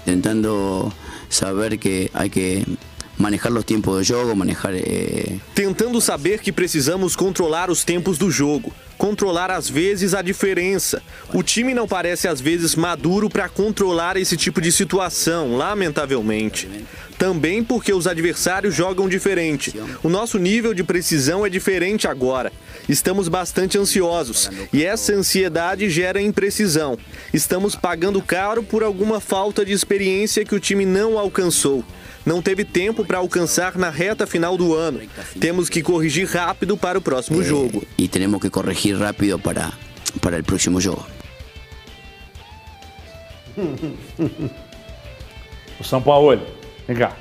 intentando 0.07 0.93
saber 1.33 1.79
que 1.79 2.11
hay 2.13 2.31
que 2.31 2.65
manejar 3.19 3.53
los 3.53 3.65
tiempos 3.65 4.07
de 4.07 4.15
juego, 4.15 4.35
manejar 4.35 4.75
eh, 4.75 5.39
Tentando 5.55 6.01
saber 6.01 6.41
que 6.41 6.53
precisamos 6.53 7.15
controlar 7.15 7.71
os 7.71 7.85
tempos 7.85 8.19
do 8.19 8.31
jogo, 8.31 8.73
controlar 8.97 9.51
às 9.51 9.69
vezes 9.69 10.15
a 10.15 10.23
diferença. 10.23 11.03
O 11.33 11.43
time 11.43 11.75
não 11.75 11.87
parece 11.87 12.29
às 12.29 12.41
vezes 12.41 12.75
maduro 12.75 13.29
para 13.29 13.49
controlar 13.49 14.17
esse 14.17 14.37
tipo 14.37 14.61
de 14.61 14.73
situação, 14.73 15.57
lamentavelmente. 15.57 16.69
Também 17.19 17.63
porque 17.63 17.93
os 17.93 18.07
adversários 18.07 18.75
jogam 18.75 19.09
diferente. 19.09 19.75
O 20.03 20.09
nosso 20.09 20.39
nível 20.39 20.75
de 20.75 20.83
precisão 20.83 21.47
é 21.47 21.49
diferente 21.49 22.09
agora. 22.09 22.53
Estamos 22.89 23.29
bastante 23.29 23.79
ansiosos 23.79 24.51
e 24.73 24.85
essa 24.85 25.13
ansiedade 25.13 25.89
gera 25.89 26.21
imprecisão. 26.21 26.99
Estamos 27.33 27.77
pagando 27.77 28.21
caro 28.21 28.63
por 28.63 28.83
alguma 28.83 29.21
falta 29.21 29.65
de 29.65 29.73
experiência 29.73 30.45
que 30.45 30.55
o 30.55 30.61
time 30.61 30.85
não 30.85 31.19
alcançou. 31.19 31.85
Não 32.25 32.41
teve 32.41 32.65
tempo 32.65 33.05
para 33.05 33.19
alcançar 33.19 33.77
na 33.77 33.91
reta 33.91 34.27
final 34.27 34.57
do 34.57 34.75
ano. 34.75 35.01
Temos 35.41 35.69
que 35.69 35.83
corrigir 35.83 36.29
rápido 36.29 36.77
para 36.77 36.99
o 36.99 37.03
próximo 37.03 37.43
jogo. 37.43 37.83
y 37.99 38.09
tenemos 38.09 38.41
que 38.41 38.51
corregir 38.51 38.97
rápido 38.97 39.39
para, 39.39 39.73
para 40.21 40.37
el 40.37 40.45
próximo 40.45 40.81
juego. 40.81 41.05
O 45.81 45.85
São 45.85 46.01
Paulo, 46.01 46.41
vem 46.87 46.97
cá. 46.97 47.17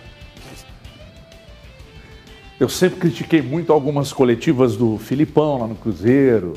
Eu 2.59 2.69
sempre 2.69 2.99
critiquei 2.99 3.41
muito 3.41 3.73
algumas 3.73 4.13
coletivas 4.13 4.77
do 4.77 4.99
Filipão 4.99 5.57
lá 5.57 5.67
no 5.67 5.73
Cruzeiro, 5.73 6.53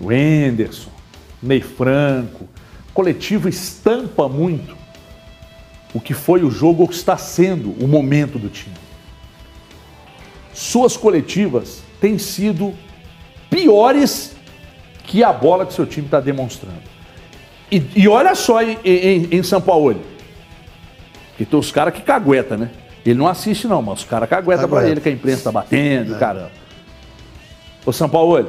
o 0.00 0.10
Enderson, 0.10 0.90
Ney 1.40 1.60
Franco. 1.60 2.48
Coletivo 2.92 3.48
estampa 3.48 4.28
muito 4.28 4.76
o 5.94 6.00
que 6.00 6.14
foi 6.14 6.42
o 6.42 6.50
jogo 6.50 6.82
ou 6.82 6.86
o 6.86 6.88
que 6.88 6.94
está 6.94 7.16
sendo 7.16 7.72
o 7.82 7.86
momento 7.86 8.38
do 8.38 8.48
time. 8.48 8.74
Suas 10.52 10.96
coletivas 10.96 11.82
têm 12.00 12.18
sido 12.18 12.74
piores 13.48 14.34
que 15.04 15.22
a 15.22 15.32
bola 15.32 15.66
que 15.66 15.72
seu 15.72 15.86
time 15.86 16.06
está 16.06 16.20
demonstrando. 16.20 16.92
E, 17.70 17.82
e, 17.96 18.08
olha 18.08 18.34
só 18.34 18.62
em, 18.62 18.78
em, 18.84 19.28
em 19.30 19.42
São 19.42 19.60
Paulo. 19.60 20.00
Que 21.36 21.44
tem 21.44 21.58
os 21.58 21.72
caras 21.72 21.94
que 21.94 22.02
cagueta, 22.02 22.56
né? 22.56 22.70
Ele 23.04 23.18
não 23.18 23.26
assiste, 23.26 23.66
não, 23.66 23.80
mas 23.80 24.00
os 24.00 24.04
caras 24.04 24.28
cagueta 24.28 24.68
para 24.68 24.86
ele, 24.88 25.00
que 25.00 25.08
a 25.08 25.12
imprensa 25.12 25.44
tá 25.44 25.52
batendo, 25.52 26.14
é. 26.14 26.18
caramba. 26.18 26.52
Ô 27.84 27.92
São 27.92 28.08
Paulo, 28.08 28.46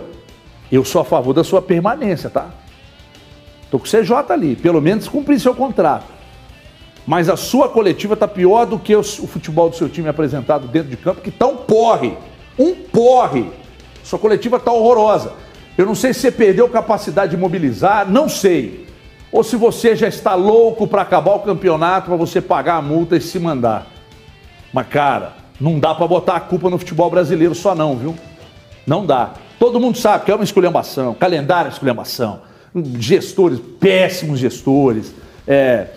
eu 0.71 0.83
sou 0.83 1.01
a 1.01 1.05
favor 1.05 1.33
da 1.33 1.43
sua 1.43 1.61
permanência, 1.61 2.29
tá? 2.29 2.49
Tô 3.71 3.79
com 3.79 3.85
o 3.85 3.89
CJ 3.89 4.31
ali, 4.31 4.55
pelo 4.55 4.81
menos 4.81 5.07
cumprir 5.07 5.39
seu 5.39 5.55
contrato. 5.55 6.05
Mas 7.05 7.29
a 7.29 7.35
sua 7.35 7.67
coletiva 7.67 8.15
tá 8.15 8.27
pior 8.27 8.65
do 8.65 8.79
que 8.79 8.95
o, 8.95 9.03
futebol 9.03 9.69
do 9.69 9.75
seu 9.75 9.89
time 9.89 10.07
apresentado 10.07 10.67
dentro 10.67 10.89
de 10.89 10.97
campo, 10.97 11.21
que 11.21 11.31
tá 11.31 11.47
um 11.47 11.57
porre. 11.57 12.17
Um 12.57 12.73
porre. 12.73 13.51
Sua 14.03 14.17
coletiva 14.17 14.59
tá 14.59 14.71
horrorosa. 14.71 15.33
Eu 15.77 15.85
não 15.85 15.95
sei 15.95 16.13
se 16.13 16.21
você 16.21 16.31
perdeu 16.31 16.69
capacidade 16.69 17.31
de 17.31 17.37
mobilizar, 17.37 18.09
não 18.09 18.29
sei. 18.29 18.87
Ou 19.31 19.43
se 19.43 19.55
você 19.55 19.95
já 19.95 20.07
está 20.07 20.35
louco 20.35 20.87
para 20.87 21.01
acabar 21.01 21.33
o 21.33 21.39
campeonato, 21.39 22.07
para 22.07 22.15
você 22.15 22.39
pagar 22.39 22.75
a 22.75 22.81
multa 22.81 23.17
e 23.17 23.21
se 23.21 23.39
mandar. 23.39 23.87
Mas, 24.71 24.87
cara, 24.87 25.33
não 25.59 25.79
dá 25.79 25.93
para 25.93 26.07
botar 26.07 26.35
a 26.35 26.39
culpa 26.39 26.69
no 26.69 26.77
futebol 26.77 27.09
brasileiro 27.09 27.55
só 27.55 27.73
não, 27.73 27.97
viu? 27.97 28.15
Não 28.85 29.05
dá. 29.05 29.33
Todo 29.59 29.79
mundo 29.79 29.97
sabe 29.97 30.25
que 30.25 30.31
é 30.31 30.35
uma 30.35 30.43
esculhambação, 30.43 31.13
calendário 31.13 31.69
é 31.69 31.71
esculhambação, 31.71 32.41
gestores, 32.99 33.59
péssimos 33.79 34.39
gestores, 34.39 35.13
é, 35.47 35.87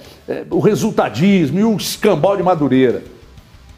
o 0.51 0.61
resultadismo 0.61 1.59
e 1.59 1.65
o 1.65 1.77
escambau 1.77 2.37
de 2.37 2.43
Madureira. 2.43 3.03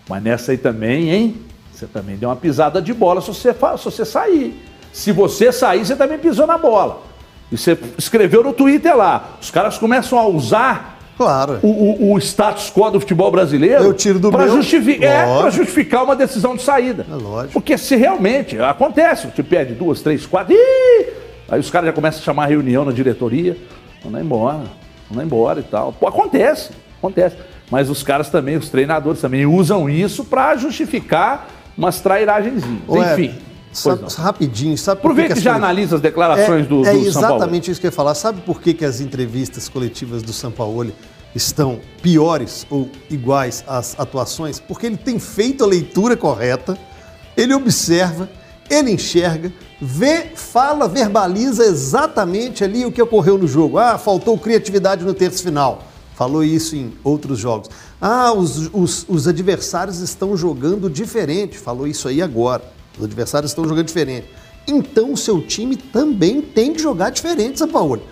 Mas 0.09 0.23
nessa 0.23 0.53
aí 0.53 0.59
também, 0.59 1.11
hein? 1.11 1.37
Você 1.73 1.87
também 1.87 2.17
deu 2.17 2.29
uma 2.29 2.37
pisada 2.37 2.81
de 2.81 2.93
bola 2.93 3.21
se 3.21 3.29
você, 3.29 3.53
se 3.53 3.85
você 3.85 4.05
sair. 4.05 4.65
Se 4.93 5.13
você 5.13 5.53
sair, 5.53 5.85
você 5.85 5.95
também 5.95 6.19
pisou 6.19 6.47
na 6.47 6.59
bola. 6.59 7.03
E 7.53 7.57
você 7.57 7.79
escreveu 7.97 8.43
no 8.43 8.53
Twitter 8.53 8.97
lá. 8.97 9.37
Os 9.41 9.51
caras 9.51 9.79
começam 9.79 10.19
a 10.19 10.27
usar 10.27 10.99
claro. 11.17 11.61
o, 11.63 11.69
o, 11.69 12.13
o 12.15 12.19
status 12.19 12.71
quo 12.71 12.91
do 12.91 13.01
futebol 13.01 13.31
brasileiro 13.31 13.85
Eu 13.85 13.95
tiro 13.95 14.19
do 14.19 14.31
para 14.31 14.45
meu... 14.45 14.57
justifi 14.57 15.05
é, 15.05 15.51
justificar 15.51 16.05
uma 16.05 16.17
decisão 16.17 16.57
de 16.57 16.63
saída. 16.63 17.07
É 17.11 17.15
lógico. 17.15 17.53
Porque 17.53 17.79
se 17.79 17.95
realmente 17.95 18.59
acontece, 18.59 19.29
te 19.29 19.43
pede 19.43 19.75
duas, 19.75 20.01
três, 20.01 20.27
quatro, 20.27 20.55
ih! 20.55 21.07
aí 21.49 21.61
os 21.61 21.71
caras 21.71 21.87
já 21.87 21.93
começam 21.93 22.21
a 22.21 22.25
chamar 22.25 22.47
reunião 22.47 22.85
na 22.85 22.93
diretoria, 22.93 23.57
vão 24.03 24.21
embora, 24.21 24.65
vão 25.11 25.25
embora 25.25 25.61
e 25.61 25.65
tal. 25.65 25.93
Pô, 25.93 26.07
acontece, 26.07 26.71
acontece. 26.99 27.37
Mas 27.71 27.91
os 27.91 28.03
caras 28.03 28.31
também, 28.31 28.57
os 28.57 28.69
treinadores 28.69 29.21
também 29.21 29.47
usam 29.47 29.89
isso 29.89 30.25
para 30.25 30.57
justificar 30.57 31.49
umas 31.77 32.01
trairagenzinhas. 32.01 32.83
Enfim. 32.89 33.35
Sabe, 33.73 34.03
rapidinho, 34.17 34.77
sabe 34.79 35.01
por 35.01 35.09
Aproveita 35.09 35.35
que, 35.35 35.41
que 35.41 35.45
já 35.45 35.55
analisa 35.55 35.97
as 35.97 36.03
declarações 36.03 36.65
é, 36.65 36.69
do, 36.69 36.83
do 36.83 36.89
É 36.89 36.95
exatamente 36.95 37.71
isso 37.71 37.81
que 37.81 37.87
eu 37.87 37.91
ia 37.91 37.95
falar. 37.95 38.15
Sabe 38.15 38.41
por 38.41 38.61
que, 38.61 38.73
que 38.73 38.85
as 38.85 39.01
entrevistas 39.01 39.69
coletivas 39.69 40.23
do 40.23 40.33
São 40.33 40.51
Paulo 40.51 40.91
estão 41.35 41.79
piores 42.03 42.67
ou 42.71 42.89
iguais 43.11 43.63
às 43.69 43.99
atuações? 44.01 44.59
Porque 44.59 44.87
ele 44.87 44.97
tem 44.97 45.19
feito 45.19 45.63
a 45.63 45.67
leitura 45.67 46.17
correta, 46.17 46.79
ele 47.37 47.55
observa, 47.55 48.29
ele 48.71 48.93
enxerga, 48.93 49.53
vê, 49.81 50.27
fala, 50.35 50.89
verbaliza 50.89 51.65
exatamente 51.65 52.63
ali 52.63 52.85
o 52.85 52.93
que 52.93 53.03
ocorreu 53.03 53.39
no 53.39 53.49
jogo. 53.49 53.79
Ah, 53.79 53.99
faltou 53.99 54.39
criatividade 54.39 55.05
no 55.05 55.15
terço 55.15 55.43
final. 55.43 55.85
Falou 56.15 56.43
isso 56.43 56.75
em 56.75 56.93
outros 57.05 57.39
jogos. 57.39 57.71
Ah, 58.01 58.33
os, 58.33 58.69
os, 58.73 59.07
os 59.09 59.29
adversários 59.29 60.01
estão 60.01 60.37
jogando 60.37 60.91
diferente. 60.91 61.59
Falou 61.59 61.87
isso 61.87 62.09
aí 62.09 62.21
agora. 62.21 62.63
Os 62.99 63.05
adversários 63.05 63.53
estão 63.53 63.65
jogando 63.69 63.87
diferente. 63.87 64.29
Então 64.67 65.13
o 65.13 65.17
seu 65.17 65.41
time 65.41 65.77
também 65.77 66.43
tem 66.43 66.75
que 66.75 66.83
jogar 66.83 67.11
diferente, 67.11 67.59
São 67.59 67.69
Paulo. 67.69 68.03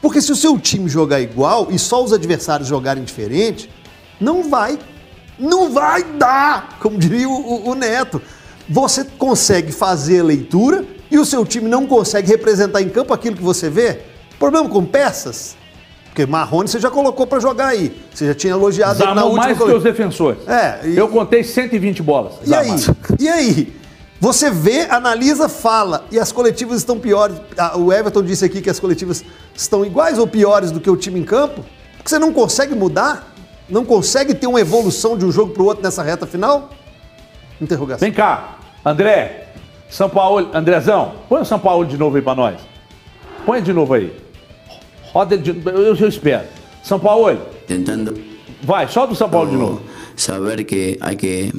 Porque 0.00 0.22
se 0.22 0.30
o 0.32 0.36
seu 0.36 0.58
time 0.58 0.88
jogar 0.88 1.20
igual 1.20 1.68
e 1.70 1.78
só 1.78 2.02
os 2.02 2.12
adversários 2.12 2.68
jogarem 2.68 3.02
diferente, 3.02 3.68
não 4.20 4.48
vai, 4.48 4.78
não 5.38 5.70
vai 5.70 6.02
dar, 6.04 6.78
como 6.80 6.98
diria 6.98 7.28
o, 7.28 7.68
o, 7.68 7.74
Neto. 7.74 8.22
Você 8.68 9.04
consegue 9.04 9.72
fazer 9.72 10.20
a 10.20 10.24
leitura 10.24 10.84
e 11.10 11.18
o 11.18 11.24
seu 11.24 11.44
time 11.46 11.68
não 11.68 11.86
consegue 11.86 12.28
representar 12.28 12.82
em 12.82 12.88
campo 12.88 13.14
aquilo 13.14 13.36
que 13.36 13.42
você 13.42 13.70
vê? 13.70 14.00
Problema 14.38 14.68
com 14.68 14.84
peças? 14.84 15.56
Porque 16.06 16.26
Marrone 16.26 16.68
você 16.68 16.78
já 16.78 16.90
colocou 16.90 17.26
para 17.26 17.40
jogar 17.40 17.68
aí. 17.68 17.96
Você 18.12 18.26
já 18.26 18.34
tinha 18.34 18.52
elogiado 18.52 19.02
ele 19.02 19.14
na 19.14 19.24
última 19.24 19.44
mais 19.44 19.56
que 19.56 19.64
os 19.64 19.82
defensores. 19.82 20.46
É. 20.46 20.80
E... 20.84 20.96
Eu 20.96 21.08
contei 21.08 21.42
120 21.42 22.02
bolas. 22.02 22.34
E 22.44 22.54
aí? 22.54 22.70
E 23.18 23.28
aí? 23.28 23.72
Você 24.20 24.50
vê, 24.50 24.82
analisa, 24.90 25.48
fala. 25.48 26.04
E 26.10 26.18
as 26.18 26.32
coletivas 26.32 26.78
estão 26.78 26.98
piores. 26.98 27.36
O 27.76 27.92
Everton 27.92 28.22
disse 28.22 28.44
aqui 28.44 28.60
que 28.60 28.68
as 28.68 28.80
coletivas 28.80 29.24
estão 29.54 29.84
iguais 29.84 30.18
ou 30.18 30.26
piores 30.26 30.72
do 30.72 30.80
que 30.80 30.90
o 30.90 30.96
time 30.96 31.20
em 31.20 31.24
campo. 31.24 31.64
Porque 31.96 32.10
você 32.10 32.18
não 32.18 32.32
consegue 32.32 32.74
mudar? 32.74 33.32
Não 33.68 33.84
consegue 33.84 34.34
ter 34.34 34.46
uma 34.46 34.60
evolução 34.60 35.16
de 35.16 35.24
um 35.24 35.30
jogo 35.30 35.52
para 35.52 35.62
o 35.62 35.66
outro 35.66 35.84
nessa 35.84 36.02
reta 36.02 36.26
final? 36.26 36.70
Interrogação. 37.60 38.00
Vem 38.00 38.12
cá, 38.12 38.57
André. 38.88 39.44
São 39.88 40.08
Paulo, 40.08 40.50
Andrezão, 40.52 41.12
põe 41.28 41.40
o 41.40 41.44
São 41.44 41.58
Paulo 41.58 41.86
de 41.86 41.96
novo 41.96 42.16
aí 42.16 42.22
para 42.22 42.34
nós. 42.34 42.60
Põe 43.46 43.62
de 43.62 43.72
novo 43.72 43.94
aí. 43.94 44.12
Roda 45.12 45.38
de 45.38 45.50
eu, 45.50 45.96
eu 45.96 46.08
espero. 46.08 46.46
São 46.82 46.98
Paulo. 47.00 47.38
Tentando. 47.66 48.18
Vai, 48.62 48.88
só 48.88 49.06
do 49.06 49.14
São 49.14 49.28
Paulo 49.30 49.50
de 49.50 49.56
novo. 49.56 49.80
Saber 50.16 50.64
que 50.64 50.98
hay 51.00 51.16
que 51.16 51.52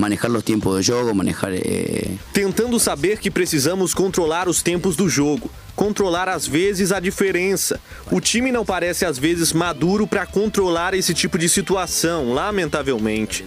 manejar 0.00 0.30
os 0.30 0.42
tempos 0.42 0.74
do 0.76 0.82
jogo, 0.82 1.14
manejar. 1.14 1.52
Eh... 1.52 2.12
Tentando 2.32 2.80
saber 2.80 3.18
que 3.18 3.30
precisamos 3.30 3.92
controlar 3.92 4.48
os 4.48 4.62
tempos 4.62 4.96
do 4.96 5.08
jogo, 5.08 5.50
controlar 5.76 6.28
às 6.28 6.46
vezes 6.46 6.90
a 6.90 6.98
diferença. 6.98 7.78
O 8.10 8.20
time 8.20 8.50
não 8.50 8.64
parece 8.64 9.04
às 9.04 9.18
vezes 9.18 9.52
maduro 9.52 10.06
para 10.06 10.26
controlar 10.26 10.94
esse 10.94 11.12
tipo 11.12 11.38
de 11.38 11.48
situação, 11.48 12.32
lamentavelmente. 12.32 13.44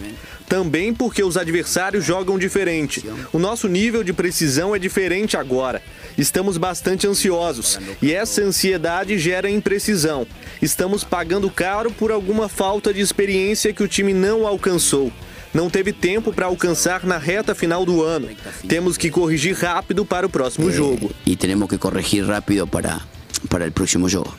Também 0.48 0.94
porque 0.94 1.24
os 1.24 1.36
adversários 1.36 2.04
jogam 2.04 2.38
diferente. 2.38 3.04
O 3.32 3.38
nosso 3.38 3.66
nível 3.66 4.04
de 4.04 4.12
precisão 4.12 4.74
é 4.74 4.78
diferente 4.78 5.36
agora. 5.36 5.82
Estamos 6.16 6.56
bastante 6.58 7.06
ansiosos 7.06 7.80
e 8.00 8.12
essa 8.12 8.42
ansiedade 8.42 9.18
gera 9.18 9.50
imprecisão. 9.50 10.26
Estamos 10.62 11.02
pagando 11.02 11.50
caro 11.50 11.90
por 11.90 12.12
alguma 12.12 12.48
falta 12.48 12.94
de 12.94 13.00
experiência 13.00 13.72
que 13.72 13.82
o 13.82 13.88
time 13.88 14.12
não 14.12 14.46
alcançou 14.46 15.10
não 15.54 15.70
teve 15.70 15.92
tempo 15.92 16.32
para 16.32 16.46
alcançar 16.46 17.04
na 17.04 17.16
reta 17.16 17.54
final 17.54 17.86
do 17.86 18.02
ano. 18.02 18.28
Temos 18.68 18.98
que 18.98 19.08
corrigir 19.08 19.56
rápido 19.56 20.04
para 20.04 20.26
o 20.26 20.28
próximo 20.28 20.70
jogo. 20.70 21.12
E 21.24 21.36
temos 21.36 21.68
que 21.68 21.78
corrigir 21.78 22.26
rápido 22.26 22.66
para, 22.66 23.00
para 23.48 23.68
o 23.68 23.72
próximo 23.72 24.08
jogo. 24.08 24.34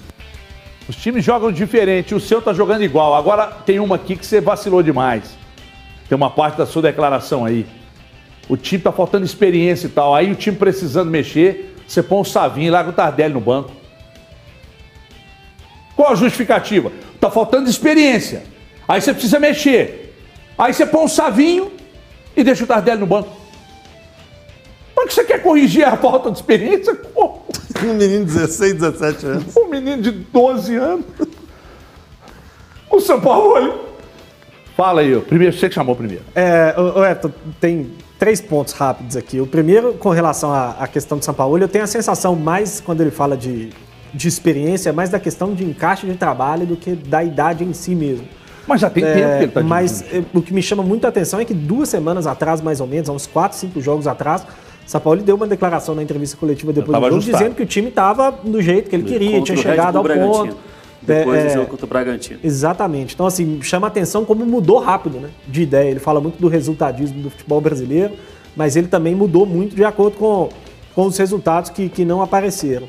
Os 0.87 0.97
times 0.97 1.23
jogam 1.23 1.51
diferente, 1.51 2.13
o 2.13 2.19
seu 2.19 2.41
tá 2.41 2.53
jogando 2.53 2.83
igual. 2.83 3.15
Agora 3.15 3.47
tem 3.47 3.79
uma 3.79 3.95
aqui 3.95 4.15
que 4.15 4.25
você 4.25 4.41
vacilou 4.41 4.83
demais. 4.83 5.23
Tem 6.09 6.15
uma 6.15 6.29
parte 6.29 6.57
da 6.57 6.65
sua 6.65 6.81
declaração 6.81 7.45
aí. 7.45 7.65
O 8.47 8.55
time 8.57 8.83
tá 8.83 8.91
faltando 8.91 9.25
experiência 9.25 9.87
e 9.87 9.89
tal. 9.89 10.13
Aí 10.13 10.31
o 10.31 10.35
time 10.35 10.55
precisando 10.55 11.09
mexer, 11.09 11.75
você 11.87 12.03
põe 12.03 12.19
o 12.21 12.25
Savinho 12.25 12.67
e 12.67 12.69
larga 12.69 12.89
o 12.91 12.93
Tardelli 12.93 13.33
no 13.33 13.41
banco. 13.41 13.71
Qual 15.95 16.11
a 16.11 16.15
justificativa? 16.15 16.91
Tá 17.19 17.31
faltando 17.31 17.69
experiência. 17.69 18.43
Aí 18.87 19.01
você 19.01 19.13
precisa 19.13 19.39
mexer. 19.39 20.04
Aí 20.57 20.73
você 20.73 20.85
põe 20.85 21.03
um 21.03 21.07
Savinho 21.07 21.71
e 22.35 22.43
deixa 22.43 22.63
o 22.63 22.67
Tardelli 22.67 22.99
no 22.99 23.07
banco. 23.07 23.29
Por 24.93 25.07
que 25.07 25.13
você 25.13 25.23
quer 25.23 25.41
corrigir 25.41 25.85
a 25.85 25.97
falta 25.97 26.31
de 26.31 26.37
experiência? 26.37 26.97
Um 27.83 27.93
menino 27.93 28.25
de 28.25 28.31
16, 28.31 28.73
17 28.75 29.25
anos. 29.25 29.57
Um 29.57 29.67
menino 29.67 30.01
de 30.01 30.09
12 30.09 30.75
anos. 30.77 31.05
O 32.89 33.01
São 33.01 33.19
Paulo. 33.19 33.85
Fala 34.77 35.01
aí, 35.01 35.19
primeiro, 35.19 35.55
você 35.55 35.67
que 35.67 35.75
chamou 35.75 35.93
primeiro. 35.93 36.23
É, 36.33 36.73
o, 36.77 37.03
Everton, 37.03 37.31
tem 37.59 37.91
três 38.17 38.39
pontos 38.39 38.73
rápidos 38.73 39.17
aqui. 39.17 39.41
O 39.41 39.45
primeiro, 39.45 39.93
com 39.95 40.09
relação 40.09 40.53
à, 40.53 40.71
à 40.79 40.87
questão 40.87 41.17
de 41.17 41.25
São 41.25 41.33
Paulo, 41.33 41.57
eu 41.57 41.67
tenho 41.67 41.83
a 41.83 41.87
sensação 41.87 42.33
mais, 42.33 42.79
quando 42.79 43.01
ele 43.01 43.11
fala 43.11 43.35
de, 43.35 43.71
de 44.13 44.27
experiência, 44.27 44.93
mais 44.93 45.09
da 45.09 45.19
questão 45.19 45.53
de 45.53 45.65
encaixe 45.65 46.07
de 46.07 46.15
trabalho 46.15 46.65
do 46.65 46.77
que 46.77 46.91
da 46.91 47.23
idade 47.23 47.65
em 47.65 47.73
si 47.73 47.93
mesmo. 47.93 48.27
Mas 48.67 48.81
já 48.81 48.89
tem 48.89 49.03
é, 49.03 49.13
tempo 49.13 49.27
que 49.27 49.35
ele 49.35 49.45
está 49.45 49.63
Mas 49.63 50.01
é, 50.11 50.23
o 50.33 50.41
que 50.41 50.53
me 50.53 50.61
chama 50.61 50.83
muita 50.83 51.07
atenção 51.07 51.39
é 51.39 51.45
que 51.45 51.53
duas 51.53 51.89
semanas 51.89 52.25
atrás, 52.25 52.61
mais 52.61 52.81
ou 52.81 52.87
menos, 52.87 53.09
há 53.09 53.13
uns 53.13 53.27
quatro, 53.27 53.57
cinco 53.57 53.81
jogos 53.81 54.07
atrás, 54.07 54.45
São 54.85 54.99
Paulo 54.99 55.21
deu 55.21 55.35
uma 55.35 55.47
declaração 55.47 55.93
na 55.95 56.03
entrevista 56.03 56.37
coletiva 56.37 56.73
depois 56.73 56.97
do 56.97 57.03
jogo, 57.03 57.15
ajustado. 57.17 57.37
dizendo 57.37 57.55
que 57.55 57.63
o 57.63 57.65
time 57.65 57.89
estava 57.89 58.31
do 58.31 58.61
jeito 58.61 58.89
que 58.89 58.95
ele 58.95 59.03
queria, 59.03 59.41
tinha 59.41 59.57
chegado 59.57 59.97
ao 59.97 60.03
ponto. 60.03 60.57
Depois 61.01 61.39
é, 61.39 61.47
do 61.47 61.53
jogo 61.53 61.67
contra 61.67 61.85
o 61.85 61.89
Bragantino. 61.89 62.39
Exatamente. 62.43 63.13
Então, 63.13 63.27
assim, 63.27 63.61
chama 63.61 63.85
atenção 63.85 64.25
como 64.25 64.43
mudou 64.45 64.79
rápido, 64.79 65.19
né? 65.19 65.29
De 65.47 65.61
ideia. 65.61 65.91
Ele 65.91 65.99
fala 65.99 66.19
muito 66.19 66.41
do 66.41 66.47
resultadismo 66.47 67.21
do 67.21 67.29
futebol 67.29 67.61
brasileiro, 67.61 68.13
mas 68.55 68.75
ele 68.75 68.87
também 68.87 69.13
mudou 69.13 69.45
muito 69.45 69.75
de 69.75 69.83
acordo 69.83 70.17
com, 70.17 70.49
com 70.95 71.05
os 71.05 71.15
resultados 71.17 71.69
que, 71.69 71.89
que 71.89 72.03
não 72.03 72.23
apareceram. 72.23 72.87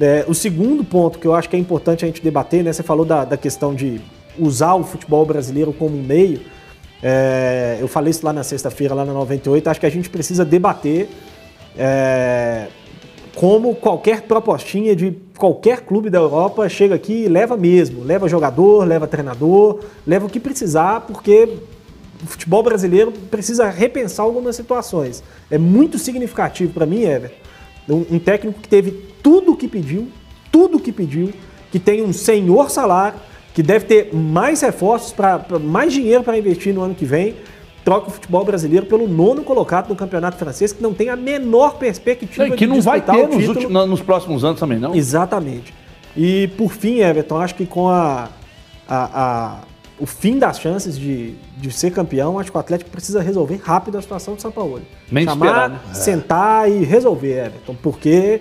É, 0.00 0.24
o 0.26 0.34
segundo 0.34 0.82
ponto 0.82 1.20
que 1.20 1.26
eu 1.26 1.34
acho 1.34 1.48
que 1.48 1.54
é 1.54 1.58
importante 1.58 2.04
a 2.04 2.08
gente 2.08 2.20
debater, 2.20 2.64
né? 2.64 2.72
Você 2.72 2.82
falou 2.82 3.04
da, 3.04 3.24
da 3.24 3.36
questão 3.36 3.72
de 3.72 4.00
usar 4.38 4.74
o 4.74 4.84
futebol 4.84 5.24
brasileiro 5.24 5.72
como 5.72 5.96
um 5.96 6.02
meio. 6.02 6.40
É, 7.02 7.78
eu 7.80 7.88
falei 7.88 8.10
isso 8.10 8.24
lá 8.24 8.32
na 8.32 8.42
sexta-feira, 8.42 8.94
lá 8.94 9.04
na 9.04 9.12
98. 9.12 9.68
Acho 9.68 9.80
que 9.80 9.86
a 9.86 9.90
gente 9.90 10.08
precisa 10.08 10.44
debater 10.44 11.08
é, 11.76 12.68
como 13.34 13.74
qualquer 13.74 14.22
propostinha 14.22 14.94
de 14.94 15.12
qualquer 15.36 15.80
clube 15.82 16.08
da 16.08 16.18
Europa 16.18 16.68
chega 16.68 16.94
aqui 16.94 17.24
e 17.24 17.28
leva 17.28 17.56
mesmo. 17.56 18.02
Leva 18.04 18.28
jogador, 18.28 18.86
leva 18.86 19.06
treinador, 19.06 19.80
leva 20.06 20.26
o 20.26 20.30
que 20.30 20.40
precisar, 20.40 21.00
porque 21.02 21.48
o 22.22 22.26
futebol 22.26 22.62
brasileiro 22.62 23.12
precisa 23.12 23.68
repensar 23.68 24.24
algumas 24.24 24.56
situações. 24.56 25.22
É 25.50 25.58
muito 25.58 25.98
significativo 25.98 26.72
para 26.72 26.86
mim, 26.86 27.02
Ever, 27.02 27.32
um, 27.88 28.04
um 28.12 28.18
técnico 28.18 28.60
que 28.60 28.68
teve 28.68 28.92
tudo 29.22 29.52
o 29.52 29.56
que 29.56 29.68
pediu, 29.68 30.08
tudo 30.50 30.78
o 30.78 30.80
que 30.80 30.92
pediu, 30.92 31.32
que 31.70 31.78
tem 31.78 32.02
um 32.02 32.12
senhor 32.12 32.70
salário, 32.70 33.18
que 33.54 33.62
deve 33.62 33.86
ter 33.86 34.12
mais 34.12 34.60
reforços, 34.60 35.12
para 35.12 35.58
mais 35.60 35.92
dinheiro 35.92 36.24
para 36.24 36.36
investir 36.36 36.74
no 36.74 36.82
ano 36.82 36.94
que 36.94 37.04
vem, 37.04 37.36
troca 37.84 38.08
o 38.08 38.10
futebol 38.10 38.44
brasileiro 38.44 38.84
pelo 38.84 39.06
nono 39.06 39.44
colocado 39.44 39.88
no 39.88 39.94
campeonato 39.94 40.36
francês, 40.36 40.72
que 40.72 40.82
não 40.82 40.92
tem 40.92 41.08
a 41.08 41.16
menor 41.16 41.76
perspectiva 41.76 42.48
não, 42.48 42.56
que 42.56 42.66
de 42.66 42.72
não 42.72 42.80
vai 42.80 43.00
ter 43.00 43.28
nos, 43.28 43.48
últimos, 43.48 43.88
nos 43.88 44.02
próximos 44.02 44.44
anos 44.44 44.58
também, 44.58 44.78
não? 44.78 44.94
Exatamente. 44.94 45.72
E 46.16 46.48
por 46.56 46.72
fim, 46.72 46.98
Everton, 46.98 47.38
acho 47.38 47.54
que 47.54 47.64
com 47.64 47.88
a, 47.88 48.28
a, 48.88 49.22
a 49.22 49.58
o 50.00 50.06
fim 50.06 50.38
das 50.38 50.58
chances 50.58 50.98
de, 50.98 51.34
de 51.56 51.70
ser 51.70 51.92
campeão, 51.92 52.38
acho 52.38 52.50
que 52.50 52.56
o 52.56 52.60
Atlético 52.60 52.90
precisa 52.90 53.22
resolver 53.22 53.60
rápido 53.62 53.96
a 53.96 54.02
situação 54.02 54.34
do 54.34 54.42
São 54.42 54.50
Paulo. 54.50 54.82
Nem 55.10 55.24
Chamar, 55.24 55.46
esperar, 55.46 55.70
né? 55.70 55.78
sentar 55.92 56.70
e 56.70 56.84
resolver, 56.84 57.46
Everton, 57.46 57.76
porque 57.80 58.40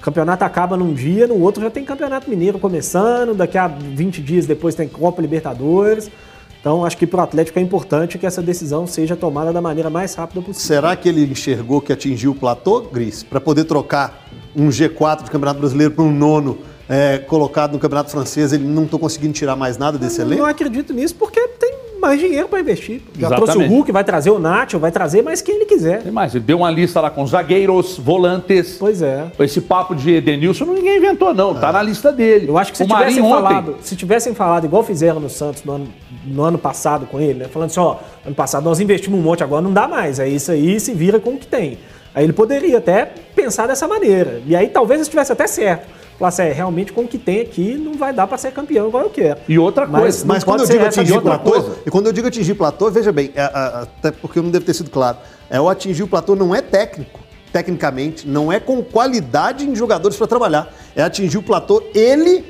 o 0.00 0.02
campeonato 0.02 0.42
acaba 0.44 0.78
num 0.78 0.94
dia, 0.94 1.26
no 1.26 1.38
outro 1.38 1.62
já 1.62 1.68
tem 1.68 1.84
campeonato 1.84 2.30
mineiro 2.30 2.58
começando, 2.58 3.34
daqui 3.34 3.58
a 3.58 3.68
20 3.68 4.22
dias 4.22 4.46
depois 4.46 4.74
tem 4.74 4.88
Copa 4.88 5.20
Libertadores. 5.20 6.10
Então, 6.58 6.84
acho 6.86 6.96
que 6.96 7.06
para 7.06 7.20
o 7.20 7.22
Atlético 7.22 7.58
é 7.58 7.62
importante 7.62 8.18
que 8.18 8.26
essa 8.26 8.40
decisão 8.40 8.86
seja 8.86 9.14
tomada 9.14 9.52
da 9.52 9.60
maneira 9.60 9.90
mais 9.90 10.14
rápida 10.14 10.40
possível. 10.40 10.66
Será 10.66 10.96
que 10.96 11.08
ele 11.08 11.24
enxergou 11.24 11.80
que 11.82 11.92
atingiu 11.92 12.32
o 12.32 12.34
platô, 12.34 12.80
Gris, 12.82 13.22
para 13.22 13.40
poder 13.40 13.64
trocar 13.64 14.26
um 14.56 14.68
G4 14.68 15.24
de 15.24 15.30
Campeonato 15.30 15.60
Brasileiro 15.60 15.92
para 15.94 16.04
um 16.04 16.12
nono 16.12 16.58
é, 16.88 17.18
colocado 17.18 17.72
no 17.72 17.78
Campeonato 17.78 18.10
Francês? 18.10 18.52
Ele 18.54 18.64
não 18.64 18.84
estou 18.84 18.98
conseguindo 18.98 19.32
tirar 19.34 19.54
mais 19.56 19.76
nada 19.78 19.98
desse 19.98 20.20
Eu 20.20 20.26
elenco? 20.26 20.42
não 20.42 20.48
acredito 20.48 20.92
nisso 20.94 21.14
porque 21.14 21.40
tem 21.58 21.69
mais 22.00 22.18
dinheiro 22.18 22.48
para 22.48 22.60
investir. 22.60 23.00
Já 23.18 23.26
Exatamente. 23.28 23.52
trouxe 23.52 23.68
o 23.68 23.68
Hulk, 23.68 23.92
vai 23.92 24.04
trazer 24.04 24.30
o 24.30 24.38
Nacho, 24.38 24.78
vai 24.78 24.90
trazer 24.90 25.22
mais 25.22 25.40
quem 25.42 25.56
ele 25.56 25.66
quiser. 25.66 26.02
Tem 26.02 26.10
mais, 26.10 26.34
ele 26.34 26.44
deu 26.44 26.58
uma 26.58 26.70
lista 26.70 27.00
lá 27.00 27.10
com 27.10 27.26
zagueiros, 27.26 27.98
volantes. 27.98 28.76
Pois 28.78 29.02
é. 29.02 29.26
Esse 29.38 29.60
papo 29.60 29.94
de 29.94 30.14
Edenilson 30.14 30.64
ninguém 30.64 30.96
inventou, 30.96 31.34
não. 31.34 31.54
Tá 31.54 31.70
na 31.72 31.82
lista 31.82 32.10
dele. 32.10 32.48
Eu 32.48 32.58
acho 32.58 32.72
que 32.72 32.78
se 32.78 32.84
o 32.84 32.86
tivessem 32.86 33.22
Marinho 33.22 33.34
falado, 33.34 33.70
ontem. 33.72 33.82
se 33.82 33.96
tivessem 33.96 34.34
falado 34.34 34.64
igual 34.64 34.82
fizeram 34.82 35.20
no 35.20 35.28
Santos 35.30 35.62
no 35.64 35.72
ano, 35.72 35.88
no 36.26 36.42
ano 36.42 36.58
passado 36.58 37.06
com 37.06 37.20
ele, 37.20 37.40
né? 37.40 37.48
Falando 37.48 37.70
assim, 37.70 37.80
ó, 37.80 37.96
ano 38.24 38.34
passado 38.34 38.64
nós 38.64 38.80
investimos 38.80 39.18
um 39.18 39.22
monte, 39.22 39.44
agora 39.44 39.62
não 39.62 39.72
dá 39.72 39.86
mais. 39.86 40.18
É 40.18 40.28
isso 40.28 40.50
aí, 40.50 40.80
se 40.80 40.92
vira 40.92 41.20
com 41.20 41.30
o 41.30 41.38
que 41.38 41.46
tem. 41.46 41.78
Aí 42.14 42.24
ele 42.24 42.32
poderia 42.32 42.78
até 42.78 43.08
pensar 43.34 43.66
dessa 43.66 43.86
maneira. 43.86 44.42
E 44.46 44.56
aí 44.56 44.68
talvez 44.68 45.00
estivesse 45.00 45.32
até 45.32 45.46
certo. 45.46 45.99
É, 46.38 46.52
realmente 46.52 46.92
com 46.92 47.02
o 47.02 47.08
que 47.08 47.16
tem 47.18 47.40
aqui 47.40 47.74
não 47.76 47.94
vai 47.94 48.12
dar 48.12 48.26
para 48.26 48.36
ser 48.36 48.52
campeão 48.52 48.88
igual 48.88 49.04
eu 49.04 49.10
quero. 49.10 49.40
E 49.48 49.58
outra 49.58 49.86
Mas- 49.86 50.00
coisa. 50.02 50.26
Mas 50.26 50.44
Não 50.44 50.52
quando 50.52 50.60
eu 50.60 50.66
digo 50.66 50.84
atingir 50.84 51.20
platô, 51.20 51.50
coisa. 51.50 51.76
e 51.86 51.90
quando 51.90 52.06
eu 52.06 52.12
digo 52.12 52.28
atingir 52.28 52.54
platô, 52.54 52.90
veja 52.90 53.10
bem, 53.10 53.30
é, 53.34 53.40
a- 53.42 53.86
até 53.98 54.10
porque 54.10 54.40
não 54.40 54.50
deve 54.50 54.64
ter 54.66 54.74
sido 54.74 54.90
claro, 54.90 55.16
é 55.48 55.60
o 55.60 55.68
atingir 55.68 56.02
o 56.02 56.08
platô 56.08 56.36
não 56.36 56.54
é 56.54 56.60
técnico, 56.60 57.20
tecnicamente, 57.52 58.28
não 58.28 58.52
é 58.52 58.60
com 58.60 58.82
qualidade 58.82 59.66
em 59.68 59.74
jogadores 59.74 60.16
para 60.16 60.26
trabalhar, 60.26 60.72
é 60.94 61.02
atingir 61.02 61.38
o 61.38 61.42
platô 61.42 61.82
ele 61.94 62.44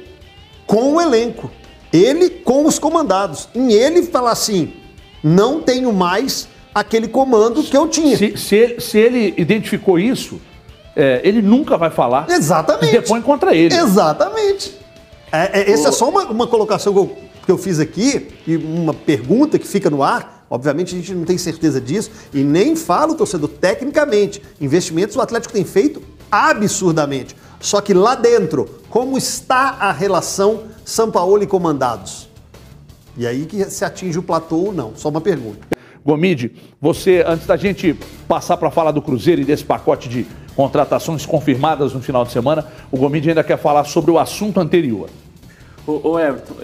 com 0.66 0.94
o 0.96 1.00
elenco, 1.00 1.50
ele 1.92 2.28
com 2.28 2.66
os 2.66 2.78
comandados, 2.78 3.48
em 3.54 3.72
ele 3.72 4.02
falar 4.02 4.32
assim, 4.32 4.72
não 5.22 5.60
tenho 5.60 5.92
mais 5.92 6.48
aquele 6.74 7.08
comando 7.08 7.62
que 7.62 7.76
eu 7.76 7.88
tinha. 7.88 8.16
Se, 8.16 8.36
se 8.36 8.76
se 8.80 8.98
ele 8.98 9.34
identificou 9.36 9.98
isso, 9.98 10.40
é, 10.94 11.20
ele 11.24 11.40
nunca 11.40 11.76
vai 11.76 11.90
falar. 11.90 12.28
Exatamente. 12.30 12.86
Se 12.86 12.92
depõe 12.92 13.22
contra 13.22 13.54
ele. 13.54 13.74
Exatamente. 13.74 14.76
É, 15.32 15.60
é, 15.60 15.70
essa 15.70 15.88
é 15.88 15.92
só 15.92 16.08
uma, 16.08 16.24
uma 16.24 16.46
colocação 16.46 16.92
que 16.92 16.98
eu, 16.98 17.16
que 17.46 17.52
eu 17.52 17.58
fiz 17.58 17.78
aqui, 17.78 18.28
e 18.46 18.56
uma 18.56 18.92
pergunta 18.92 19.58
que 19.58 19.66
fica 19.66 19.88
no 19.88 20.02
ar. 20.02 20.46
Obviamente 20.50 20.96
a 20.96 20.98
gente 20.98 21.14
não 21.14 21.24
tem 21.24 21.38
certeza 21.38 21.80
disso 21.80 22.10
e 22.34 22.42
nem 22.42 22.74
fala 22.74 23.12
o 23.12 23.14
torcedor 23.14 23.48
tecnicamente. 23.48 24.42
Investimentos 24.60 25.14
o 25.14 25.20
Atlético 25.20 25.54
tem 25.54 25.64
feito 25.64 26.02
absurdamente. 26.30 27.36
Só 27.60 27.80
que 27.80 27.94
lá 27.94 28.16
dentro, 28.16 28.68
como 28.88 29.16
está 29.16 29.76
a 29.78 29.92
relação 29.92 30.64
São 30.84 31.10
Paulo 31.10 31.42
e 31.42 31.46
comandados? 31.46 32.28
E 33.16 33.26
aí 33.26 33.46
que 33.46 33.64
se 33.66 33.84
atinge 33.84 34.18
o 34.18 34.22
platô 34.22 34.56
ou 34.56 34.72
não? 34.72 34.92
Só 34.96 35.08
uma 35.08 35.20
pergunta. 35.20 35.68
Gomide, 36.04 36.52
você, 36.80 37.22
antes 37.26 37.46
da 37.46 37.56
gente 37.56 37.96
passar 38.26 38.56
para 38.56 38.70
falar 38.70 38.90
do 38.90 39.02
Cruzeiro 39.02 39.42
e 39.42 39.44
desse 39.44 39.64
pacote 39.64 40.08
de 40.08 40.26
contratações 40.56 41.24
confirmadas 41.24 41.94
no 41.94 42.00
final 42.00 42.24
de 42.24 42.32
semana, 42.32 42.66
o 42.90 42.96
Gomide 42.96 43.28
ainda 43.30 43.44
quer 43.44 43.58
falar 43.58 43.84
sobre 43.84 44.10
o 44.10 44.18
assunto 44.18 44.60
anterior. 44.60 45.08
Ô, 45.86 46.10
ô 46.10 46.18
Everton, 46.18 46.54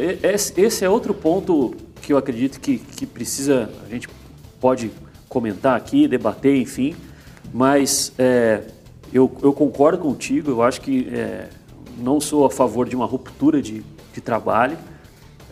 esse, 0.59 0.85
é 0.85 0.89
outro 0.91 1.15
ponto 1.15 1.75
que 2.03 2.13
eu 2.13 2.19
acredito 2.19 2.61
que, 2.61 2.79
que 2.79 3.07
precisa, 3.07 3.71
a 3.87 3.91
gente 3.93 4.09
pode 4.61 4.91
comentar 5.29 5.77
aqui, 5.77 6.07
debater, 6.07 6.57
enfim, 6.57 6.95
mas 7.53 8.13
é, 8.19 8.63
eu, 9.13 9.31
eu 9.43 9.53
concordo 9.53 9.99
contigo, 9.99 10.51
eu 10.51 10.63
acho 10.63 10.81
que 10.81 11.09
é, 11.13 11.49
não 11.99 12.21
sou 12.21 12.45
a 12.45 12.51
favor 12.51 12.89
de 12.89 12.95
uma 12.95 13.07
ruptura 13.07 13.63
de, 13.63 13.83
de 14.13 14.21
trabalho, 14.21 14.77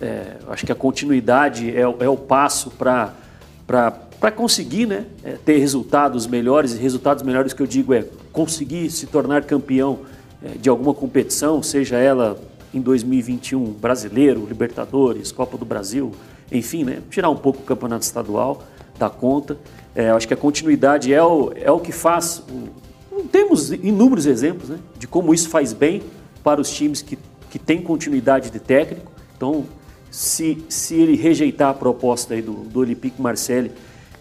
é, 0.00 0.36
acho 0.48 0.66
que 0.66 0.72
a 0.72 0.74
continuidade 0.74 1.74
é, 1.74 1.86
o- 1.86 1.96
é 2.00 2.16
passo 2.16 2.70
para 2.70 4.30
conseguir 4.36 4.86
né, 4.86 5.06
é, 5.22 5.36
ter 5.44 5.58
resultados 5.58 6.26
melhores, 6.26 6.74
e 6.74 6.78
resultados 6.78 7.22
melhores 7.22 7.52
que 7.52 7.62
eu 7.62 7.66
digo 7.66 7.94
é 7.94 8.04
conseguir 8.34 8.90
se 8.90 9.06
tornar 9.06 9.44
campeão 9.44 10.00
é, 10.44 10.58
de 10.58 10.68
alguma 10.68 10.92
competição, 10.92 11.62
seja 11.62 11.96
ela 11.96 12.36
em 12.74 12.80
2021 12.80 13.64
brasileiro, 13.72 14.44
Libertadores, 14.44 15.30
Copa 15.32 15.56
do 15.56 15.64
Brasil, 15.64 16.10
enfim, 16.52 16.84
né, 16.84 16.98
tirar 17.08 17.30
um 17.30 17.36
pouco 17.36 17.60
o 17.60 17.62
campeonato 17.62 18.04
estadual 18.04 18.62
da 18.98 19.08
conta. 19.08 19.56
É, 19.94 20.10
acho 20.10 20.26
que 20.26 20.34
a 20.34 20.36
continuidade 20.36 21.14
é 21.14 21.22
o, 21.22 21.52
é 21.54 21.70
o 21.70 21.78
que 21.78 21.92
faz. 21.92 22.42
o- 22.50 23.22
temos 23.30 23.70
inúmeros 23.70 24.26
exemplos 24.26 24.68
né, 24.68 24.78
de 24.98 25.06
como 25.06 25.32
isso 25.32 25.48
faz 25.48 25.72
bem 25.72 26.02
para 26.42 26.60
os 26.60 26.68
times 26.68 27.00
que, 27.00 27.16
que 27.48 27.58
têm 27.60 27.80
continuidade 27.80 28.50
de 28.50 28.58
técnico. 28.58 29.10
Então, 29.36 29.64
se, 30.10 30.64
se 30.68 30.94
ele 30.96 31.16
rejeitar 31.16 31.70
a 31.70 31.74
proposta 31.74 32.34
aí 32.34 32.42
do, 32.42 32.52
do 32.52 32.80
Olympique 32.80 33.22
Marseille, 33.22 33.70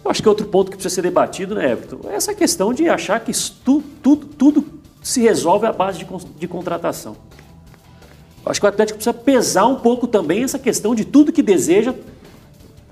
eu 0.04 0.10
acho 0.10 0.22
que 0.22 0.28
outro 0.28 0.46
ponto 0.46 0.70
que 0.70 0.76
precisa 0.76 0.94
ser 0.94 1.02
debatido, 1.02 1.54
né, 1.54 1.72
Everton? 1.72 2.00
É 2.08 2.14
essa 2.14 2.34
questão 2.34 2.72
de 2.74 2.88
achar 2.88 3.18
que 3.20 3.32
tu- 3.64 3.82
tudo, 4.02 4.26
tudo 4.26 4.64
se 5.02 5.20
resolve 5.20 5.66
à 5.66 5.72
base 5.72 5.98
de, 5.98 6.06
de 6.38 6.46
contratação. 6.48 7.16
Eu 8.44 8.50
acho 8.50 8.60
que 8.60 8.66
o 8.66 8.68
Atlético 8.68 8.98
precisa 8.98 9.14
pesar 9.14 9.66
um 9.66 9.76
pouco 9.76 10.06
também 10.06 10.44
essa 10.44 10.58
questão 10.58 10.94
de 10.94 11.04
tudo 11.04 11.32
que 11.32 11.42
deseja, 11.42 11.94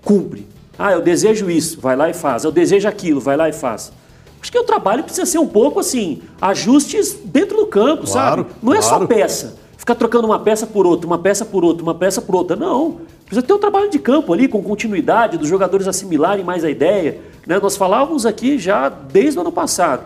cumpre. 0.03 0.47
Ah, 0.79 0.93
eu 0.93 1.03
desejo 1.03 1.51
isso, 1.51 1.81
vai 1.81 1.95
lá 1.95 2.09
e 2.09 2.15
faz. 2.15 2.45
Eu 2.45 2.51
desejo 2.53 2.89
aquilo, 2.89 3.21
vai 3.21 3.37
lá 3.37 3.49
e 3.49 3.53
faz. 3.53 3.93
Acho 4.41 4.51
que 4.51 4.59
o 4.59 4.65
trabalho 4.65 5.05
precisa 5.05 5.25
ser 5.27 5.39
um 5.39 5.47
pouco 5.47 5.79
assim, 5.79 6.23
ajustes 6.41 7.15
dentro 7.25 7.57
do 7.59 7.67
campo, 7.67 8.05
Claro, 8.11 8.43
sabe? 8.43 8.55
Não 8.63 8.75
é 8.75 8.81
só 8.83 9.07
peça. 9.07 9.57
Ficar 9.77 9.95
trocando 9.95 10.27
uma 10.27 10.39
peça 10.39 10.67
por 10.67 10.87
outra, 10.87 11.07
uma 11.07 11.19
peça 11.19 11.45
por 11.45 11.65
outra, 11.65 11.83
uma 11.83 11.95
peça 11.95 12.21
por 12.23 12.35
outra. 12.35 12.57
Não. 12.57 13.01
Precisa 13.33 13.47
ter 13.47 13.55
um 13.55 13.59
trabalho 13.59 13.89
de 13.89 13.99
campo 13.99 14.31
ali, 14.35 14.47
com 14.47 14.63
continuidade, 14.63 15.39
dos 15.39 15.49
jogadores 15.49 15.89
assimilarem 15.89 16.45
mais 16.45 16.65
a 16.65 16.71
ideia. 16.71 17.17
né? 17.47 17.59
Nós 17.63 17.79
falávamos 17.79 18.27
aqui 18.27 18.59
já 18.59 18.91
desde 18.91 19.39
o 19.39 19.41
ano 19.41 19.51
passado. 19.51 20.03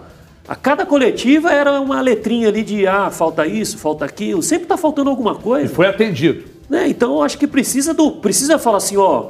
A 0.47 0.55
cada 0.55 0.87
coletiva 0.87 1.51
era 1.51 1.81
uma 1.81 2.01
letrinha 2.01 2.47
ali 2.47 2.63
de 2.63 2.87
ah, 2.87 3.11
falta 3.11 3.45
isso, 3.45 3.79
falta 3.79 4.05
aquilo. 4.05 4.45
Sempre 4.45 4.67
está 4.67 4.77
faltando 4.77 5.11
alguma 5.11 5.33
E 5.33 5.43
coisa. 5.43 5.75
foi 5.75 5.89
atendido. 5.89 6.45
Né? 6.71 6.87
Então 6.89 7.15
eu 7.15 7.23
acho 7.25 7.37
que 7.37 7.49
precisa 7.49 7.93
do. 7.93 8.13
Precisa 8.13 8.61
falar 8.61 8.77
assim, 8.77 8.97
ó. 8.97 9.25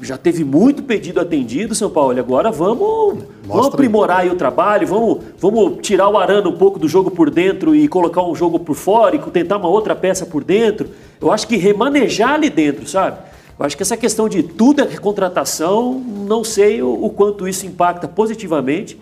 Já 0.00 0.16
teve 0.16 0.44
muito 0.44 0.82
pedido 0.82 1.20
atendido, 1.20 1.74
São 1.74 1.90
Paulo. 1.90 2.18
Agora 2.18 2.50
vamos, 2.50 3.18
vamos 3.44 3.66
aprimorar 3.66 4.20
aí 4.20 4.30
o 4.30 4.34
trabalho, 4.34 4.86
vamos, 4.86 5.18
vamos 5.38 5.76
tirar 5.82 6.08
o 6.08 6.16
Arana 6.16 6.48
um 6.48 6.56
pouco 6.56 6.78
do 6.78 6.88
jogo 6.88 7.10
por 7.10 7.28
dentro 7.28 7.76
e 7.76 7.86
colocar 7.86 8.22
um 8.22 8.34
jogo 8.34 8.58
por 8.58 8.74
fora 8.74 9.14
e 9.14 9.18
tentar 9.18 9.58
uma 9.58 9.68
outra 9.68 9.94
peça 9.94 10.24
por 10.24 10.42
dentro. 10.42 10.88
Eu 11.20 11.30
acho 11.30 11.46
que 11.46 11.56
remanejar 11.58 12.32
ali 12.32 12.48
dentro, 12.48 12.88
sabe? 12.88 13.30
Eu 13.58 13.66
acho 13.66 13.76
que 13.76 13.82
essa 13.82 13.96
questão 13.96 14.28
de 14.28 14.42
tudo 14.42 14.82
é 14.82 14.96
contratação, 14.96 15.94
não 15.94 16.42
sei 16.42 16.82
o, 16.82 17.04
o 17.04 17.10
quanto 17.10 17.46
isso 17.46 17.66
impacta 17.66 18.08
positivamente. 18.08 18.98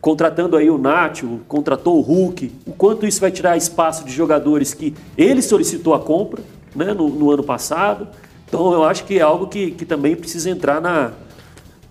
Contratando 0.00 0.56
aí 0.56 0.68
o 0.68 0.76
Nacho, 0.76 1.40
contratou 1.48 1.96
o 1.96 2.00
Hulk, 2.02 2.52
o 2.66 2.72
quanto 2.72 3.06
isso 3.06 3.20
vai 3.20 3.30
tirar 3.30 3.56
espaço 3.56 4.04
de 4.04 4.12
jogadores 4.12 4.74
que 4.74 4.94
ele 5.16 5.40
solicitou 5.40 5.94
a 5.94 5.98
compra 5.98 6.42
né, 6.74 6.92
no, 6.92 7.08
no 7.08 7.30
ano 7.30 7.42
passado. 7.42 8.06
Então 8.46 8.72
eu 8.72 8.84
acho 8.84 9.04
que 9.04 9.18
é 9.18 9.22
algo 9.22 9.46
que, 9.46 9.70
que 9.70 9.86
também 9.86 10.14
precisa 10.14 10.50
entrar 10.50 10.80
na, 10.80 11.12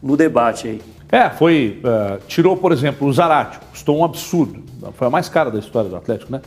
no 0.01 0.15
debate 0.15 0.67
aí. 0.67 0.81
É, 1.11 1.29
foi. 1.29 1.79
eh, 1.83 2.19
tirou, 2.27 2.57
por 2.57 2.71
exemplo, 2.71 3.07
o 3.07 3.13
Zarate, 3.13 3.59
custou 3.71 3.97
um 3.97 4.03
absurdo. 4.03 4.63
Foi 4.93 5.07
a 5.07 5.09
mais 5.09 5.29
cara 5.29 5.51
da 5.51 5.59
história 5.59 5.89
do 5.89 5.95
Atlético, 5.95 6.31
né? 6.31 6.41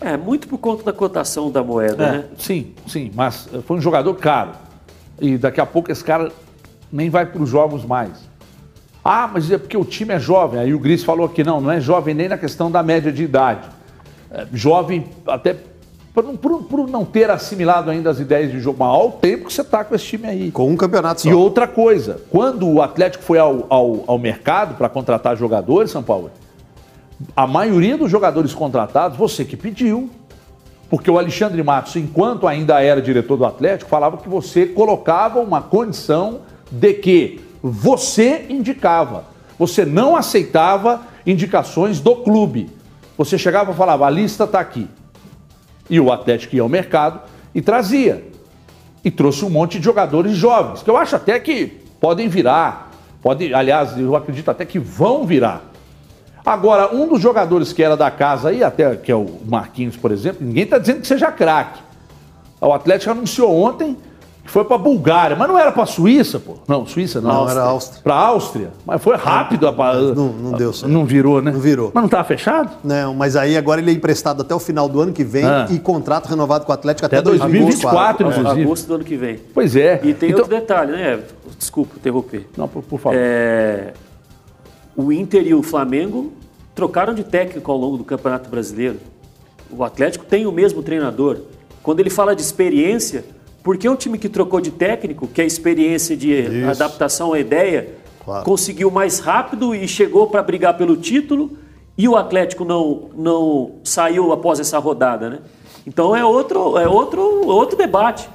É, 0.00 0.16
muito 0.16 0.48
por 0.48 0.58
conta 0.58 0.82
da 0.82 0.92
cotação 0.92 1.50
da 1.50 1.62
moeda, 1.62 2.12
né? 2.12 2.24
Sim, 2.36 2.72
sim, 2.86 3.10
mas 3.14 3.48
eh, 3.54 3.60
foi 3.64 3.76
um 3.76 3.80
jogador 3.80 4.14
caro. 4.14 4.50
E 5.20 5.36
daqui 5.38 5.60
a 5.60 5.66
pouco 5.66 5.90
esse 5.92 6.02
cara 6.04 6.30
nem 6.92 7.08
vai 7.10 7.26
para 7.26 7.42
os 7.42 7.48
jogos 7.48 7.84
mais. 7.84 8.12
Ah, 9.04 9.28
mas 9.32 9.50
é 9.50 9.58
porque 9.58 9.76
o 9.76 9.84
time 9.84 10.14
é 10.14 10.18
jovem. 10.18 10.58
Aí 10.60 10.72
o 10.74 10.78
Gris 10.78 11.04
falou 11.04 11.28
que 11.28 11.44
não, 11.44 11.60
não 11.60 11.70
é 11.70 11.80
jovem 11.80 12.14
nem 12.14 12.28
na 12.28 12.38
questão 12.38 12.70
da 12.70 12.82
média 12.82 13.12
de 13.12 13.22
idade. 13.24 13.68
é, 14.30 14.46
jovem, 14.52 15.04
até 15.26 15.56
por, 16.12 16.24
não- 16.24 16.36
por- 16.36 16.62
por 16.64 16.88
não 16.88 17.04
ter 17.04 17.30
assimilado 17.30 17.90
ainda 17.90 18.10
as 18.10 18.18
ideias 18.18 18.50
de 18.50 18.58
jogo. 18.60 18.78
Mas 18.80 18.88
olha 18.88 19.08
o 19.08 19.12
tempo 19.12 19.46
que 19.46 19.52
você 19.52 19.60
está 19.60 19.84
com 19.84 19.94
esse 19.94 20.04
time 20.06 20.26
aí. 20.26 20.50
Com 20.50 20.68
um 20.70 20.76
campeonato 20.76 21.20
só. 21.20 21.28
E 21.28 21.34
outra 21.34 21.68
coisa, 21.68 22.20
quando 22.30 22.66
o 22.68 22.80
Atlético 22.82 23.22
foi 23.22 23.38
ao, 23.38 23.66
ao, 23.68 24.02
ao 24.06 24.18
mercado 24.18 24.74
para 24.76 24.88
contratar 24.88 25.36
jogadores, 25.36 25.90
São 25.90 26.02
Paulo, 26.02 26.30
a 27.36 27.46
maioria 27.46 27.96
dos 27.96 28.10
jogadores 28.10 28.52
contratados, 28.54 29.16
você 29.16 29.44
que 29.44 29.56
pediu. 29.56 30.10
Porque 30.88 31.10
o 31.10 31.18
Alexandre 31.18 31.62
Matos, 31.62 31.96
enquanto 31.96 32.46
ainda 32.46 32.80
era 32.80 33.00
diretor 33.00 33.36
do 33.36 33.44
Atlético, 33.44 33.90
falava 33.90 34.18
que 34.18 34.28
você 34.28 34.66
colocava 34.66 35.40
uma 35.40 35.60
condição 35.62 36.40
de 36.70 36.94
que 36.94 37.40
você 37.62 38.46
indicava. 38.48 39.24
Você 39.58 39.84
não 39.84 40.16
aceitava 40.16 41.02
indicações 41.26 42.00
do 42.00 42.16
clube. 42.16 42.70
Você 43.16 43.38
chegava 43.38 43.72
e 43.72 43.74
falava, 43.74 44.06
a 44.06 44.10
lista 44.10 44.44
está 44.44 44.60
aqui. 44.60 44.88
E 45.88 46.00
o 46.00 46.12
Atlético 46.12 46.56
ia 46.56 46.62
ao 46.62 46.68
mercado 46.68 47.20
e 47.54 47.62
trazia. 47.62 48.24
E 49.04 49.10
trouxe 49.10 49.44
um 49.44 49.50
monte 49.50 49.78
de 49.78 49.84
jogadores 49.84 50.36
jovens, 50.36 50.82
que 50.82 50.90
eu 50.90 50.96
acho 50.96 51.14
até 51.16 51.38
que 51.38 51.66
podem 52.00 52.28
virar. 52.28 52.90
Pode, 53.22 53.54
aliás, 53.54 53.98
eu 53.98 54.14
acredito 54.16 54.50
até 54.50 54.64
que 54.64 54.78
vão 54.78 55.24
virar. 55.24 55.62
Agora, 56.44 56.94
um 56.94 57.08
dos 57.08 57.20
jogadores 57.20 57.72
que 57.72 57.82
era 57.82 57.96
da 57.96 58.10
casa 58.10 58.50
aí, 58.50 58.62
até 58.62 58.94
que 58.96 59.10
é 59.10 59.16
o 59.16 59.26
Marquinhos, 59.46 59.96
por 59.96 60.12
exemplo, 60.12 60.44
ninguém 60.46 60.64
está 60.64 60.78
dizendo 60.78 61.00
que 61.00 61.06
seja 61.06 61.32
craque. 61.32 61.80
O 62.60 62.72
Atlético 62.72 63.10
anunciou 63.12 63.50
ontem 63.54 63.96
que 64.44 64.50
foi 64.50 64.62
para 64.62 64.76
Bulgária, 64.76 65.34
mas 65.34 65.48
não 65.48 65.58
era 65.58 65.72
para 65.72 65.86
Suíça, 65.86 66.38
pô. 66.38 66.56
Não, 66.68 66.86
Suíça 66.86 67.18
não. 67.18 67.30
Não, 67.32 67.48
era 67.50 67.62
Áustria. 67.62 68.02
Para 68.02 68.14
Áustria. 68.14 68.70
Mas 68.84 69.02
foi 69.02 69.16
rápido. 69.16 69.66
a- 69.66 69.72
Não, 69.72 70.28
não 70.28 70.52
deu 70.52 70.70
certo. 70.70 70.92
Não 70.92 71.06
virou, 71.06 71.40
né? 71.40 71.50
Não 71.50 71.58
virou. 71.60 71.90
Mas 71.94 72.02
não 72.02 72.06
estava 72.08 72.24
fechado? 72.24 72.70
Não, 72.84 73.14
mas 73.14 73.36
aí 73.36 73.56
agora 73.56 73.80
ele 73.80 73.90
é 73.90 73.94
emprestado 73.94 74.42
até 74.42 74.54
o 74.54 74.58
final 74.58 74.86
do 74.86 75.00
ano 75.00 75.14
que 75.14 75.24
vem 75.24 75.46
Ah. 75.46 75.66
e 75.70 75.78
contrato 75.78 76.26
renovado 76.28 76.66
com 76.66 76.72
o 76.72 76.74
Atlético 76.74 77.06
até, 77.06 77.16
Até 77.16 77.24
2024, 77.24 78.24
2024. 78.24 78.40
inclusive. 78.42 78.62
Agosto 78.66 78.86
do 78.86 78.94
ano 78.96 79.04
que 79.04 79.16
vem. 79.16 79.40
Pois 79.54 79.74
é. 79.76 80.00
E 80.02 80.12
tem 80.12 80.28
Então- 80.28 80.42
outro 80.42 80.54
detalhe, 80.54 80.92
né, 80.92 81.12
Everton? 81.14 81.34
Desculpa 81.58 81.94
interromper. 81.96 82.46
Não, 82.54 82.68
por, 82.68 82.82
por 82.82 83.00
favor. 83.00 83.16
É, 83.18 83.94
o 84.96 85.12
Inter 85.12 85.46
e 85.46 85.54
o 85.54 85.62
Flamengo 85.62 86.32
trocaram 86.74 87.14
de 87.14 87.24
técnico 87.24 87.70
ao 87.70 87.78
longo 87.78 87.96
do 87.96 88.04
Campeonato 88.04 88.48
Brasileiro. 88.48 88.98
O 89.70 89.82
Atlético 89.82 90.24
tem 90.24 90.46
o 90.46 90.52
mesmo 90.52 90.82
treinador. 90.82 91.38
Quando 91.82 92.00
ele 92.00 92.10
fala 92.10 92.34
de 92.34 92.42
experiência, 92.42 93.24
por 93.62 93.76
que 93.76 93.88
um 93.88 93.96
time 93.96 94.18
que 94.18 94.28
trocou 94.28 94.60
de 94.60 94.70
técnico, 94.70 95.26
que 95.26 95.40
é 95.40 95.44
a 95.44 95.46
experiência 95.46 96.16
de 96.16 96.32
Isso. 96.32 96.70
adaptação 96.70 97.32
à 97.32 97.38
ideia, 97.38 97.94
Claro. 98.24 98.44
conseguiu 98.44 98.90
mais 98.90 99.18
rápido 99.18 99.74
e 99.74 99.86
chegou 99.86 100.26
para 100.26 100.42
brigar 100.42 100.78
pelo 100.78 100.96
título 100.96 101.58
e 101.96 102.08
o 102.08 102.16
Atlético 102.16 102.64
não, 102.64 103.10
não 103.14 103.72
saiu 103.84 104.32
após 104.32 104.58
essa 104.58 104.78
rodada, 104.78 105.28
né? 105.28 105.38
Então 105.86 106.16
é 106.16 106.24
outro, 106.24 106.78
é 106.78 106.88
outro, 106.88 107.20
outro 107.46 107.76
debate. 107.76 108.28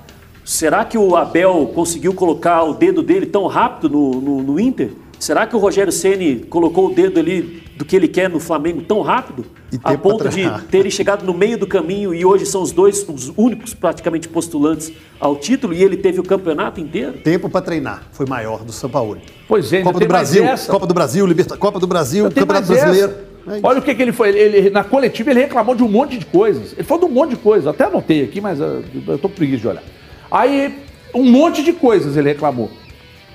Será 0.46 0.86
que 0.86 0.98
o 0.98 1.16
Abel 1.16 1.72
conseguiu 1.74 2.14
colocar 2.14 2.64
o 2.64 2.74
dedo 2.74 3.02
dele 3.02 3.26
tão 3.26 3.48
rápido 3.48 3.90
no, 3.90 4.22
no, 4.22 4.44
no 4.44 4.60
Inter? 4.60 4.92
Será 5.20 5.46
que 5.46 5.56
o 5.56 5.60
Rogério 5.60 5.92
Ceni 5.92 6.38
colocou 6.50 6.88
o 6.88 6.94
dedo 6.94 7.20
ali 7.20 7.62
do 7.76 7.84
que 7.84 7.96
ele 7.96 8.08
quer 8.08 8.30
no 8.30 8.40
Flamengo 8.40 8.82
tão 8.82 9.02
rápido? 9.02 9.46
E 9.72 9.78
A 9.84 9.98
ponto 9.98 10.28
de 10.30 10.50
terem 10.72 10.90
chegado 10.90 11.26
no 11.26 11.34
meio 11.34 11.58
do 11.58 11.68
caminho 11.68 12.14
e 12.16 12.24
hoje 12.26 12.46
são 12.46 12.62
os 12.62 12.72
dois 12.72 13.06
os 13.08 13.32
únicos 13.38 13.74
praticamente 13.74 14.28
postulantes 14.30 14.92
ao 15.20 15.36
título 15.36 15.74
e 15.74 15.84
ele 15.84 15.98
teve 15.98 16.20
o 16.20 16.24
campeonato 16.24 16.80
inteiro? 16.80 17.20
Tempo 17.24 17.50
para 17.50 17.62
treinar 17.62 18.08
foi 18.12 18.26
maior 18.26 18.64
do 18.64 18.72
São 18.72 18.90
Paulo. 18.90 19.18
Pois 19.48 19.72
é, 19.74 19.82
Copa 19.82 20.00
do 20.00 20.08
Brasil. 20.08 20.44
Copa 20.68 20.88
do 20.88 20.94
Brasil, 20.94 21.26
Liberta... 21.26 21.58
Copa 21.58 21.80
do 21.80 21.88
Brasil, 21.88 22.24
Campeonato 22.26 22.68
Brasileiro. 22.68 23.14
É. 23.48 23.60
Olha 23.64 23.80
o 23.80 23.82
que, 23.82 23.94
que 23.96 24.02
ele 24.02 24.12
foi. 24.12 24.30
Ele, 24.30 24.40
ele- 24.58 24.70
na 24.70 24.84
coletiva 24.84 25.32
ele 25.32 25.42
reclamou 25.42 25.76
de 25.76 25.84
um 25.84 25.88
monte 25.90 26.18
de 26.18 26.26
coisas. 26.26 26.74
Ele 26.74 26.84
falou 26.84 27.06
de 27.08 27.12
um 27.12 27.16
monte 27.16 27.32
de 27.32 27.38
coisas. 27.38 27.68
Até 27.68 27.86
anotei 27.86 28.24
aqui, 28.24 28.40
mas 28.40 28.62
ah, 28.62 28.82
eu 29.08 29.18
tô 29.18 29.28
preguiça 29.28 29.62
de 29.62 29.68
olhar. 29.68 29.84
Aí, 30.32 30.78
um 31.14 31.24
monte 31.24 31.64
de 31.64 31.74
coisas 31.74 32.16
ele 32.16 32.30
reclamou. 32.30 32.70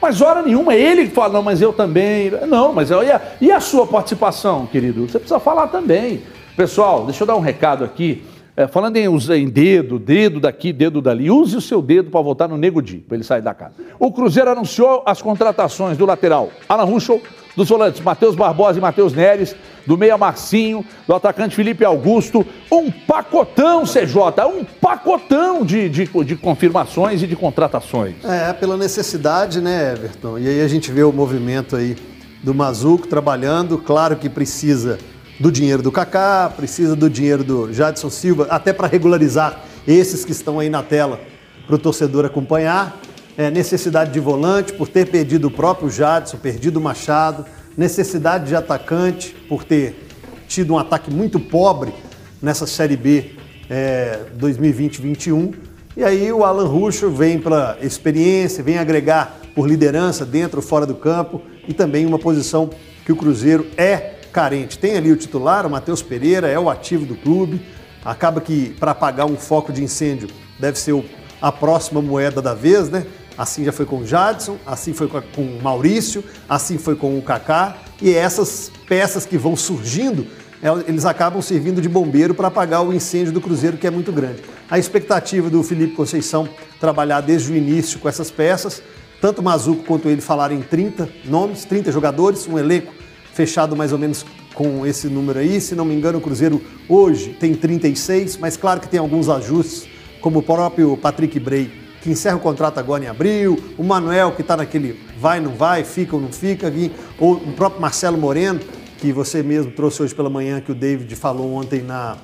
Mas 0.05 0.21
hora 0.21 0.43
nenhuma, 0.43 0.75
ele 0.75 1.07
fala, 1.07 1.33
não, 1.33 1.43
mas 1.43 1.63
eu 1.63 1.73
também. 1.73 2.31
Não, 2.47 2.75
mas 2.75 2.91
e 2.91 2.95
a, 2.95 3.23
e 3.41 3.51
a 3.51 3.59
sua 3.59 3.87
participação, 3.87 4.67
querido? 4.67 5.09
Você 5.09 5.19
precisa 5.19 5.41
falar 5.41 5.69
também. 5.69 6.21
Pessoal, 6.55 7.07
deixa 7.07 7.23
eu 7.23 7.27
dar 7.27 7.35
um 7.37 7.41
recado 7.41 7.83
aqui. 7.83 8.23
É, 8.55 8.67
falando 8.67 8.99
em, 8.99 9.07
em 9.07 9.49
dedo, 9.49 9.99
dedo 9.99 10.41
daqui, 10.41 10.75
dedo 10.75 11.01
dali, 11.01 11.31
use 11.31 11.57
o 11.57 11.61
seu 11.61 11.81
dedo 11.81 12.11
para 12.11 12.21
votar 12.21 12.47
no 12.47 12.59
Nego 12.59 12.83
Di, 12.83 12.99
para 12.99 13.17
ele 13.17 13.25
sair 13.25 13.41
da 13.41 13.55
casa. 13.55 13.77
O 13.99 14.13
Cruzeiro 14.13 14.51
anunciou 14.51 15.03
as 15.07 15.23
contratações 15.23 15.97
do 15.97 16.05
lateral 16.05 16.51
Alan 16.69 16.85
Ruschel, 16.85 17.23
dos 17.57 17.71
volantes 17.71 18.03
Matheus 18.03 18.37
Barbosa 18.37 18.79
e 18.79 18.83
Matheus 18.83 19.15
Neres, 19.15 19.57
do 19.87 19.99
meia 19.99 20.17
Marcinho, 20.17 20.85
do 21.07 21.15
atacante 21.15 21.55
Felipe 21.55 21.85
Augusto. 21.85 22.47
Um 22.71 22.91
pacotão, 22.91 23.85
CJ, 23.85 24.45
um 24.47 24.65
pacotão 24.65 25.65
de, 25.65 25.89
de, 25.89 26.09
de 26.25 26.37
confirmações 26.37 27.23
e 27.23 27.27
de 27.27 27.37
contratações. 27.37 28.15
É, 28.25 28.53
pela 28.53 28.77
necessidade, 28.77 29.61
né, 29.61 29.93
Everton? 29.93 30.39
E 30.39 30.49
aí 30.49 30.61
a 30.61 30.69
gente 30.69 30.91
vê 30.91 31.03
o 31.03 31.13
movimento 31.13 31.77
aí 31.77 31.97
do 32.43 32.55
Mazuco 32.55 33.07
trabalhando. 33.07 33.79
Claro 33.79 34.17
que 34.17 34.29
precisa 34.29 34.99
do 35.39 35.51
dinheiro 35.51 35.83
do 35.83 35.91
Kaká, 35.91 36.53
precisa 36.55 36.95
do 36.95 37.11
dinheiro 37.11 37.43
do 37.43 37.73
Jadson 37.73 38.11
Silva, 38.11 38.47
até 38.51 38.73
para 38.73 38.87
regularizar 38.87 39.61
esses 39.87 40.25
que 40.25 40.33
estão 40.33 40.61
aí 40.61 40.71
na 40.71 40.83
tela 40.83 41.21
para 41.67 41.77
o 41.77 41.79
torcedor 41.79 42.25
acompanhar. 42.25 43.01
É, 43.37 43.51
necessidade 43.51 44.13
de 44.13 44.21
volante 44.21 44.73
por 44.73 44.87
ter 44.87 45.11
perdido 45.11 45.49
o 45.49 45.51
próprio 45.51 45.91
Jadson, 45.91 46.37
perdido 46.37 46.77
o 46.77 46.81
Machado. 46.81 47.45
Necessidade 47.77 48.47
de 48.47 48.57
atacante 48.57 49.35
por 49.49 49.65
ter 49.65 50.09
tido 50.47 50.75
um 50.75 50.79
ataque 50.79 51.13
muito 51.13 51.41
pobre 51.41 51.93
nessa 52.41 52.67
Série 52.67 52.97
B 52.97 53.33
é, 53.69 54.21
2020-21. 54.39 55.55
E 55.97 56.05
aí 56.05 56.33
o 56.33 56.45
Alan 56.45 56.67
Ruschel 56.67 57.11
vem 57.11 57.39
pela 57.39 57.79
experiência, 57.81 58.63
vem 58.63 58.79
agregar 58.79 59.39
por 59.55 59.69
liderança 59.69 60.25
dentro 60.25 60.61
fora 60.61 60.85
do 60.85 60.95
campo 60.95 61.41
e 61.69 61.73
também 61.73 62.05
uma 62.05 62.19
posição 62.19 62.71
que 63.05 63.13
o 63.13 63.17
Cruzeiro 63.17 63.67
é 63.77 64.15
carente. 64.33 64.79
Tem 64.79 64.97
ali 64.97 65.13
o 65.13 65.17
titular, 65.17 65.67
o 65.67 65.71
Matheus 65.71 66.03
Pereira, 66.03 66.49
é 66.49 66.59
o 66.59 66.69
ativo 66.69 67.07
do 67.07 67.15
clube. 67.15 67.61
Acaba 68.05 68.41
que 68.41 68.71
para 68.79 68.91
apagar 68.91 69.27
um 69.27 69.37
foco 69.37 69.73
de 69.73 69.83
incêndio 69.83 70.29
deve 70.59 70.79
ser 70.79 70.95
a 71.41 71.53
próxima 71.53 72.03
moeda 72.03 72.43
da 72.43 72.55
vez, 72.55 72.91
né? 72.91 73.07
Assim 73.37 73.65
já 73.65 73.73
foi 73.73 73.87
com 73.87 73.99
o 73.99 74.07
Jadson, 74.07 74.59
assim 74.67 74.93
foi 74.93 75.09
com 75.09 75.43
o 75.43 75.63
Maurício, 75.63 76.23
assim 76.49 76.79
foi 76.79 76.95
com 76.95 77.19
o 77.19 77.23
Kaká. 77.23 77.77
E 78.01 78.15
essas 78.15 78.71
peças 78.87 79.27
que 79.27 79.37
vão 79.37 79.57
surgindo 79.57 80.27
eles 80.87 81.05
acabam 81.05 81.43
servindo 81.43 81.83
de 81.83 81.89
bombeiro 81.91 82.35
para 82.35 82.49
apagar 82.49 82.83
o 82.83 82.93
incêndio 82.93 83.33
do 83.33 83.41
Cruzeiro, 83.41 83.77
que 83.77 83.87
é 83.87 83.91
muito 83.91 84.11
grande. 84.11 84.43
A 84.71 84.79
expectativa 84.79 85.51
do 85.51 85.63
Felipe 85.63 85.95
Conceição 85.95 86.49
trabalhar 86.81 87.21
desde 87.21 87.53
o 87.53 87.57
início 87.57 87.99
com 87.99 88.09
essas 88.09 88.31
peças, 88.31 88.83
tanto 89.21 89.43
Mazuco 89.43 89.85
quanto 89.85 90.09
ele 90.09 90.23
falaram 90.23 90.55
em 90.55 90.63
30 90.63 91.09
nomes, 91.27 91.67
30 91.67 91.93
jogadores, 91.93 92.49
um 92.49 92.59
elenco 92.59 92.95
fechado 93.35 93.77
mais 93.77 93.93
ou 93.93 93.99
menos 93.99 94.25
com 94.55 94.87
esse 94.87 95.07
número 95.09 95.39
aí. 95.39 95.61
Se 95.61 95.75
não 95.75 95.85
me 95.85 95.95
engano, 95.95 96.17
o 96.17 96.21
Cruzeiro 96.21 96.63
hoje 96.89 97.37
tem 97.39 97.55
36, 97.55 98.39
mas 98.39 98.57
claro 98.57 98.81
que 98.81 98.89
tem 98.89 98.99
alguns 98.99 99.29
ajustes, 99.29 99.87
como 100.23 100.39
o 100.39 100.43
próprio 100.43 100.97
Patrick 100.97 101.39
Bray, 101.39 101.71
que 102.05 102.11
encerra 102.11 102.37
o 102.37 102.41
contrato 102.41 102.77
agora 102.77 103.03
em 103.03 103.07
abril, 103.07 103.59
o 103.79 103.83
Manuel, 103.83 104.33
que 104.33 104.43
está 104.43 104.59
naquele 104.59 105.01
vai, 105.19 105.41
não 105.41 105.53
vai, 105.53 105.85
fica 105.85 106.15
ou 106.15 106.21
não 106.21 106.31
fica, 106.31 106.71
ou 107.19 107.33
o 107.33 107.53
próprio 107.55 107.81
Marcelo 107.81 108.19
Moreno, 108.19 108.61
que 108.99 109.11
você 109.11 109.43
mesmo 109.43 109.73
trouxe 109.73 110.03
hoje 110.03 110.15
pela 110.15 110.29
manhã, 110.29 110.61
que 110.61 110.71
o 110.71 110.75
David 110.75 111.17
falou 111.17 111.55
ontem 111.55 111.81
na, 111.81 112.19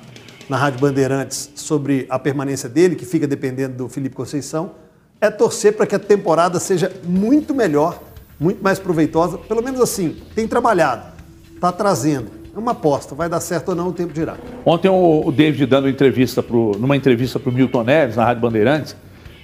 na 0.47 0.55
Rádio 0.55 0.79
Bandeirantes 0.79 1.49
sobre 1.55 2.05
a 2.11 2.19
permanência 2.19 2.69
dele, 2.69 2.95
que 2.95 3.05
fica 3.05 3.25
dependendo 3.25 3.75
do 3.75 3.89
Felipe 3.89 4.15
Conceição, 4.15 4.73
é 5.19 5.31
torcer 5.31 5.75
para 5.75 5.87
que 5.87 5.95
a 5.95 5.99
temporada 5.99 6.59
seja 6.59 6.91
muito 7.03 7.55
melhor, 7.55 7.99
muito 8.39 8.63
mais 8.63 8.77
proveitosa. 8.77 9.39
Pelo 9.39 9.63
menos 9.63 9.81
assim, 9.81 10.15
tem 10.35 10.47
trabalhado, 10.47 11.07
está 11.55 11.71
trazendo. 11.71 12.27
É 12.55 12.59
uma 12.59 12.73
aposta, 12.73 13.15
vai 13.15 13.27
dar 13.27 13.39
certo 13.39 13.69
ou 13.69 13.75
não, 13.75 13.87
o 13.87 13.93
tempo 13.93 14.13
dirá. 14.13 14.37
Ontem 14.63 14.89
o 14.89 15.31
David 15.31 15.65
dando 15.65 15.89
entrevista 15.89 16.43
pro, 16.43 16.73
numa 16.77 16.95
entrevista 16.95 17.39
para 17.39 17.49
o 17.49 17.51
Milton 17.51 17.83
Neves, 17.83 18.15
na 18.15 18.25
Rádio 18.25 18.43
Bandeirantes, 18.43 18.95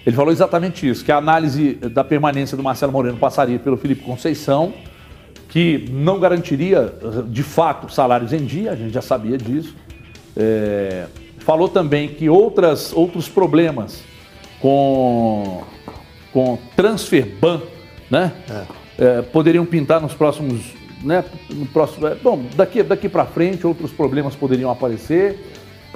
ele 0.07 0.15
falou 0.15 0.31
exatamente 0.31 0.87
isso, 0.87 1.03
que 1.03 1.11
a 1.11 1.17
análise 1.17 1.73
da 1.73 2.01
permanência 2.01 2.55
do 2.55 2.63
Marcelo 2.63 2.93
Moreno 2.93 3.17
passaria 3.17 3.59
pelo 3.59 3.75
Felipe 3.75 4.03
Conceição, 4.03 4.73
que 5.49 5.85
não 5.91 6.17
garantiria, 6.17 6.93
de 7.27 7.43
fato, 7.43 7.91
salários 7.91 8.31
em 8.31 8.45
dia, 8.45 8.71
a 8.71 8.75
gente 8.77 8.93
já 8.93 9.01
sabia 9.01 9.37
disso. 9.37 9.75
É, 10.33 11.07
falou 11.39 11.67
também 11.67 12.07
que 12.07 12.29
outras, 12.29 12.93
outros 12.93 13.27
problemas 13.27 14.01
com, 14.61 15.63
com 16.31 16.57
transfer 16.73 17.25
ban, 17.41 17.61
né? 18.09 18.31
É, 18.97 19.21
poderiam 19.23 19.65
pintar 19.65 19.99
nos 19.99 20.13
próximos, 20.13 20.73
né? 21.03 21.25
No 21.49 21.65
próximo, 21.65 22.07
é, 22.07 22.15
bom, 22.15 22.45
daqui, 22.55 22.81
daqui 22.81 23.09
para 23.09 23.25
frente 23.25 23.67
outros 23.67 23.91
problemas 23.91 24.37
poderiam 24.37 24.71
aparecer 24.71 25.37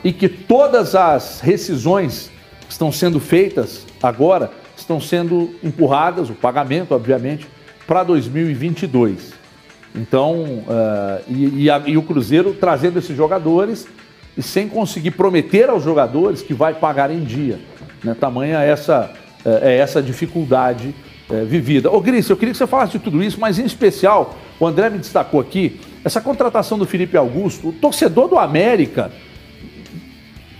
e 0.03 0.11
que 0.11 0.27
todas 0.27 0.95
as 0.95 1.39
rescisões 1.39 2.29
estão 2.71 2.91
sendo 2.91 3.19
feitas 3.19 3.85
agora 4.01 4.49
estão 4.77 4.99
sendo 4.99 5.53
empurradas, 5.63 6.29
o 6.29 6.33
pagamento, 6.33 6.93
obviamente, 6.95 7.45
para 7.85 8.03
2022. 8.03 9.33
Então, 9.93 10.63
eh, 10.67 11.21
e, 11.27 11.63
e 11.63 11.69
a- 11.69 11.83
e 11.85 11.97
o 11.97 12.01
Cruzeiro 12.01 12.53
trazendo 12.59 12.97
esses 12.97 13.15
jogadores 13.15 13.85
e 14.37 14.41
sem 14.41 14.67
conseguir 14.67 15.11
prometer 15.11 15.69
aos 15.69 15.83
jogadores 15.83 16.41
que 16.41 16.53
vai 16.53 16.73
pagar 16.73 17.11
em 17.11 17.23
dia. 17.23 17.59
Né? 18.03 18.15
Tamanha 18.19 18.59
essa, 18.61 19.11
é, 19.45 19.73
é 19.73 19.77
essa 19.77 20.01
dificuldade 20.01 20.95
é, 21.29 21.43
vivida. 21.43 21.91
Ô 21.91 21.99
Gris, 22.01 22.27
eu 22.29 22.35
queria 22.37 22.51
que 22.53 22.57
você 22.57 22.65
falasse 22.67 22.93
de 22.93 22.99
tudo 22.99 23.21
isso, 23.21 23.39
mas 23.39 23.59
em 23.59 23.65
especial, 23.65 24.35
o 24.59 24.65
André 24.65 24.89
me 24.89 24.97
destacou 24.97 25.39
aqui, 25.39 25.79
essa 26.03 26.19
contratação 26.19 26.77
do 26.77 26.85
Felipe 26.85 27.15
Augusto, 27.15 27.69
o 27.69 27.71
torcedor 27.73 28.27
do 28.29 28.39
América 28.39 29.11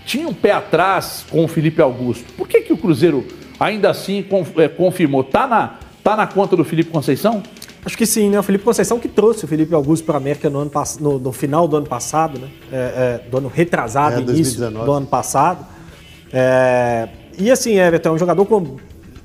tinha 0.04 0.28
um 0.28 0.34
pé 0.34 0.52
atrás 0.52 1.24
com 1.30 1.44
o 1.44 1.48
Felipe 1.48 1.80
Augusto. 1.80 2.24
Por 2.36 2.48
que, 2.48 2.62
que 2.62 2.72
o 2.72 2.76
Cruzeiro 2.76 3.26
ainda 3.58 3.90
assim 3.90 4.24
é, 4.56 4.68
confirmou? 4.68 5.24
Tá 5.24 5.46
na, 5.46 5.78
tá 6.02 6.16
na 6.16 6.26
conta 6.26 6.56
do 6.56 6.64
Felipe 6.64 6.90
Conceição? 6.90 7.42
Acho 7.84 7.98
que 7.98 8.06
sim, 8.06 8.30
né? 8.30 8.38
O 8.38 8.42
Felipe 8.42 8.64
Conceição 8.64 8.98
que 8.98 9.08
trouxe 9.08 9.44
o 9.44 9.48
Felipe 9.48 9.74
Augusto 9.74 10.04
para 10.04 10.14
a 10.14 10.18
América 10.18 10.48
no, 10.48 10.60
ano, 10.60 10.70
no, 11.00 11.18
no, 11.18 11.32
final 11.32 11.66
do 11.66 11.76
ano 11.76 11.86
passado, 11.86 12.38
né? 12.38 12.48
É, 12.72 12.76
é, 12.76 13.28
do 13.28 13.38
ano 13.38 13.48
retrasado, 13.48 14.16
é, 14.16 14.20
início 14.20 14.58
2019. 14.58 14.86
do 14.86 14.92
ano 14.92 15.06
passado. 15.06 15.66
É, 16.32 17.08
e 17.38 17.50
assim, 17.50 17.78
Everton 17.78 18.10
é 18.10 18.12
um 18.12 18.18
jogador 18.18 18.44
com 18.46 18.76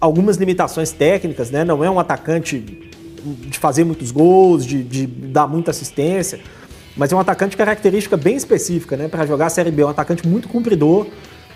algumas 0.02 0.38
limitações 0.38 0.92
técnicas, 0.92 1.52
né? 1.52 1.64
Não 1.64 1.84
é 1.84 1.90
um 1.90 2.00
atacante 2.00 2.60
de 2.60 3.60
fazer 3.60 3.84
muitos 3.84 4.12
gols, 4.12 4.66
de, 4.66 4.84
de 4.84 5.06
dar 5.06 5.48
muita 5.48 5.72
assistência, 5.72 6.40
mas 6.98 7.12
é 7.12 7.16
um 7.16 7.20
atacante 7.20 7.52
de 7.52 7.58
característica 7.58 8.18
bem 8.18 8.36
específica, 8.36 8.98
né? 8.98 9.08
Para 9.08 9.26
jogar 9.26 9.46
a 9.46 9.50
Série 9.50 9.72
B, 9.72 9.84
é 9.84 9.86
um 9.86 9.90
atacante 9.90 10.28
muito 10.28 10.50
cumpridor, 10.50 11.08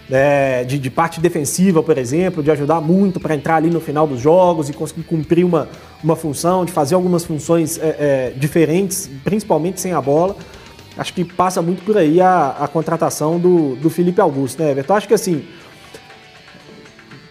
é, 0.09 0.63
de, 0.65 0.77
de, 0.77 0.89
parte 0.89 1.19
defensiva, 1.21 1.81
por 1.81 1.97
exemplo, 1.97 2.43
de 2.43 2.51
ajudar 2.51 2.81
muito 2.81 3.19
para 3.19 3.33
entrar 3.33 3.55
ali 3.55 3.69
no 3.69 3.79
final 3.79 4.05
dos 4.05 4.19
jogos 4.19 4.69
e 4.69 4.73
conseguir 4.73 5.03
cumprir 5.03 5.45
uma, 5.45 5.69
uma 6.03 6.15
função, 6.15 6.65
de 6.65 6.71
fazer 6.71 6.95
algumas 6.95 7.23
funções 7.23 7.79
é, 7.79 7.95
é, 7.99 8.33
diferentes, 8.35 9.09
principalmente 9.23 9.79
sem 9.79 9.93
a 9.93 10.01
bola. 10.01 10.35
Acho 10.97 11.13
que 11.13 11.23
passa 11.23 11.61
muito 11.61 11.83
por 11.83 11.97
aí 11.97 12.19
a, 12.19 12.57
a 12.59 12.67
contratação 12.67 13.39
do, 13.39 13.75
do 13.77 13.89
Felipe 13.89 14.19
Augusto, 14.19 14.61
né, 14.61 14.71
Everton? 14.71 14.93
Acho 14.93 15.07
que 15.07 15.13
assim, 15.13 15.45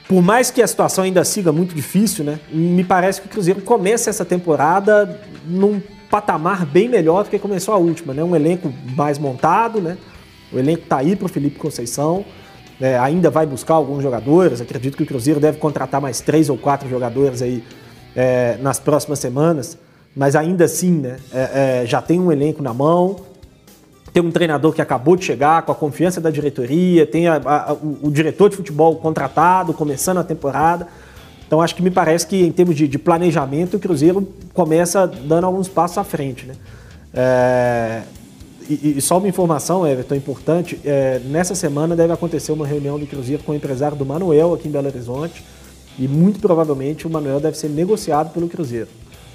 por 0.08 0.22
mais 0.22 0.50
que 0.50 0.62
a 0.62 0.66
situação 0.66 1.04
ainda 1.04 1.22
siga 1.22 1.52
muito 1.52 1.74
difícil, 1.74 2.24
né, 2.24 2.40
me 2.50 2.82
parece 2.82 3.20
que 3.20 3.26
o 3.26 3.30
Cruzeiro 3.30 3.60
começa 3.60 4.08
essa 4.08 4.24
temporada 4.24 5.20
num 5.46 5.82
patamar 6.10 6.66
bem 6.66 6.88
melhor 6.88 7.24
do 7.24 7.30
que 7.30 7.38
começou 7.38 7.72
a 7.72 7.78
última, 7.78 8.12
né? 8.12 8.24
Um 8.24 8.34
elenco 8.34 8.72
mais 8.96 9.18
montado, 9.18 9.80
né? 9.80 9.96
O 10.52 10.58
elenco 10.58 10.82
está 10.82 10.98
aí 10.98 11.14
para 11.14 11.26
o 11.26 11.28
Felipe 11.28 11.58
Conceição 11.58 12.24
né, 12.80 12.98
ainda 12.98 13.28
vai 13.28 13.46
buscar 13.46 13.74
alguns 13.74 14.02
jogadores. 14.02 14.60
Acredito 14.60 14.96
que 14.96 15.02
o 15.02 15.06
Cruzeiro 15.06 15.38
deve 15.38 15.58
contratar 15.58 16.00
mais 16.00 16.20
três 16.20 16.48
ou 16.48 16.56
quatro 16.56 16.88
jogadores 16.88 17.42
aí 17.42 17.62
é, 18.16 18.56
nas 18.62 18.80
próximas 18.80 19.18
semanas. 19.18 19.76
Mas 20.16 20.34
ainda 20.34 20.64
assim, 20.64 20.92
né, 20.92 21.18
é, 21.32 21.82
é, 21.82 21.86
já 21.86 22.00
tem 22.00 22.18
um 22.18 22.32
elenco 22.32 22.62
na 22.62 22.72
mão, 22.72 23.16
tem 24.12 24.22
um 24.22 24.30
treinador 24.30 24.72
que 24.72 24.82
acabou 24.82 25.14
de 25.14 25.24
chegar 25.24 25.62
com 25.62 25.70
a 25.70 25.74
confiança 25.74 26.20
da 26.20 26.30
diretoria, 26.30 27.06
tem 27.06 27.28
a, 27.28 27.36
a, 27.36 27.72
o, 27.74 27.98
o, 28.02 28.10
diretor 28.10 28.48
de 28.48 28.56
futebol 28.56 28.96
contratado, 28.96 29.72
começando 29.74 30.18
a 30.18 30.24
temporada. 30.24 30.88
Então 31.50 31.60
acho 31.60 31.74
que 31.74 31.82
me 31.82 31.90
parece 31.90 32.28
que 32.28 32.46
em 32.46 32.52
termos 32.52 32.76
de, 32.76 32.86
de 32.86 32.96
planejamento 32.96 33.76
o 33.76 33.80
Cruzeiro 33.80 34.24
começa 34.54 35.04
dando 35.04 35.46
alguns 35.46 35.66
passos 35.66 35.98
à 35.98 36.04
frente. 36.04 36.46
Né? 36.46 36.54
É, 37.12 38.02
e, 38.68 38.98
e, 38.98 39.00
só 39.00 39.18
uma 39.18 39.26
informação, 39.26 39.84
Everton, 39.84 40.14
importante: 40.14 40.78
é, 40.84 41.20
nessa 41.24 41.56
semana 41.56 41.96
deve 41.96 42.12
acontecer 42.12 42.52
uma 42.52 42.64
reunião 42.64 43.00
do 43.00 43.04
Cruzeiro 43.04 43.42
com 43.42 43.50
o 43.50 43.54
empresário 43.56 43.96
do 43.96 44.06
Manuel 44.06 44.54
aqui 44.54 44.68
em 44.68 44.70
Belo 44.70 44.86
Horizonte. 44.86 45.44
E 45.98 46.06
muito 46.06 46.38
provavelmente 46.38 47.08
o 47.08 47.10
Manuel 47.10 47.40
deve 47.40 47.58
ser 47.58 47.68
negociado 47.68 48.32
pelo 48.32 48.48
Cruzeiro. 48.48 48.86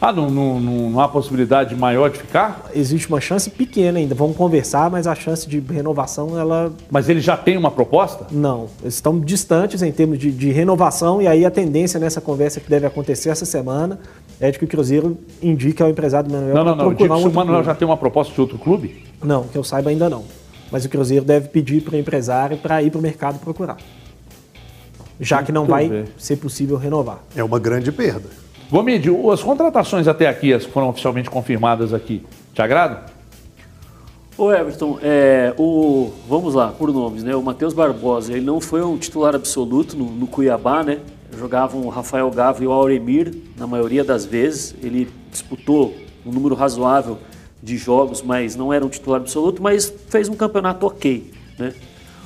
Ah, 0.05 0.13
não, 0.13 0.29
não, 0.29 0.59
não, 0.59 0.99
há 0.99 1.07
possibilidade 1.07 1.75
maior 1.75 2.11
de 2.11 2.19
ficar? 2.19 2.69
Existe 2.75 3.07
uma 3.07 3.19
chance 3.19 3.49
pequena 3.49 3.97
ainda. 3.97 4.13
Vamos 4.13 4.37
conversar, 4.37 4.87
mas 4.87 5.07
a 5.07 5.15
chance 5.15 5.49
de 5.49 5.59
renovação, 5.59 6.37
ela. 6.37 6.71
Mas 6.91 7.09
ele 7.09 7.19
já 7.19 7.35
tem 7.35 7.57
uma 7.57 7.71
proposta? 7.71 8.27
Não. 8.29 8.67
Eles 8.83 8.93
estão 8.93 9.19
distantes 9.19 9.81
em 9.81 9.91
termos 9.91 10.19
de, 10.19 10.29
de 10.29 10.51
renovação, 10.51 11.23
e 11.23 11.27
aí 11.27 11.43
a 11.43 11.49
tendência 11.49 11.99
nessa 11.99 12.21
conversa 12.21 12.59
que 12.59 12.69
deve 12.69 12.85
acontecer 12.85 13.29
essa 13.29 13.45
semana 13.45 13.99
é 14.39 14.51
de 14.51 14.59
que 14.59 14.65
o 14.65 14.67
Cruzeiro 14.67 15.17
indique 15.41 15.81
ao 15.81 15.89
empresário 15.89 16.29
do 16.29 16.35
Manuel. 16.35 16.53
Não, 16.53 16.63
não, 16.63 16.75
não. 16.75 16.93
Diga 16.93 17.17
se 17.17 17.23
o 17.23 17.31
Manuel 17.31 17.55
clube. 17.55 17.65
já 17.65 17.73
tem 17.73 17.87
uma 17.87 17.97
proposta 17.97 18.31
de 18.31 18.39
outro 18.39 18.59
clube? 18.59 19.03
Não, 19.23 19.45
que 19.45 19.57
eu 19.57 19.63
saiba 19.63 19.89
ainda 19.89 20.07
não. 20.07 20.23
Mas 20.71 20.85
o 20.85 20.89
Cruzeiro 20.89 21.25
deve 21.25 21.47
pedir 21.47 21.81
para 21.81 21.95
o 21.95 21.97
empresário 21.97 22.57
para 22.57 22.79
ir 22.83 22.91
para 22.91 22.99
o 22.99 23.01
mercado 23.01 23.39
procurar. 23.39 23.77
Já 25.19 25.41
que 25.41 25.51
não 25.51 25.65
vai 25.65 25.89
ver. 25.89 26.09
ser 26.15 26.35
possível 26.35 26.77
renovar. 26.77 27.23
É 27.35 27.43
uma 27.43 27.57
grande 27.57 27.91
perda. 27.91 28.44
Gomídio, 28.69 29.31
as 29.31 29.43
contratações 29.43 30.07
até 30.07 30.27
aqui, 30.27 30.53
as 30.53 30.65
que 30.65 30.71
foram 30.71 30.89
oficialmente 30.89 31.29
confirmadas 31.29 31.93
aqui, 31.93 32.23
te 32.53 32.61
agradam? 32.61 32.99
Ô 34.37 34.51
Everton, 34.51 34.99
é, 35.01 35.53
o, 35.57 36.11
vamos 36.27 36.55
lá, 36.55 36.69
por 36.69 36.91
nomes, 36.91 37.23
né? 37.23 37.35
O 37.35 37.41
Matheus 37.41 37.73
Barbosa, 37.73 38.33
ele 38.33 38.45
não 38.45 38.59
foi 38.59 38.83
um 38.83 38.97
titular 38.97 39.33
absoluto 39.33 39.95
no, 39.95 40.05
no 40.05 40.27
Cuiabá, 40.27 40.83
né? 40.83 40.99
Jogavam 41.37 41.81
o 41.81 41.89
Rafael 41.89 42.29
Gavo 42.31 42.63
e 42.63 42.67
o 42.67 42.71
Auremir, 42.71 43.33
na 43.57 43.65
maioria 43.65 44.03
das 44.03 44.25
vezes. 44.25 44.75
Ele 44.83 45.09
disputou 45.31 45.95
um 46.25 46.31
número 46.31 46.53
razoável 46.55 47.17
de 47.63 47.77
jogos, 47.77 48.21
mas 48.21 48.55
não 48.55 48.73
era 48.73 48.85
um 48.85 48.89
titular 48.89 49.21
absoluto, 49.21 49.61
mas 49.61 49.93
fez 50.09 50.27
um 50.27 50.35
campeonato 50.35 50.85
ok, 50.85 51.31
né? 51.57 51.73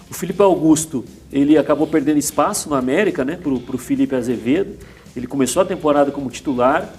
O 0.10 0.14
Felipe 0.14 0.42
Augusto, 0.42 1.06
ele 1.32 1.58
acabou 1.58 1.86
perdendo 1.86 2.18
espaço 2.18 2.68
no 2.70 2.76
América, 2.76 3.24
né, 3.24 3.38
para 3.38 3.52
o 3.52 3.78
Felipe 3.78 4.16
Azevedo. 4.16 4.80
Ele 5.16 5.28
começou 5.28 5.62
a 5.62 5.66
temporada 5.66 6.12
como 6.12 6.30
titular. 6.30 6.93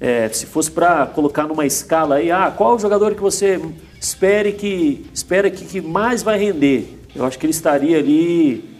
É, 0.00 0.28
se 0.28 0.46
fosse 0.46 0.70
para 0.70 1.06
colocar 1.06 1.46
numa 1.46 1.66
escala 1.66 2.16
aí, 2.16 2.30
ah, 2.30 2.52
qual 2.56 2.76
o 2.76 2.78
jogador 2.78 3.14
que 3.14 3.20
você 3.20 3.60
espere 4.00 4.52
que 4.52 5.06
espera 5.12 5.50
que, 5.50 5.64
que 5.64 5.80
mais 5.80 6.22
vai 6.22 6.38
render? 6.38 7.00
Eu 7.14 7.24
acho 7.24 7.38
que 7.38 7.46
ele 7.46 7.52
estaria 7.52 7.98
ali 7.98 8.78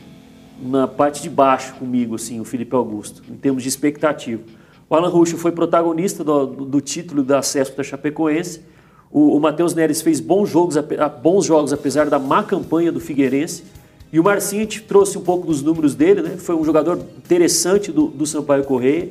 na 0.60 0.86
parte 0.86 1.22
de 1.22 1.30
baixo 1.30 1.74
comigo, 1.74 2.14
assim, 2.14 2.40
o 2.40 2.44
Felipe 2.44 2.74
Augusto, 2.74 3.22
em 3.28 3.34
termos 3.34 3.62
de 3.62 3.68
expectativa. 3.68 4.42
O 4.88 4.94
Alan 4.94 5.08
Ruxo 5.08 5.36
foi 5.36 5.52
protagonista 5.52 6.24
do, 6.24 6.46
do, 6.46 6.80
título 6.80 7.22
do 7.22 7.34
acesso 7.34 7.76
da 7.76 7.82
Chapecoense. 7.82 8.62
O, 9.10 9.36
o 9.36 9.40
Matheus 9.40 9.74
Neres 9.74 10.00
fez 10.00 10.18
bons 10.20 10.48
jogos, 10.48 10.76
bons 11.22 11.44
jogos, 11.44 11.72
apesar 11.72 12.08
da 12.08 12.18
má 12.18 12.42
campanha 12.42 12.90
do 12.90 13.00
Figueirense. 13.00 13.64
E 14.12 14.18
o 14.18 14.24
Marcinho 14.24 14.66
trouxe 14.82 15.18
um 15.18 15.20
pouco 15.20 15.46
dos 15.46 15.62
números 15.62 15.94
dele, 15.94 16.22
né? 16.22 16.36
Foi 16.38 16.54
um 16.54 16.64
jogador 16.64 16.98
interessante 17.18 17.92
do, 17.92 18.06
do 18.06 18.26
Sampaio 18.26 18.64
Correia. 18.64 19.10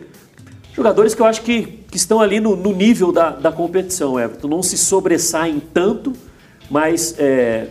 Jogadores 0.73 1.13
que 1.13 1.21
eu 1.21 1.25
acho 1.25 1.41
que, 1.41 1.63
que 1.63 1.97
estão 1.97 2.19
ali 2.19 2.39
no, 2.39 2.55
no 2.55 2.73
nível 2.73 3.11
da, 3.11 3.29
da 3.29 3.51
competição, 3.51 4.19
Everton. 4.19 4.47
Não 4.47 4.63
se 4.63 4.77
sobressaem 4.77 5.61
tanto, 5.73 6.13
mas 6.69 7.15
é, 7.17 7.69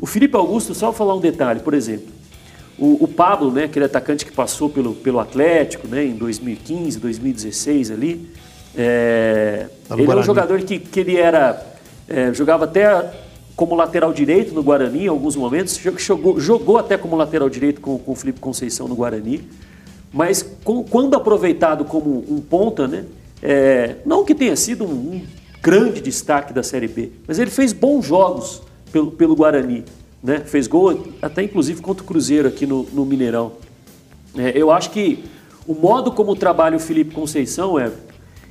o 0.00 0.06
Felipe 0.06 0.36
Augusto, 0.36 0.74
só 0.74 0.92
falar 0.92 1.14
um 1.14 1.20
detalhe, 1.20 1.60
por 1.60 1.74
exemplo. 1.74 2.14
O, 2.78 3.04
o, 3.04 3.08
Pablo, 3.08 3.50
né, 3.50 3.64
aquele 3.64 3.86
atacante 3.86 4.24
que 4.24 4.32
passou 4.32 4.68
pelo, 4.68 4.94
pelo 4.94 5.18
Atlético 5.18 5.88
né, 5.88 6.04
em 6.04 6.14
2015, 6.14 6.98
2016 6.98 7.90
ali, 7.90 8.28
é, 8.76 9.66
tá 9.88 9.96
ele 9.96 10.10
é 10.10 10.14
um 10.14 10.22
jogador 10.22 10.60
que, 10.60 10.78
que 10.78 11.00
ele 11.00 11.16
era. 11.16 11.64
É, 12.08 12.32
jogava 12.34 12.64
até 12.64 12.86
como 13.56 13.74
lateral 13.74 14.12
direito 14.12 14.54
no 14.54 14.62
Guarani 14.62 15.04
em 15.04 15.08
alguns 15.08 15.34
momentos, 15.34 15.80
jogou, 15.96 16.38
jogou 16.38 16.76
até 16.76 16.98
como 16.98 17.16
lateral 17.16 17.48
direito 17.48 17.80
com, 17.80 17.98
com 17.98 18.12
o 18.12 18.14
Felipe 18.14 18.38
Conceição 18.38 18.86
no 18.86 18.94
Guarani, 18.94 19.48
mas 20.12 20.42
com, 20.62 20.84
quando 20.84 21.14
aproveitado 21.16 21.84
como 21.86 22.22
um 22.28 22.38
ponta, 22.38 22.86
né, 22.86 23.06
é, 23.42 23.96
não 24.04 24.24
que 24.24 24.34
tenha 24.34 24.54
sido 24.54 24.84
um, 24.84 24.88
um, 24.88 25.22
grande 25.62 26.00
destaque 26.00 26.52
da 26.52 26.62
Série 26.62 26.86
B, 26.86 27.10
mas 27.26 27.38
ele 27.38 27.50
fez 27.50 27.72
bons 27.72 28.04
jogos 28.04 28.62
pelo, 28.92 29.10
pelo 29.10 29.34
Guarani, 29.34 29.84
né, 30.22 30.40
fez 30.40 30.66
gol 30.66 31.08
até 31.20 31.42
inclusive 31.42 31.80
contra 31.80 32.04
o 32.04 32.06
Cruzeiro 32.06 32.46
aqui 32.46 32.66
no, 32.66 32.84
no 32.92 33.06
Mineirão. 33.06 33.52
É, 34.36 34.52
eu 34.54 34.70
acho 34.70 34.90
que 34.90 35.24
o 35.66 35.74
modo 35.74 36.12
como 36.12 36.36
trabalha 36.36 36.76
o 36.76 36.80
Felipe 36.80 37.14
Conceição 37.14 37.78
é 37.78 37.90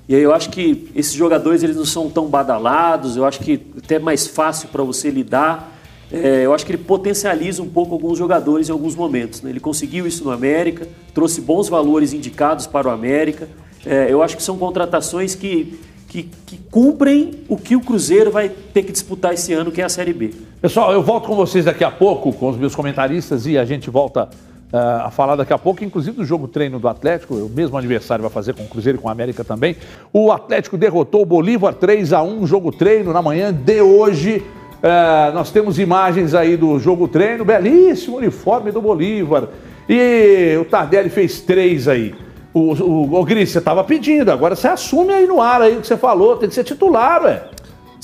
e 0.08 0.16
aí 0.16 0.22
eu 0.22 0.34
acho 0.34 0.50
que 0.50 0.90
esses 0.96 1.14
jogadores 1.14 1.64
eles 1.64 1.76
não 1.76 1.86
são 1.86 2.10
tão 2.10 2.28
badalados, 2.28 3.18
eu 3.18 3.26
acho 3.26 3.40
que 3.40 3.60
até 3.78 3.98
mais 3.98 4.28
fácil 4.28 4.70
para 4.70 4.84
você 4.84 5.10
lidar. 5.10 5.74
É, 6.12 6.46
eu 6.46 6.54
acho 6.54 6.64
que 6.66 6.72
ele 6.72 6.84
potencializa 6.84 7.64
um 7.64 7.68
pouco 7.68 7.94
alguns 7.94 8.18
jogadores 8.18 8.70
em 8.70 8.72
alguns 8.72 8.96
momentos. 8.96 9.42
Né? 9.42 9.50
Ele 9.50 9.60
conseguiu 9.60 10.06
isso 10.06 10.24
no 10.24 10.30
América, 10.30 10.88
trouxe 11.14 11.42
bons 11.42 11.68
valores 11.68 12.14
indicados 12.14 12.68
para 12.68 12.88
o 12.88 12.92
América. 12.92 13.50
É, 13.84 14.08
eu 14.10 14.22
acho 14.22 14.38
que 14.38 14.44
são 14.44 14.58
contratações 14.58 15.34
que, 15.34 15.80
que, 16.08 16.30
que, 16.46 16.58
cumprem 16.70 17.32
o 17.50 17.58
que 17.58 17.76
o 17.76 17.82
Cruzeiro 17.82 18.30
vai 18.30 18.50
ter 18.50 18.84
que 18.84 18.92
disputar 18.92 19.34
esse 19.34 19.54
ano, 19.54 19.72
que 19.72 19.82
é 19.82 19.86
a 19.86 19.90
Série 19.90 20.14
B. 20.14 20.32
Pessoal, 20.62 20.94
eu 20.94 21.02
volto 21.02 21.28
com 21.28 21.36
vocês 21.36 21.66
daqui 21.66 21.84
a 21.84 21.92
pouco, 21.92 22.32
com 22.32 22.50
os 22.50 22.58
meus 22.58 22.76
comentaristas, 22.76 23.48
e 23.48 23.58
a 23.58 23.66
gente 23.66 23.90
volta 23.90 24.30
a 24.78 25.12
falar 25.12 25.36
daqui 25.36 25.54
a 25.54 25.58
pouco, 25.58 25.84
inclusive 25.84 26.18
do 26.18 26.26
jogo 26.26 26.48
treino 26.48 26.80
do 26.80 26.88
Atlético, 26.88 27.36
o 27.36 27.50
mesmo 27.50 27.78
aniversário 27.78 28.22
vai 28.22 28.32
fazer 28.32 28.54
com 28.54 28.64
o 28.64 28.68
Cruzeiro 28.68 28.98
e 28.98 29.02
com 29.02 29.10
a 29.10 29.12
América 29.12 29.44
também. 29.44 29.76
O 30.12 30.32
Atlético 30.32 30.78
derrotou 30.78 31.22
o 31.22 31.26
Bolívar 31.26 31.74
3 31.74 32.14
a 32.14 32.22
1 32.22 32.46
jogo 32.48 32.72
treino 32.72 33.14
na 33.14 33.22
manhã 33.22 33.54
de 33.54 33.82
hoje. 33.82 34.44
Uh, 34.78 35.34
nós 35.34 35.52
temos 35.52 35.80
imagens 35.80 36.34
aí 36.34 36.58
do 36.58 36.78
jogo 36.80 37.08
treino, 37.08 37.46
belíssimo 37.46 38.18
uniforme 38.18 38.72
do 38.72 38.82
Bolívar. 38.82 39.50
E 39.88 40.58
o 40.60 40.66
Tardelli 40.66 41.10
fez 41.10 41.42
três 41.42 41.88
aí. 41.88 42.14
O, 42.54 42.74
o, 42.74 43.20
o 43.20 43.26
Gris, 43.26 43.52
você 43.52 43.60
estava 43.60 43.84
pedindo, 43.84 44.32
agora 44.32 44.56
você 44.56 44.68
assume 44.68 45.14
aí 45.14 45.28
no 45.28 45.42
ar 45.42 45.62
aí 45.62 45.78
o 45.78 45.82
que 45.82 45.88
você 45.88 45.98
falou, 45.98 46.38
tem 46.38 46.48
que 46.48 46.56
ser 46.56 46.64
titular, 46.64 47.24
ué. 47.24 47.44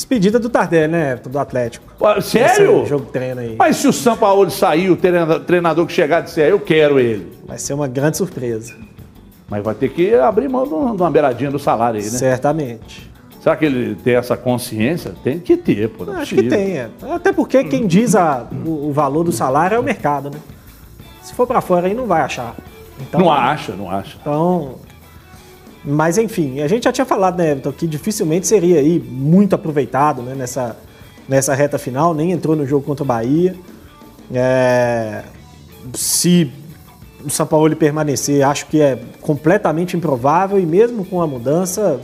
Despedida 0.02 0.40
do 0.40 0.50
Tardelli, 0.50 0.92
né, 0.92 1.16
do 1.16 1.38
Atlético. 1.38 1.86
Sério? 2.24 2.80
Esse 2.82 2.90
jogo 2.90 3.06
treino 3.06 3.40
aí. 3.40 3.56
Mas 3.58 3.76
se 3.78 3.88
o 3.88 3.94
Sampaoli 3.94 4.50
sair, 4.50 4.90
o 4.90 4.96
treina- 4.98 5.40
treinador 5.40 5.86
que 5.86 5.94
chegar 5.94 6.22
disser, 6.22 6.50
eu 6.50 6.60
quero 6.60 7.00
ele. 7.00 7.32
Vai 7.46 7.60
ser 7.60 7.74
uma 7.76 7.88
grande 7.88 8.18
surpresa. 8.18 8.74
Mas 9.48 9.64
vai 9.64 9.76
ter 9.76 9.90
que 9.90 10.16
abrir 10.16 10.50
mão 10.50 10.66
de 10.66 10.74
uma 10.74 11.12
beiradinha 11.12 11.52
do 11.52 11.60
salário 11.60 12.00
aí, 12.00 12.06
né? 12.06 12.18
Certamente. 12.18 13.12
Será 13.40 13.56
que 13.56 13.66
ele 13.66 13.94
tem 13.96 14.16
essa 14.16 14.36
consciência? 14.36 15.14
Tem 15.24 15.38
que 15.40 15.56
ter, 15.56 15.90
pô. 15.90 16.06
não 16.06 16.18
é 16.18 16.22
Acho 16.22 16.34
que 16.36 16.44
possível. 16.44 16.58
tem, 16.58 16.78
é. 16.80 16.90
Até 17.14 17.32
porque 17.32 17.64
quem 17.64 17.86
diz 17.86 18.16
a- 18.16 18.48
o, 18.66 18.88
o 18.88 18.92
valor 18.94 19.24
do 19.24 19.32
salário 19.32 19.76
é 19.76 19.80
o 19.80 19.84
mercado, 19.84 20.32
né? 20.32 20.38
Se 21.22 21.32
for 21.34 21.46
pra 21.46 21.62
fora 21.62 21.86
aí, 21.88 21.94
não 21.94 22.08
vai 22.08 22.22
achar. 22.22 22.56
Então, 23.00 23.20
Não 23.22 23.32
acha, 23.32 23.74
não 23.74 23.90
acha. 23.90 24.18
Então, 24.20 24.76
mas 25.84 26.18
enfim, 26.18 26.62
a 26.62 26.68
gente 26.68 26.84
já 26.84 26.92
tinha 26.92 27.06
falado, 27.06 27.38
né, 27.38 27.52
Everton, 27.52 27.72
que 27.72 27.88
dificilmente 27.88 28.48
seria 28.48 28.80
aí 28.80 29.00
muito 29.00 29.56
aproveitado 29.56 30.22
né, 30.22 30.36
nessa, 30.36 30.78
nessa 31.28 31.56
reta 31.56 31.78
final, 31.78 32.14
nem 32.14 32.32
entrou 32.32 32.56
no 32.56 32.66
jogo 32.68 32.86
contra 32.86 33.04
o 33.04 33.08
Bahia. 33.08 33.56
É, 34.34 35.24
se 35.94 36.52
o 37.24 37.30
São 37.30 37.46
Paulo 37.46 37.76
permanecer, 37.76 38.46
acho 38.46 38.68
que 38.68 38.80
é 38.80 39.02
completamente 39.22 39.98
improvável 39.98 40.60
e 40.60 40.66
mesmo 40.66 41.04
com 41.04 41.22
a 41.22 41.28
mudança, 41.28 42.00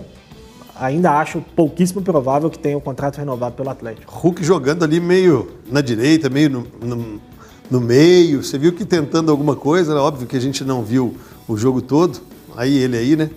ainda 0.79 1.11
acho 1.19 1.41
pouquíssimo 1.55 2.01
provável 2.01 2.49
que 2.49 2.59
tenha 2.59 2.77
o 2.77 2.81
contrato 2.81 3.17
renovado 3.17 3.55
pelo 3.55 3.69
Atlético. 3.69 4.11
Hulk 4.11 4.43
jogando 4.43 4.83
ali 4.83 4.99
meio 4.99 5.51
na 5.71 5.81
direita, 5.81 6.29
meio 6.29 6.49
no, 6.49 6.67
no, 6.81 7.21
no 7.69 7.81
meio. 7.81 8.43
Você 8.43 8.57
viu 8.57 8.73
que 8.73 8.85
tentando 8.85 9.31
alguma 9.31 9.55
coisa, 9.55 9.93
né? 9.93 9.99
óbvio 9.99 10.27
que 10.27 10.35
a 10.35 10.41
gente 10.41 10.63
não 10.63 10.83
viu 10.83 11.15
o 11.47 11.55
jogo 11.57 11.81
todo. 11.81 12.19
Aí 12.55 12.75
ele 12.77 12.97
aí, 12.97 13.15
né? 13.15 13.29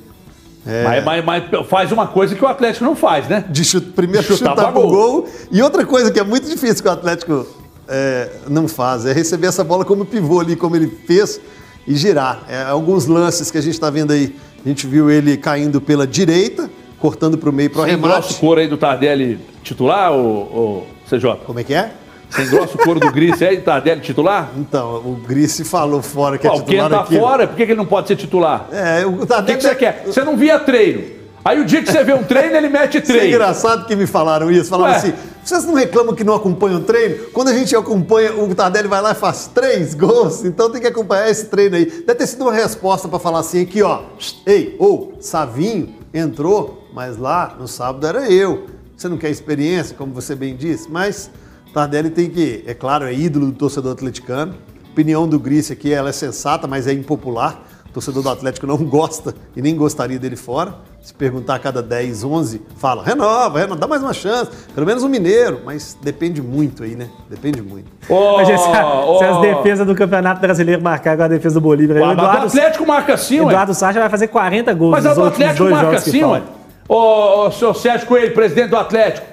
É, 0.66 0.84
Mas, 0.84 1.04
mas- 1.04 1.24
mas 1.24 1.66
faz 1.68 1.90
uma 1.90 2.06
coisa 2.06 2.34
que 2.34 2.44
o 2.44 2.46
Atlético 2.46 2.84
não 2.84 2.94
faz, 2.94 3.26
né? 3.28 3.44
de 3.48 3.64
chute, 3.64 3.86
primeiro 3.92 4.26
Chutar 4.26 4.50
chutar, 4.50 4.54
pra 4.56 4.72
pro 4.72 4.82
gol. 4.82 4.90
gol. 5.22 5.28
E 5.50 5.62
outra 5.62 5.86
coisa 5.86 6.10
que 6.10 6.20
é 6.20 6.22
muito 6.24 6.48
difícil 6.48 6.82
que 6.82 6.88
o 6.88 6.92
Atlético 6.92 7.46
é, 7.88 8.28
não 8.48 8.68
faz 8.68 9.06
é 9.06 9.12
receber 9.12 9.46
essa 9.46 9.64
bola 9.64 9.84
como 9.84 10.04
pivô 10.04 10.38
ali, 10.40 10.54
como 10.56 10.76
ele 10.76 10.86
fez, 11.06 11.40
e 11.88 11.94
girar. 11.96 12.42
É, 12.48 12.62
alguns 12.64 13.06
lances 13.06 13.50
que 13.50 13.56
a 13.58 13.60
gente 13.62 13.72
está 13.74 13.88
vendo 13.90 14.12
aí, 14.12 14.36
a 14.64 14.68
gente 14.68 14.86
viu 14.86 15.10
ele 15.10 15.36
caindo 15.38 15.80
pela 15.80 16.06
direita, 16.06 16.70
cortando 16.98 17.38
para 17.38 17.48
o 17.48 17.52
meio 17.52 17.70
para 17.70 17.80
o 17.82 17.84
Sem 17.86 17.98
grosso 17.98 18.14
remate. 18.20 18.34
couro 18.40 18.60
aí 18.60 18.68
do 18.68 18.76
Tardelli 18.76 19.40
titular, 19.62 20.12
ou, 20.12 20.86
CJ? 21.08 21.36
Como 21.46 21.58
é 21.58 21.64
que 21.64 21.72
é? 21.74 21.90
Sem 22.30 22.46
grosso 22.48 22.78
couro 22.78 23.00
do 23.00 23.10
Gris 23.10 23.38
do 23.38 23.62
Tardelli 23.62 24.00
titular? 24.00 24.50
Então, 24.56 24.96
o 25.04 25.16
Grice 25.26 25.64
falou 25.64 26.00
fora 26.00 26.38
que 26.38 26.46
é 26.46 26.50
Ó, 26.50 26.56
o 26.56 26.62
titular 26.62 26.90
tá 26.90 27.00
aqui. 27.00 27.18
fora, 27.18 27.46
por 27.46 27.56
que 27.56 27.62
ele 27.62 27.74
não 27.74 27.86
pode 27.86 28.08
ser 28.08 28.16
titular? 28.16 28.68
É, 28.72 29.04
o 29.04 29.10
O 29.14 29.18
que, 29.18 29.26
Tardelli 29.26 29.58
que 29.58 29.64
você 29.64 29.74
quer? 29.74 30.04
Você 30.06 30.22
não 30.22 30.36
via 30.36 30.58
treino. 30.58 31.20
Aí 31.44 31.58
o 31.60 31.64
dia 31.64 31.82
que 31.82 31.90
você 31.90 32.04
vê 32.04 32.12
um 32.12 32.22
treino, 32.22 32.54
ele 32.54 32.68
mete 32.68 32.98
Isso 32.98 33.10
é 33.12 33.14
treino. 33.16 33.34
engraçado 33.34 33.86
que 33.86 33.96
me 33.96 34.06
falaram 34.06 34.50
isso. 34.50 34.68
Falaram 34.68 34.92
Ué. 34.92 34.98
assim: 34.98 35.12
vocês 35.42 35.64
não 35.64 35.74
reclamam 35.74 36.14
que 36.14 36.22
não 36.22 36.34
acompanham 36.34 36.80
o 36.80 36.84
treino? 36.84 37.24
Quando 37.32 37.48
a 37.48 37.54
gente 37.54 37.74
acompanha, 37.74 38.34
o 38.34 38.54
Tardelli 38.54 38.88
vai 38.88 39.00
lá 39.00 39.12
e 39.12 39.14
faz 39.14 39.50
três 39.52 39.94
gols, 39.94 40.44
então 40.44 40.70
tem 40.70 40.80
que 40.82 40.86
acompanhar 40.86 41.30
esse 41.30 41.46
treino 41.46 41.76
aí. 41.76 41.86
Deve 41.86 42.14
ter 42.14 42.26
sido 42.26 42.42
uma 42.42 42.52
resposta 42.52 43.08
para 43.08 43.18
falar 43.18 43.38
assim: 43.40 43.62
aqui, 43.62 43.82
ó, 43.82 44.02
ei, 44.46 44.76
ô, 44.78 45.12
Savinho 45.18 45.94
entrou, 46.12 46.86
mas 46.92 47.16
lá 47.16 47.56
no 47.58 47.66
sábado 47.66 48.06
era 48.06 48.30
eu. 48.30 48.66
Você 48.94 49.08
não 49.08 49.16
quer 49.16 49.30
experiência, 49.30 49.96
como 49.96 50.12
você 50.12 50.34
bem 50.34 50.54
disse, 50.54 50.90
mas 50.90 51.30
Tardelli 51.72 52.10
tem 52.10 52.28
que, 52.28 52.64
é 52.66 52.74
claro, 52.74 53.04
é 53.04 53.12
ídolo 53.14 53.46
do 53.46 53.52
torcedor 53.52 53.92
atleticano. 53.92 54.54
A 54.88 54.92
opinião 54.92 55.26
do 55.28 55.38
Grice 55.38 55.72
aqui 55.72 55.92
ela 55.92 56.08
é 56.08 56.12
sensata, 56.12 56.66
mas 56.66 56.86
é 56.86 56.92
impopular. 56.92 57.62
O 57.88 57.92
torcedor 57.92 58.22
do 58.22 58.28
Atlético 58.28 58.66
não 58.66 58.76
gosta 58.84 59.34
e 59.56 59.62
nem 59.62 59.74
gostaria 59.74 60.18
dele 60.18 60.36
fora. 60.36 60.74
Se 61.02 61.14
perguntar 61.14 61.54
a 61.54 61.58
cada 61.58 61.82
10, 61.82 62.24
11, 62.24 62.60
fala, 62.76 63.02
renova, 63.02 63.58
renova, 63.58 63.80
dá 63.80 63.86
mais 63.86 64.02
uma 64.02 64.12
chance. 64.12 64.50
Pelo 64.74 64.86
menos 64.86 65.02
um 65.02 65.08
mineiro, 65.08 65.60
mas 65.64 65.96
depende 66.02 66.42
muito 66.42 66.82
aí, 66.82 66.94
né? 66.94 67.08
Depende 67.28 67.62
muito. 67.62 67.90
Ô, 68.08 68.36
Mas 68.36 68.46
se, 68.48 68.52
a- 68.52 69.00
ô, 69.04 69.18
se 69.18 69.24
as 69.24 69.40
defesas 69.40 69.86
do 69.86 69.94
Campeonato 69.94 70.40
Brasileiro 70.40 70.82
marcar 70.82 71.16
com 71.16 71.22
a 71.22 71.28
defesa 71.28 71.54
do 71.54 71.60
Bolívar, 71.60 71.96
aí, 71.96 72.02
o 72.02 72.06
o 72.06 72.12
Eduardo, 72.12 72.46
Atlético 72.46 72.86
marca 72.86 73.16
ué. 73.40 73.48
Eduardo 73.48 73.74
Sacha 73.74 73.98
vai 73.98 74.10
fazer 74.10 74.28
40 74.28 74.74
gols 74.74 74.90
Mas 74.92 75.06
últimos 75.16 75.32
Atlético 75.32 75.58
dois 75.64 75.74
marca 75.74 75.96
assim, 75.96 76.24
ué. 76.24 76.42
Ô, 76.86 77.46
ô, 77.46 77.50
seu 77.50 77.72
Sérgio 77.72 78.06
Coelho, 78.06 78.34
presidente 78.34 78.68
do 78.70 78.76
Atlético, 78.76 79.26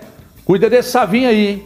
cuida 0.45 0.69
desse 0.69 0.89
Savinho 0.89 1.27
aí, 1.29 1.47
hein? 1.47 1.63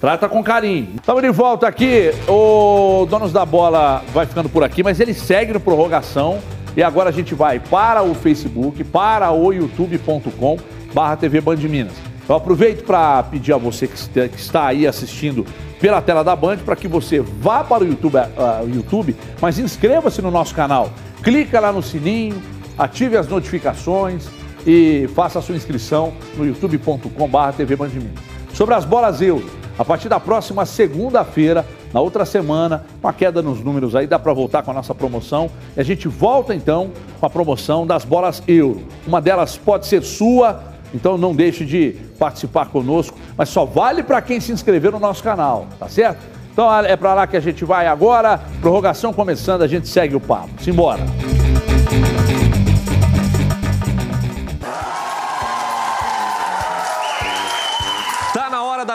Trata 0.00 0.28
com 0.28 0.42
carinho. 0.44 0.90
Estamos 0.96 1.22
de 1.22 1.30
volta 1.30 1.66
aqui. 1.66 2.12
O 2.28 3.04
Donos 3.10 3.32
da 3.32 3.44
Bola 3.44 4.02
vai 4.12 4.26
ficando 4.26 4.48
por 4.48 4.62
aqui, 4.62 4.82
mas 4.82 5.00
ele 5.00 5.12
segue 5.12 5.52
no 5.52 5.58
prorrogação. 5.60 6.38
E 6.76 6.82
agora 6.82 7.08
a 7.08 7.12
gente 7.12 7.34
vai 7.34 7.58
para 7.58 8.02
o 8.04 8.14
Facebook, 8.14 8.84
para 8.84 9.32
o 9.32 9.52
youtube.com 9.52 10.56
barra 10.94 11.16
TV 11.16 11.40
Band 11.40 11.56
Minas. 11.56 11.94
Eu 12.28 12.36
aproveito 12.36 12.84
para 12.84 13.22
pedir 13.24 13.52
a 13.52 13.56
você 13.56 13.88
que 13.88 13.96
está- 14.36 14.66
aí 14.68 14.86
assistindo 14.86 15.44
pela 15.80 16.00
tela 16.00 16.22
da 16.22 16.36
Band 16.36 16.58
para 16.58 16.76
que 16.76 16.86
você 16.86 17.18
vá 17.20 17.64
para 17.64 17.82
o 17.82 17.86
YouTube, 17.86 18.16
o 18.64 18.68
YouTube 18.68 19.16
mas 19.40 19.58
inscreva-se 19.58 20.22
no 20.22 20.30
nosso 20.30 20.54
canal. 20.54 20.90
Clica 21.22 21.58
lá 21.58 21.72
no 21.72 21.82
sininho, 21.82 22.40
ative 22.78 23.16
as 23.16 23.26
notificações 23.26 24.28
e 24.66 25.08
faça 25.14 25.40
a 25.40 25.42
sua 25.42 25.56
inscrição 25.56 26.12
no 26.36 26.46
youtube.com.br 26.46 27.52
TV 27.56 27.74
Band 27.74 27.88
Minas. 27.88 28.12
Sobre 28.52 28.74
as 28.74 28.84
bolas 28.84 29.20
euro, 29.22 29.48
a 29.78 29.84
partir 29.84 30.08
da 30.08 30.18
próxima 30.18 30.66
segunda-feira, 30.66 31.64
na 31.92 32.00
outra 32.00 32.24
semana, 32.24 32.84
com 33.00 33.06
a 33.06 33.12
queda 33.12 33.40
nos 33.40 33.62
números 33.62 33.94
aí, 33.94 34.06
dá 34.06 34.18
para 34.18 34.32
voltar 34.32 34.62
com 34.62 34.72
a 34.72 34.74
nossa 34.74 34.94
promoção. 34.94 35.48
E 35.76 35.80
a 35.80 35.84
gente 35.84 36.08
volta 36.08 36.54
então 36.54 36.90
com 37.20 37.24
a 37.24 37.30
promoção 37.30 37.86
das 37.86 38.04
bolas 38.04 38.42
euro. 38.48 38.82
Uma 39.06 39.20
delas 39.20 39.56
pode 39.56 39.86
ser 39.86 40.02
sua, 40.02 40.60
então 40.92 41.16
não 41.16 41.34
deixe 41.34 41.64
de 41.64 41.94
participar 42.18 42.66
conosco, 42.66 43.16
mas 43.36 43.48
só 43.50 43.64
vale 43.64 44.02
para 44.02 44.20
quem 44.20 44.40
se 44.40 44.50
inscrever 44.50 44.90
no 44.90 44.98
nosso 44.98 45.22
canal, 45.22 45.66
tá 45.78 45.88
certo? 45.88 46.18
Então 46.52 46.68
é 46.80 46.96
para 46.96 47.14
lá 47.14 47.26
que 47.28 47.36
a 47.36 47.40
gente 47.40 47.64
vai 47.64 47.86
agora. 47.86 48.40
Prorrogação 48.60 49.12
começando, 49.12 49.62
a 49.62 49.68
gente 49.68 49.86
segue 49.86 50.16
o 50.16 50.20
papo. 50.20 50.50
Simbora. 50.60 51.02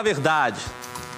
Verdade, 0.04 0.60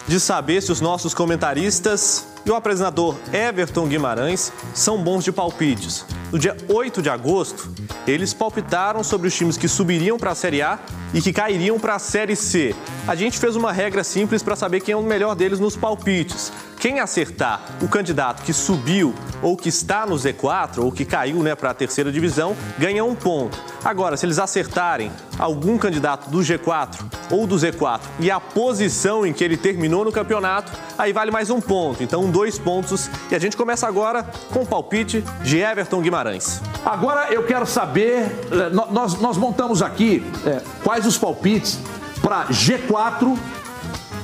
de 0.07 0.21
saber 0.21 0.63
se 0.63 0.71
os 0.71 0.81
nossos 0.81 1.13
comentaristas 1.13 2.29
e 2.47 2.51
o 2.51 2.55
apresentador 2.55 3.17
Everton 3.33 3.89
Guimarães 3.89 4.53
são 4.73 5.03
bons 5.03 5.25
de 5.25 5.33
palpites. 5.33 6.07
No 6.31 6.39
dia 6.39 6.57
8 6.69 7.03
de 7.03 7.11
agosto, 7.11 7.69
eles 8.07 8.33
palpitaram 8.33 9.03
sobre 9.03 9.27
os 9.27 9.35
times 9.35 9.57
que 9.57 9.67
subiriam 9.67 10.17
para 10.17 10.31
a 10.31 10.35
Série 10.37 10.63
A 10.63 10.79
e 11.13 11.21
que 11.21 11.33
cairiam 11.33 11.81
para 11.81 11.97
a 11.97 11.99
Série 11.99 12.37
C. 12.37 12.75
A 13.09 13.17
gente 13.17 13.37
fez 13.39 13.57
uma 13.57 13.73
regra 13.73 14.05
simples 14.05 14.45
para 14.45 14.55
saber 14.55 14.81
quem 14.81 14.93
é 14.93 14.97
o 14.97 15.03
melhor 15.03 15.35
deles 15.35 15.59
nos 15.59 15.77
palpites. 15.77 16.53
Quem 16.87 17.01
acertar 17.01 17.63
o 17.83 17.89
candidato 17.89 18.45
que 18.45 18.53
subiu 18.53 19.13
ou 19.43 19.57
que 19.57 19.69
está 19.69 20.07
no 20.07 20.15
Z4 20.15 20.79
ou 20.79 20.93
que 20.93 21.05
caiu 21.05 21.43
né, 21.43 21.53
para 21.57 21.71
a 21.71 21.75
terceira 21.75 22.13
divisão 22.13 22.55
ganha 22.79 23.05
um 23.05 23.13
ponto. 23.13 23.59
Agora, 23.85 24.17
se 24.17 24.25
eles 24.25 24.39
acertarem 24.39 25.11
algum 25.37 25.77
candidato 25.79 26.31
do 26.31 26.39
G4 26.39 27.01
ou 27.33 27.45
do 27.45 27.57
Z4 27.57 28.03
e 28.21 28.31
a 28.31 28.39
posição 28.39 29.27
em 29.27 29.33
que 29.33 29.43
ele 29.43 29.57
terminou 29.57 30.05
no 30.05 30.13
campeonato, 30.13 30.71
aí 30.97 31.13
vale 31.13 31.33
mais 31.33 31.51
um 31.51 31.61
ponto. 31.61 32.05
Então, 32.05 32.31
dois 32.31 32.57
pontos. 32.57 33.11
E 33.33 33.35
a 33.35 33.39
gente 33.41 33.57
começa 33.57 33.89
agora 33.89 34.23
com 34.53 34.61
o 34.63 34.67
palpite 34.67 35.25
de 35.43 35.59
Everton 35.59 36.01
Guimarães. 36.01 36.63
Agora 36.85 37.33
eu 37.35 37.43
quero 37.43 37.67
saber, 37.67 38.27
eh, 38.53 38.71
nó- 38.71 38.87
nós, 38.93 39.15
nós 39.21 39.37
montamos 39.37 39.83
aqui 39.83 40.25
eh, 40.47 40.63
quais 40.85 41.05
os 41.05 41.19
palpites 41.19 41.81
para 42.23 42.45
G4 42.47 43.37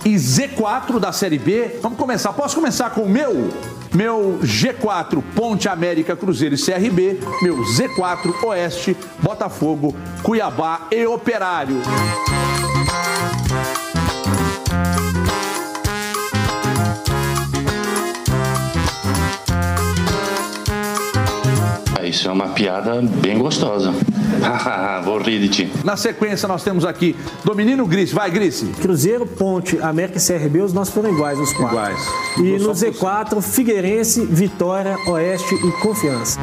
e 0.05 0.15
Z4 0.15 0.99
da 0.99 1.13
Série 1.13 1.39
B. 1.39 1.79
Vamos 1.81 1.99
começar. 1.99 2.33
Posso 2.33 2.55
começar 2.57 2.91
com 2.91 3.03
o 3.03 3.09
meu? 3.09 3.51
Meu 3.95 4.39
G4, 4.43 5.23
Ponte 5.35 5.69
América, 5.69 6.17
Cruzeiro 6.17 6.55
e 6.55 6.59
CRB. 6.59 7.21
Meu 7.43 7.59
Z4, 7.59 8.45
Oeste, 8.45 8.97
Botafogo, 9.21 9.95
Cuiabá 10.23 10.89
e 10.91 11.07
Operário. 11.07 11.81
Isso 22.03 22.29
é 22.29 22.33
uma 22.33 22.49
piada 22.49 23.01
bem 23.01 23.39
gostosa. 23.39 23.95
Vou 25.05 25.19
rir 25.19 25.41
de 25.41 25.49
ti. 25.49 25.73
Na 25.85 25.97
sequência, 25.97 26.47
nós 26.49 26.63
temos 26.63 26.85
aqui 26.85 27.17
Dominino 27.45 27.87
Gris. 27.87 28.13
Vai, 28.13 28.31
Gris. 28.31 28.65
Cruzeiro, 28.81 29.27
Ponte, 29.27 29.79
América 29.81 30.19
e 30.19 30.21
CRB, 30.21 30.63
os 30.63 30.73
nossos 30.73 30.93
foram 30.93 31.11
iguais, 31.11 31.39
os 31.39 31.53
quatro. 31.53 31.77
Iguais. 31.77 32.01
E 32.39 32.59
no 32.59 32.71
Z4, 32.73 33.41
Figueirense, 33.41 34.25
Vitória, 34.27 34.97
Oeste 35.07 35.55
e 35.55 35.73
Confiança. 35.81 36.39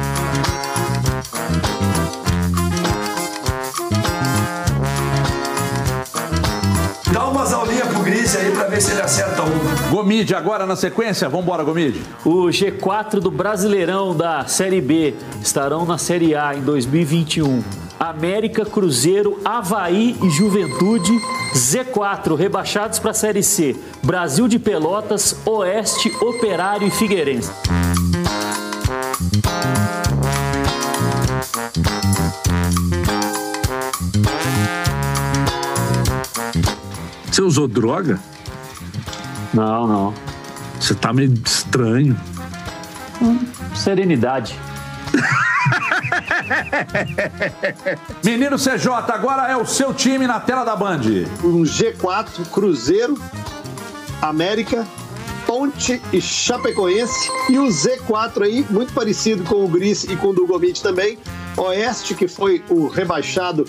Dá 7.12 7.26
umas 7.26 7.52
aulinhas 7.52 7.88
pro 7.88 8.00
Gris 8.02 8.36
aí 8.36 8.50
pra 8.52 8.64
ver 8.64 8.80
se 8.80 8.92
ele 8.92 9.02
acerta 9.02 9.42
um. 9.42 9.90
Gomide 9.90 10.34
agora 10.34 10.64
na 10.64 10.76
sequência. 10.76 11.28
Vambora, 11.28 11.64
Gomide. 11.64 12.00
O 12.24 12.46
G4 12.46 13.18
do 13.20 13.30
Brasileirão 13.30 14.16
da 14.16 14.46
Série 14.46 14.80
B 14.80 15.14
estarão 15.42 15.84
na 15.84 15.98
Série 15.98 16.34
A 16.36 16.54
em 16.54 16.60
2021. 16.60 17.89
América, 18.00 18.64
Cruzeiro, 18.64 19.38
Havaí 19.44 20.16
e 20.22 20.30
Juventude. 20.30 21.12
Z4, 21.54 22.34
rebaixados 22.34 22.98
para 22.98 23.10
a 23.10 23.14
Série 23.14 23.42
C. 23.42 23.76
Brasil 24.02 24.48
de 24.48 24.58
Pelotas, 24.58 25.36
Oeste, 25.44 26.10
Operário 26.18 26.88
e 26.88 26.90
Figueirense. 26.90 27.50
Você 37.30 37.42
usou 37.42 37.68
droga? 37.68 38.18
Não, 39.52 39.86
não. 39.86 40.14
Você 40.80 40.94
tá 40.94 41.12
meio 41.12 41.34
estranho. 41.44 42.18
Serenidade. 43.74 44.58
Menino 48.24 48.56
CJ, 48.56 48.88
agora 49.08 49.50
é 49.50 49.56
o 49.56 49.64
seu 49.64 49.94
time 49.94 50.26
na 50.26 50.40
tela 50.40 50.64
da 50.64 50.76
Band. 50.76 51.00
Um 51.42 51.62
G4, 51.62 52.46
Cruzeiro, 52.52 53.20
América, 54.20 54.86
Ponte 55.46 56.00
e 56.12 56.20
Chapecoense. 56.20 57.30
E 57.48 57.58
o 57.58 57.66
Z4 57.66 58.42
aí, 58.42 58.66
muito 58.70 58.92
parecido 58.92 59.44
com 59.44 59.64
o 59.64 59.68
Gris 59.68 60.04
e 60.04 60.16
com 60.16 60.28
o 60.28 60.32
do 60.32 60.46
também. 60.82 61.18
Oeste, 61.56 62.14
que 62.14 62.28
foi 62.28 62.62
o 62.70 62.86
rebaixado 62.86 63.66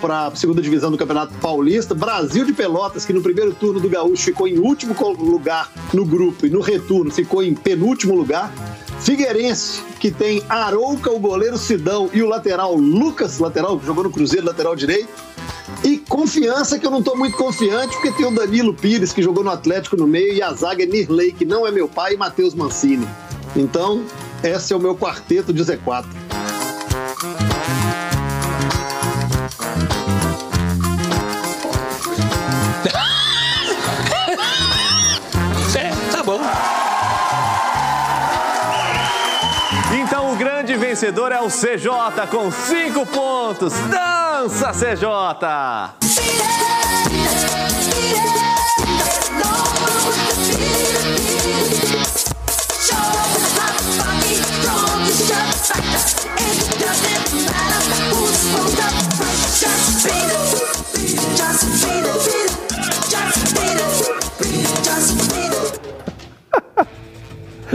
para 0.00 0.26
a 0.26 0.36
segunda 0.36 0.60
divisão 0.60 0.90
do 0.90 0.98
Campeonato 0.98 1.34
Paulista. 1.34 1.94
Brasil 1.94 2.44
de 2.44 2.52
Pelotas, 2.52 3.04
que 3.04 3.12
no 3.12 3.22
primeiro 3.22 3.54
turno 3.54 3.80
do 3.80 3.88
Gaúcho 3.88 4.24
ficou 4.24 4.46
em 4.46 4.58
último 4.58 4.94
lugar 5.18 5.70
no 5.92 6.04
grupo 6.04 6.46
e 6.46 6.50
no 6.50 6.60
retorno 6.60 7.10
ficou 7.10 7.42
em 7.42 7.54
penúltimo 7.54 8.14
lugar. 8.14 8.52
Figueirense, 9.00 9.82
que 10.00 10.10
tem 10.10 10.42
Arouca, 10.48 11.10
o 11.10 11.18
goleiro 11.18 11.56
Sidão 11.58 12.10
e 12.12 12.22
o 12.22 12.28
lateral 12.28 12.74
Lucas, 12.74 13.38
lateral 13.38 13.78
que 13.78 13.86
jogou 13.86 14.04
no 14.04 14.10
Cruzeiro, 14.10 14.46
lateral 14.46 14.74
direito. 14.74 15.08
E 15.84 15.98
confiança, 15.98 16.78
que 16.78 16.86
eu 16.86 16.90
não 16.90 17.00
estou 17.00 17.16
muito 17.16 17.36
confiante, 17.36 17.94
porque 17.94 18.12
tem 18.12 18.26
o 18.26 18.30
Danilo 18.30 18.74
Pires, 18.74 19.12
que 19.12 19.22
jogou 19.22 19.44
no 19.44 19.50
Atlético 19.50 19.96
no 19.96 20.06
meio, 20.06 20.32
e 20.32 20.42
a 20.42 20.52
zaga 20.52 20.82
é 20.82 20.86
Nirley, 20.86 21.32
que 21.32 21.44
não 21.44 21.66
é 21.66 21.70
meu 21.70 21.88
pai, 21.88 22.14
e 22.14 22.16
Matheus 22.16 22.54
Mancini. 22.54 23.06
Então, 23.54 24.04
esse 24.42 24.72
é 24.72 24.76
o 24.76 24.80
meu 24.80 24.96
quarteto 24.96 25.52
de 25.52 25.62
Z4. 25.62 26.04
Vencedor 40.96 41.30
é 41.30 41.38
o 41.42 41.48
CJ 41.48 42.26
com 42.30 42.50
cinco 42.50 43.04
pontos. 43.04 43.74
Dança, 43.90 44.72
CJ! 44.72 45.04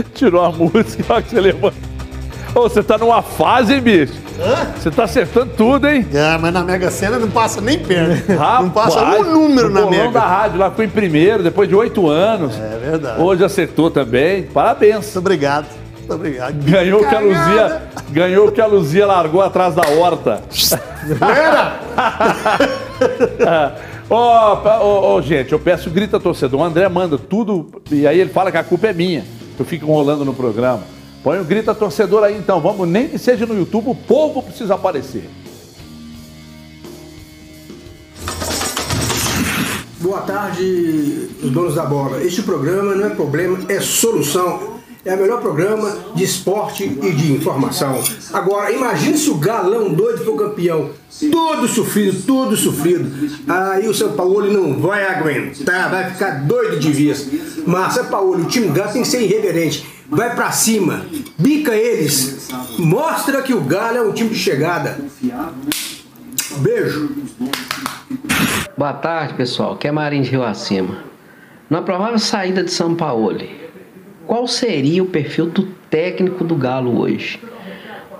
Tirou 0.12 0.44
a 0.44 0.50
música, 0.50 1.04
olha 1.08 1.22
que 1.22 1.30
você 1.30 1.40
levanta. 1.40 1.91
Ô, 2.54 2.62
você 2.68 2.82
tá 2.82 2.98
numa 2.98 3.22
fase, 3.22 3.74
hein, 3.74 3.80
bicho? 3.80 4.12
Você 4.76 4.90
tá 4.90 5.04
acertando 5.04 5.52
tudo, 5.56 5.88
hein? 5.88 6.06
Ah, 6.14 6.38
mas 6.40 6.52
na 6.52 6.62
Mega 6.62 6.90
Sena 6.90 7.18
não 7.18 7.30
passa 7.30 7.60
nem 7.60 7.78
perto. 7.78 8.32
Rapaz, 8.32 8.60
não 8.64 8.70
passa 8.70 9.04
um 9.20 9.24
número 9.24 9.68
o 9.68 9.70
na 9.70 9.86
Mega. 9.86 10.10
da 10.10 10.20
rádio 10.20 10.58
lá 10.58 10.70
foi 10.70 10.84
em 10.84 10.88
primeiro, 10.90 11.42
depois 11.42 11.68
de 11.68 11.74
oito 11.74 12.08
anos. 12.08 12.54
É 12.58 12.78
verdade. 12.78 13.20
Hoje 13.22 13.44
acertou 13.44 13.90
também. 13.90 14.42
Parabéns. 14.44 15.04
Muito 15.04 15.18
obrigado. 15.18 15.66
Muito 15.98 16.14
obrigado. 16.14 16.52
Ganhou 16.64 17.00
o 17.02 17.08
que 17.08 17.14
a. 17.14 17.20
Luzia, 17.20 17.82
ganhou 18.10 18.48
o 18.48 18.52
que 18.52 18.60
a 18.60 18.66
Luzia 18.66 19.06
largou 19.06 19.40
atrás 19.40 19.74
da 19.74 19.88
horta. 19.88 20.42
Ó, 24.10 24.56
pa- 24.56 24.78
ó, 24.80 25.14
ó, 25.16 25.22
gente, 25.22 25.52
eu 25.52 25.58
peço 25.58 25.88
grita 25.88 26.20
torcedor. 26.20 26.60
O 26.60 26.64
André 26.64 26.86
manda 26.88 27.16
tudo 27.16 27.66
e 27.90 28.06
aí 28.06 28.20
ele 28.20 28.30
fala 28.30 28.50
que 28.50 28.58
a 28.58 28.64
culpa 28.64 28.88
é 28.88 28.92
minha. 28.92 29.24
Eu 29.58 29.64
fico 29.64 29.86
enrolando 29.86 30.22
no 30.24 30.34
programa. 30.34 30.80
Põe 31.22 31.38
o 31.38 31.44
grita 31.44 31.72
torcedor 31.72 32.24
aí 32.24 32.36
então, 32.36 32.60
vamos, 32.60 32.88
nem 32.88 33.08
que 33.08 33.16
seja 33.16 33.46
no 33.46 33.56
YouTube, 33.56 33.90
o 33.90 33.94
povo 33.94 34.42
precisa 34.42 34.74
aparecer. 34.74 35.30
Boa 40.00 40.22
tarde, 40.22 41.30
os 41.40 41.50
donos 41.50 41.76
da 41.76 41.84
bola. 41.84 42.20
Este 42.24 42.42
programa 42.42 42.96
não 42.96 43.06
é 43.06 43.10
problema, 43.10 43.56
é 43.68 43.80
solução. 43.80 44.72
É 45.04 45.14
o 45.14 45.18
melhor 45.18 45.40
programa 45.40 45.96
de 46.14 46.22
esporte 46.22 46.84
e 46.84 47.12
de 47.12 47.32
informação. 47.32 48.02
Agora, 48.32 48.72
imagine 48.72 49.18
se 49.18 49.30
o 49.30 49.34
galão 49.36 49.92
doido 49.92 50.24
for 50.24 50.36
campeão. 50.36 50.90
Todo 51.30 51.66
sofrido, 51.66 52.22
todo 52.24 52.56
sofrido. 52.56 53.10
Aí 53.48 53.88
o 53.88 53.94
São 53.94 54.12
Paulo 54.12 54.52
não 54.52 54.80
vai 54.80 55.04
aguentar, 55.04 55.90
vai 55.90 56.10
ficar 56.10 56.46
doido 56.46 56.78
de 56.78 56.92
vez. 56.92 57.28
Mas 57.66 57.94
São 57.94 58.04
Paulo, 58.06 58.42
o 58.42 58.44
time 58.44 58.68
galo 58.68 58.92
tem 58.92 59.02
que 59.02 59.08
ser 59.08 59.22
irreverente. 59.22 59.91
Vai 60.14 60.34
pra 60.34 60.52
cima, 60.52 61.06
bica 61.38 61.74
eles. 61.74 62.50
Mostra 62.78 63.40
que 63.40 63.54
o 63.54 63.62
Galo 63.62 63.96
é 63.96 64.02
um 64.02 64.12
time 64.12 64.28
de 64.28 64.38
chegada. 64.38 64.98
Beijo. 66.58 67.10
Boa 68.76 68.92
tarde, 68.92 69.32
pessoal. 69.32 69.74
Que 69.76 69.88
é 69.88 69.90
Marinho 69.90 70.22
de 70.22 70.28
Rio 70.28 70.44
Acima. 70.44 70.98
Na 71.70 71.80
provável 71.80 72.18
saída 72.18 72.62
de 72.62 72.70
São 72.70 72.94
Paulo, 72.94 73.40
qual 74.26 74.46
seria 74.46 75.02
o 75.02 75.06
perfil 75.06 75.46
do 75.46 75.62
técnico 75.88 76.44
do 76.44 76.56
Galo 76.56 77.00
hoje? 77.00 77.40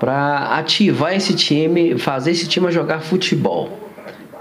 Para 0.01 0.57
ativar 0.57 1.15
esse 1.15 1.35
time, 1.35 1.99
fazer 1.99 2.31
esse 2.31 2.49
time 2.49 2.73
jogar 2.73 3.03
futebol. 3.03 3.91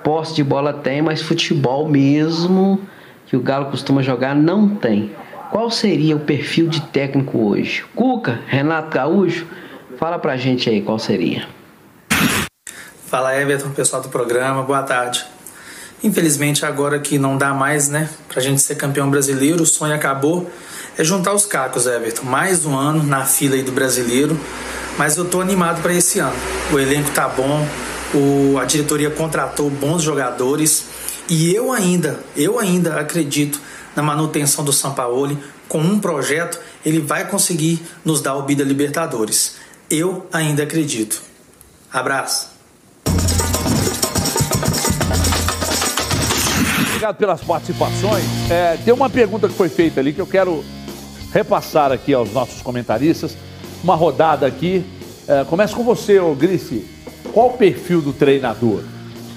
Posse 0.05 0.33
de 0.33 0.43
bola 0.43 0.71
tem, 0.71 1.01
mas 1.01 1.21
futebol 1.21 1.89
mesmo 1.89 2.79
que 3.27 3.35
o 3.35 3.41
Galo 3.41 3.65
costuma 3.65 4.01
jogar 4.01 4.33
não 4.33 4.69
tem. 4.69 5.11
Qual 5.51 5.69
seria 5.69 6.15
o 6.15 6.19
perfil 6.21 6.69
de 6.69 6.79
técnico 6.79 7.37
hoje? 7.37 7.83
Cuca, 7.93 8.39
Renato 8.47 8.89
Gaúcho? 8.89 9.45
Fala 9.99 10.17
pra 10.17 10.37
gente 10.37 10.69
aí 10.69 10.81
qual 10.81 10.97
seria. 10.97 11.45
Fala 13.07 13.35
Everton, 13.35 13.69
pessoal 13.71 14.01
do 14.01 14.07
programa, 14.07 14.63
boa 14.63 14.81
tarde. 14.81 15.25
Infelizmente 16.01 16.65
agora 16.65 16.97
que 16.99 17.19
não 17.19 17.37
dá 17.37 17.53
mais, 17.53 17.89
né, 17.89 18.09
pra 18.29 18.41
gente 18.41 18.61
ser 18.61 18.75
campeão 18.75 19.11
brasileiro, 19.11 19.63
o 19.63 19.65
sonho 19.65 19.93
acabou. 19.93 20.49
É 20.97 21.03
juntar 21.03 21.33
os 21.33 21.45
cacos, 21.45 21.85
Everton. 21.85 22.23
Mais 22.23 22.65
um 22.65 22.77
ano 22.77 23.03
na 23.03 23.25
fila 23.25 23.55
aí 23.55 23.61
do 23.61 23.73
brasileiro, 23.73 24.39
mas 24.97 25.17
eu 25.17 25.25
tô 25.25 25.41
animado 25.41 25.81
para 25.81 25.93
esse 25.93 26.19
ano. 26.19 26.35
O 26.71 26.79
elenco 26.79 27.11
tá 27.11 27.27
bom, 27.27 27.67
o, 28.13 28.57
a 28.57 28.63
diretoria 28.63 29.09
contratou 29.09 29.69
bons 29.69 30.01
jogadores 30.01 30.85
e 31.27 31.53
eu 31.53 31.73
ainda, 31.73 32.21
eu 32.37 32.57
ainda 32.57 33.01
acredito 33.01 33.59
na 33.95 34.01
manutenção 34.03 34.63
do 34.63 34.71
Sampaoli. 34.73 35.37
Com 35.67 35.79
um 35.79 35.99
projeto, 35.99 36.59
ele 36.85 36.99
vai 36.99 37.27
conseguir 37.27 37.81
nos 38.03 38.21
dar 38.21 38.35
o 38.35 38.43
Bida 38.43 38.63
Libertadores. 38.63 39.55
Eu 39.89 40.27
ainda 40.31 40.63
acredito. 40.63 41.21
Abraço. 41.91 42.49
Obrigado 46.89 47.17
pelas 47.17 47.41
participações. 47.41 48.23
É, 48.49 48.77
tem 48.83 48.93
uma 48.93 49.09
pergunta 49.09 49.47
que 49.47 49.53
foi 49.55 49.69
feita 49.69 49.99
ali 49.99 50.13
que 50.13 50.21
eu 50.21 50.27
quero 50.27 50.63
repassar 51.33 51.91
aqui 51.91 52.13
aos 52.13 52.31
nossos 52.31 52.61
comentaristas. 52.61 53.35
Uma 53.83 53.95
rodada 53.95 54.45
aqui. 54.45 54.85
É, 55.27 55.43
começa 55.45 55.75
com 55.75 55.83
você, 55.83 56.19
ô 56.19 56.35
Grice. 56.35 56.85
Qual 57.33 57.47
o 57.49 57.57
perfil 57.57 58.01
do 58.01 58.13
treinador? 58.13 58.83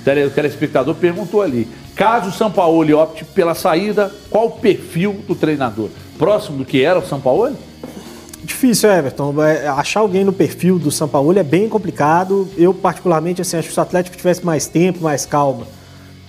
O 0.01 0.05
tele- 0.05 0.25
o 0.27 0.31
telespectador 0.31 0.95
perguntou 0.97 1.41
ali. 1.41 1.69
Caso 1.95 2.31
o 2.31 2.33
São 2.33 2.51
Paulo 2.51 2.99
opte 2.99 3.25
pela 3.25 3.55
saída, 3.55 4.13
qual 4.31 4.47
o 4.47 4.51
perfil 4.53 5.13
do 5.29 5.35
treinador? 5.35 5.89
Próximo 6.19 6.59
do 6.59 6.65
que 6.65 6.83
era 6.83 6.99
o 6.99 7.07
São 7.07 7.21
Paulo? 7.21 7.57
Difícil, 8.43 8.91
Everton. 8.91 9.35
É, 9.43 9.69
Achar 9.69 10.01
alguém 10.01 10.25
no 10.25 10.33
perfil 10.33 10.79
do 10.79 10.91
São 10.91 11.09
Paulo 11.09 11.39
é 11.39 11.43
bem 11.43 11.69
complicado. 11.69 12.49
Eu, 12.57 12.75
particularmente, 12.75 13.41
assim, 13.41 13.57
acho 13.57 13.69
que 13.69 13.75
se 13.75 13.81
o 13.81 13.83
Atlético 13.83 14.17
tivesse 14.17 14.45
mais 14.45 14.67
tempo, 14.67 15.03
mais 15.03 15.25
calma, 15.25 15.67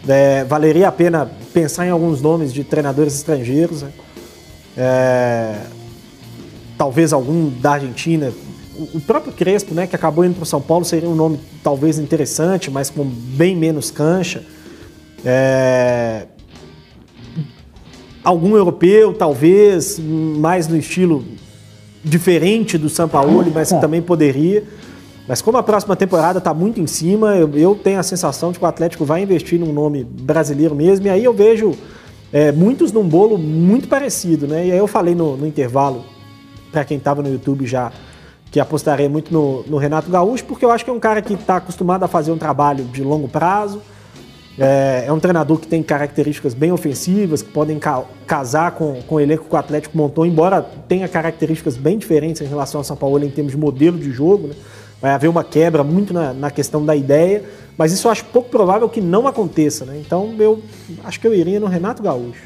é, 0.08 0.44
valeria 0.44 0.88
a 0.88 0.92
pena 0.92 1.30
pensar 1.54 1.86
em 1.88 1.90
alguns 1.90 2.22
nomes 2.22 2.54
de 2.54 2.64
treinadores 2.64 3.16
estrangeiros. 3.16 3.82
né? 3.82 3.90
É, 4.78 5.56
talvez 6.78 7.12
algum 7.12 7.50
da 7.50 7.74
Argentina. 7.74 8.32
O- 8.94 9.00
próprio 9.00 9.32
Crespo, 9.34 9.74
né, 9.74 9.88
que 9.88 9.96
acabou 9.96 10.24
indo 10.26 10.36
para 10.36 10.44
o 10.44 10.46
São 10.46 10.62
Paulo, 10.62 10.84
seria 10.86 11.08
um 11.10 11.16
nome 11.16 11.40
talvez 11.64 11.98
interessante, 11.98 12.70
mas 12.70 12.90
com 12.90 13.04
bem 13.06 13.56
menos 13.56 13.90
cancha. 13.90 14.44
É, 15.26 16.28
algum 18.24 18.56
europeu, 18.56 19.14
talvez, 19.14 20.00
mais 20.00 20.68
no 20.68 20.78
estilo 20.78 21.26
diferente 22.04 22.78
do 22.78 22.88
Sampaoli, 22.88 23.52
mas 23.54 23.72
que 23.72 23.82
também 23.82 24.02
poderia. 24.02 24.64
Mas 25.28 25.42
como 25.42 25.58
a 25.58 25.64
próxima 25.64 25.96
temporada 25.96 26.38
está 26.38 26.54
muito 26.54 26.80
em 26.80 26.86
cima, 26.86 27.36
eu, 27.36 27.50
eu, 27.56 27.76
tenho 27.76 28.00
a 28.00 28.04
sensação 28.04 28.52
de 28.52 28.60
que 28.60 28.66
o 28.66 28.68
Atlético 28.68 29.04
vai 29.04 29.24
investir 29.24 29.60
num 29.60 29.74
nome 29.74 30.04
brasileiro 30.04 30.76
mesmo. 30.76 31.08
E 31.08 31.10
aí 31.10 31.24
eu 31.24 31.34
vejo 31.34 31.74
é, 32.32 32.52
muitos 32.52 32.92
num 32.92 33.08
bolo 33.08 33.38
muito 33.38 33.88
parecido, 33.88 34.48
né? 34.48 34.68
E 34.68 34.72
aí 34.72 34.78
eu 34.78 34.88
falei 34.88 35.16
no, 35.16 35.36
no 35.36 35.48
intervalo, 35.48 36.06
para 36.72 36.86
quem 36.86 36.98
estava 36.98 37.24
no 37.24 37.30
YouTube 37.30 37.66
já, 37.66 37.92
que 38.52 38.60
apostaria 38.60 39.10
muito 39.10 39.34
no, 39.34 39.64
no, 39.64 39.78
Renato 39.78 40.12
Gaúcho, 40.12 40.46
porque 40.46 40.64
eu 40.64 40.72
acho 40.72 40.86
que 40.86 40.92
é 40.92 40.94
um 40.94 41.00
cara 41.00 41.22
que 41.24 41.34
está 41.34 41.58
acostumado 41.58 42.04
a 42.04 42.08
fazer 42.08 42.32
um 42.32 42.38
trabalho 42.38 42.86
de 42.86 43.04
longo 43.04 43.28
prazo. 43.28 43.82
É, 44.58 45.06
é, 45.08 45.12
um 45.12 45.20
treinador 45.20 45.58
que 45.58 45.68
tem 45.68 45.84
características 45.84 46.54
bem 46.54 46.72
ofensivas, 46.72 47.42
que 47.42 47.52
podem 47.52 47.78
ca 47.78 48.04
casar 48.26 48.72
com, 48.72 49.02
com 49.02 49.16
o 49.16 49.20
elenco 49.20 49.46
que 49.46 49.54
o 49.54 49.58
Atlético 49.58 49.98
montou, 49.98 50.26
embora 50.26 50.62
tenha 50.62 51.08
características 51.08 51.76
bem 51.78 51.98
diferentes 51.98 52.42
em 52.42 52.46
relação 52.46 52.80
ao 52.80 52.84
São 52.84 52.96
Paulo 52.96 53.24
em 53.24 53.30
termos 53.30 53.52
de 53.52 53.58
modelo 53.58 53.98
de 53.98 54.12
jogo. 54.12 54.48
Né? 54.48 54.56
vai 55.02 55.12
haver 55.12 55.28
uma 55.28 55.44
quebra 55.44 55.84
muito 55.84 56.14
na, 56.14 56.34
na, 56.34 56.50
questão 56.50 56.84
da 56.84 56.96
ideia, 56.96 57.44
mas 57.78 57.92
isso 57.92 58.08
eu 58.08 58.12
acho 58.12 58.26
pouco 58.26 58.50
provável 58.50 58.90
que 58.90 59.02
não 59.02 59.28
aconteça, 59.28 59.86
né? 59.86 60.02
Então 60.04 60.34
eu 60.40 60.64
acho 61.04 61.20
que 61.20 61.28
eu 61.28 61.34
iria 61.34 61.60
no 61.60 61.68
Renato 61.68 62.02
Gaúcho. 62.02 62.42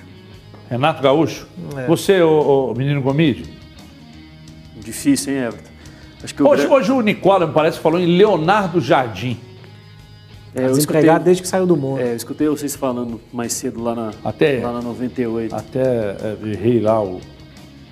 Renato 0.69 1.01
Gaúcho? 1.01 1.47
É. 1.77 1.87
Você, 1.87 2.21
o, 2.21 2.71
o 2.71 2.73
menino 2.75 3.01
Gomide? 3.01 3.45
Difícil, 4.75 5.33
hein, 5.33 5.39
Everton? 5.43 5.69
Acho 6.21 6.35
que 6.35 6.43
hoje, 6.43 6.67
hoje 6.67 6.91
o 6.91 6.99
Nicola, 6.99 7.47
me 7.47 7.53
parece, 7.53 7.79
falou 7.79 7.99
em 7.99 8.17
Leonardo 8.17 8.81
Jardim. 8.81 9.39
É, 10.55 10.65
eu 10.65 10.77
escutei, 10.77 11.19
desde 11.19 11.43
que 11.43 11.47
saiu 11.47 11.65
do 11.65 11.77
mundo. 11.77 11.99
É, 11.99 12.11
eu 12.11 12.15
escutei 12.15 12.47
vocês 12.47 12.75
falando 12.75 13.21
mais 13.31 13.53
cedo 13.53 13.81
lá 13.81 13.93
na, 13.93 14.11
até, 14.23 14.59
lá 14.59 14.73
na 14.73 14.81
98. 14.81 15.55
Até 15.55 15.81
é, 15.81 16.37
errei 16.43 16.79
lá 16.79 17.03
o 17.03 17.19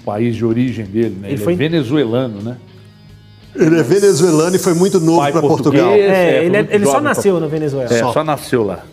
país 0.03 0.35
de 0.35 0.45
origem 0.45 0.85
dele, 0.85 1.17
né? 1.21 1.27
Ele, 1.27 1.35
Ele 1.35 1.43
foi... 1.43 1.53
é 1.53 1.55
venezuelano, 1.55 2.41
né? 2.41 2.57
Ele 3.55 3.79
é 3.79 3.83
venezuelano 3.83 4.55
e 4.55 4.59
foi 4.59 4.73
muito 4.73 4.99
novo 4.99 5.31
para 5.31 5.41
Portugal. 5.41 5.91
É, 5.91 5.99
é 5.99 6.45
ele, 6.45 6.57
é, 6.57 6.67
ele 6.69 6.85
só 6.85 7.01
nasceu 7.01 7.39
na 7.39 7.47
Venezuela. 7.47 7.91
É, 7.93 7.99
só, 7.99 8.13
só 8.13 8.23
nasceu 8.23 8.63
lá. 8.63 8.85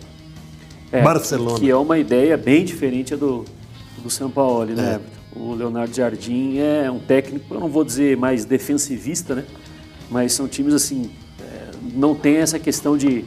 É, 0.91 1.03
Barcelona. 1.03 1.59
Que 1.59 1.71
é 1.71 1.77
uma 1.77 1.99
ideia 1.99 2.37
bem 2.37 2.65
diferente 2.65 3.17
do, 3.17 3.45
do 4.03 4.11
São 4.11 4.31
Paulo, 4.31 4.67
né? 4.67 5.01
É. 5.01 5.39
O 5.39 5.53
Leonardo 5.55 5.95
Jardim 5.95 6.59
é 6.59 6.89
um 6.89 7.01
técnico, 7.01 7.53
eu 7.53 7.59
não 7.59 7.69
vou 7.69 7.83
dizer 7.83 8.17
mais 8.17 8.45
defensivista, 8.45 9.35
né? 9.35 9.45
Mas 10.09 10.33
são 10.33 10.47
times 10.47 10.73
assim, 10.73 11.11
é, 11.41 11.71
não 11.93 12.15
tem 12.15 12.37
essa 12.37 12.59
questão 12.59 12.97
de 12.97 13.25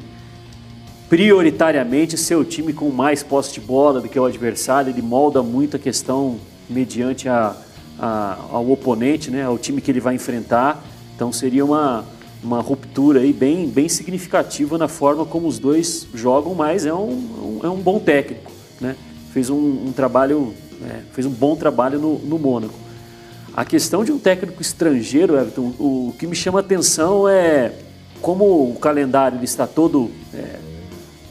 prioritariamente 1.10 2.18
ser 2.18 2.36
o 2.36 2.44
time 2.44 2.74
com 2.74 2.90
mais 2.90 3.24
posse 3.24 3.54
de 3.54 3.62
bola 3.62 4.02
do 4.02 4.10
que 4.10 4.20
o 4.20 4.26
adversário. 4.26 4.92
Ele 4.92 5.02
molda 5.02 5.42
muito 5.42 5.78
a 5.78 5.80
questão 5.80 6.38
mediante 6.70 7.30
a, 7.30 7.56
a, 7.98 8.38
ao 8.52 8.70
oponente, 8.70 9.32
né? 9.32 9.44
Ao 9.44 9.58
time 9.58 9.82
que 9.82 9.90
ele 9.90 10.00
vai 10.00 10.16
enfrentar. 10.16 10.84
Então 11.16 11.32
seria 11.32 11.64
uma, 11.64 12.06
uma 12.44 12.60
ruptura 12.60 13.22
aí 13.22 13.34
bem, 13.34 13.68
bem 13.68 13.90
significativa 13.90 14.78
na 14.78 14.88
forma 14.88 15.26
como 15.26 15.48
os 15.48 15.60
dois 15.60 16.08
jogam, 16.14 16.54
mas 16.54 16.86
é 16.86 16.94
um, 16.94 17.10
um 17.10 17.60
é 17.64 17.70
um 17.70 17.78
bom 17.78 18.00
técnico. 18.00 18.52
Né? 18.80 18.96
Fez 19.32 19.50
um, 19.50 19.88
um 19.88 19.92
trabalho, 19.96 20.54
é, 20.88 21.00
fez 21.14 21.26
um 21.26 21.32
bom 21.32 21.56
trabalho 21.56 22.00
no, 22.00 22.20
no 22.20 22.38
Mônaco. 22.38 22.74
A 23.56 23.66
questão 23.66 24.04
de 24.04 24.12
um 24.12 24.20
técnico 24.20 24.62
estrangeiro, 24.62 25.36
Everton, 25.36 25.74
o, 25.80 26.10
o 26.10 26.16
que 26.18 26.28
me 26.28 26.36
chama 26.36 26.60
atenção 26.60 27.28
é 27.28 27.74
como 28.22 28.72
o 28.72 28.76
calendário 28.80 29.38
ele 29.38 29.46
está 29.46 29.66
todo 29.66 30.12
é, 30.34 30.47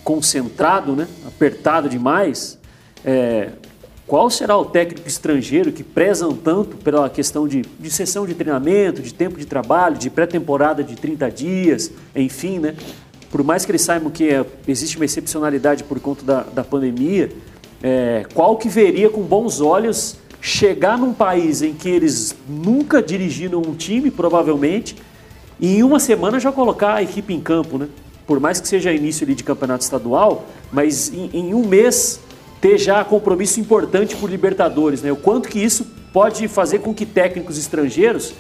concentrado, 0.07 0.95
né? 0.95 1.09
apertado 1.27 1.89
demais. 1.89 2.57
É, 3.05 3.49
qual 4.07 4.31
será 4.31 4.57
o 4.57 4.65
técnico 4.65 5.09
estrangeiro 5.09 5.73
que 5.73 5.83
prezam 5.83 6.33
tanto 6.33 6.77
pela 6.77 7.11
questão 7.11 7.49
de, 7.49 7.63
de 7.63 7.91
sessão 7.91 8.25
de 8.25 8.33
treinamento, 8.33 9.03
de 9.03 9.13
tempo 9.13 9.37
de 9.37 9.45
trabalho, 9.45 9.99
de 9.99 10.09
pré-temporada 10.09 10.85
de 10.85 10.95
30 10.95 11.29
dias, 11.33 11.91
enfim, 12.15 12.61
né? 12.61 12.77
Por 13.33 13.43
mais 13.43 13.65
que 13.65 13.73
eles 13.73 13.83
saibam 13.83 14.09
que 14.09 14.29
é, 14.29 14.47
existe 14.69 14.95
uma 14.95 15.05
excepcionalidade 15.05 15.83
por 15.83 15.99
conta 15.99 16.25
da, 16.25 16.43
da 16.43 16.63
pandemia, 16.63 17.33
é, 17.83 18.25
qual 18.33 18.57
que 18.57 18.69
veria 18.69 19.11
com 19.11 19.23
bons 19.23 19.61
olhos 19.61 20.19
chegar 20.41 20.97
num 20.97 21.13
país 21.13 21.63
em 21.63 21.75
que 21.75 21.89
eles 21.89 22.33
nunca 22.49 23.03
dirigiram 23.03 23.59
um 23.59 23.75
time, 23.75 24.13
provavelmente, 24.13 24.95
e 25.59 25.79
em 25.79 25.83
uma 25.83 25.99
semana 25.99 26.39
já 26.39 26.53
colocar 26.53 26.95
a 26.95 27.03
equipe 27.03 27.35
em 27.35 27.41
campo, 27.41 27.77
né? 27.77 27.89
Por 28.27 28.41
mais 28.41 28.61
que 28.61 28.67
seja 28.67 28.93
início 28.93 29.25
ali 29.25 29.35
de 29.35 29.45
campeonato 29.45 29.85
estadual, 29.85 30.47
mas 30.73 31.13
em, 31.13 31.31
em 31.33 31.55
um 31.55 31.67
mês 31.67 32.21
ter 32.61 32.79
já 32.79 33.05
compromisso 33.05 33.61
importante 33.61 34.17
por 34.17 34.29
Libertadores, 34.29 35.03
né? 35.03 35.13
O 35.13 35.17
quanto 35.17 35.49
que 35.49 35.59
isso 35.59 35.87
pode 36.13 36.49
fazer 36.49 36.81
com 36.81 36.95
que 36.95 37.07
técnicos 37.07 37.59
estrangeiros 37.59 38.35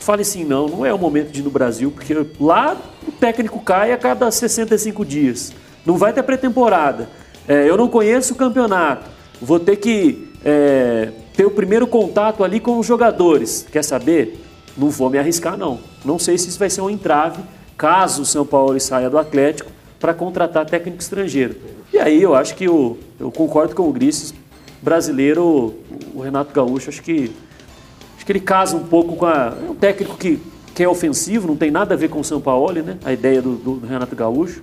falem 0.00 0.22
assim, 0.22 0.44
não, 0.44 0.66
não 0.66 0.86
é 0.86 0.92
o 0.92 0.98
momento 0.98 1.30
de 1.30 1.40
ir 1.40 1.42
no 1.42 1.50
Brasil, 1.50 1.90
porque 1.90 2.14
lá 2.40 2.76
o 3.06 3.12
técnico 3.12 3.60
cai 3.60 3.92
a 3.92 3.98
cada 3.98 4.30
65 4.30 5.04
dias. 5.04 5.52
Não 5.84 5.96
vai 5.96 6.12
ter 6.12 6.22
pré-temporada. 6.22 7.08
É, 7.46 7.68
eu 7.68 7.76
não 7.76 7.88
conheço 7.88 8.32
o 8.32 8.36
campeonato. 8.36 9.08
Vou 9.40 9.60
ter 9.60 9.76
que 9.76 10.28
é, 10.44 11.10
ter 11.36 11.44
o 11.44 11.50
primeiro 11.50 11.86
contato 11.86 12.42
ali 12.42 12.60
com 12.60 12.78
os 12.78 12.86
jogadores. 12.86 13.66
Quer 13.70 13.84
saber? 13.84 14.42
Não 14.76 14.88
vou 14.88 15.10
me 15.10 15.18
arriscar, 15.18 15.56
não. 15.56 15.78
Não 16.04 16.18
sei 16.18 16.38
se 16.38 16.48
isso 16.48 16.58
vai 16.58 16.70
ser 16.70 16.80
um 16.80 16.90
entrave, 16.90 17.42
caso 17.80 18.20
o 18.20 18.26
São 18.26 18.44
Paulo 18.44 18.78
saia 18.78 19.08
do 19.08 19.16
Atlético, 19.16 19.72
para 19.98 20.12
contratar 20.12 20.66
técnico 20.66 21.00
estrangeiro. 21.00 21.56
E 21.90 21.98
aí 21.98 22.22
eu 22.22 22.34
acho 22.34 22.54
que 22.54 22.68
o, 22.68 22.98
eu 23.18 23.32
concordo 23.32 23.74
com 23.74 23.88
o 23.88 23.92
Gris, 23.92 24.34
brasileiro, 24.82 25.74
o 26.14 26.20
Renato 26.20 26.52
Gaúcho, 26.52 26.90
acho 26.90 27.02
que, 27.02 27.32
acho 28.16 28.26
que 28.26 28.32
ele 28.32 28.40
casa 28.40 28.76
um 28.76 28.84
pouco 28.84 29.16
com 29.16 29.24
a. 29.24 29.56
É 29.66 29.70
um 29.70 29.74
técnico 29.74 30.18
que, 30.18 30.38
que 30.74 30.82
é 30.82 30.88
ofensivo, 30.88 31.48
não 31.48 31.56
tem 31.56 31.70
nada 31.70 31.94
a 31.94 31.96
ver 31.96 32.10
com 32.10 32.20
o 32.20 32.24
São 32.24 32.38
Paulo, 32.38 32.82
né? 32.82 32.98
A 33.02 33.14
ideia 33.14 33.40
do, 33.40 33.56
do, 33.56 33.76
do 33.76 33.86
Renato 33.86 34.14
Gaúcho. 34.14 34.62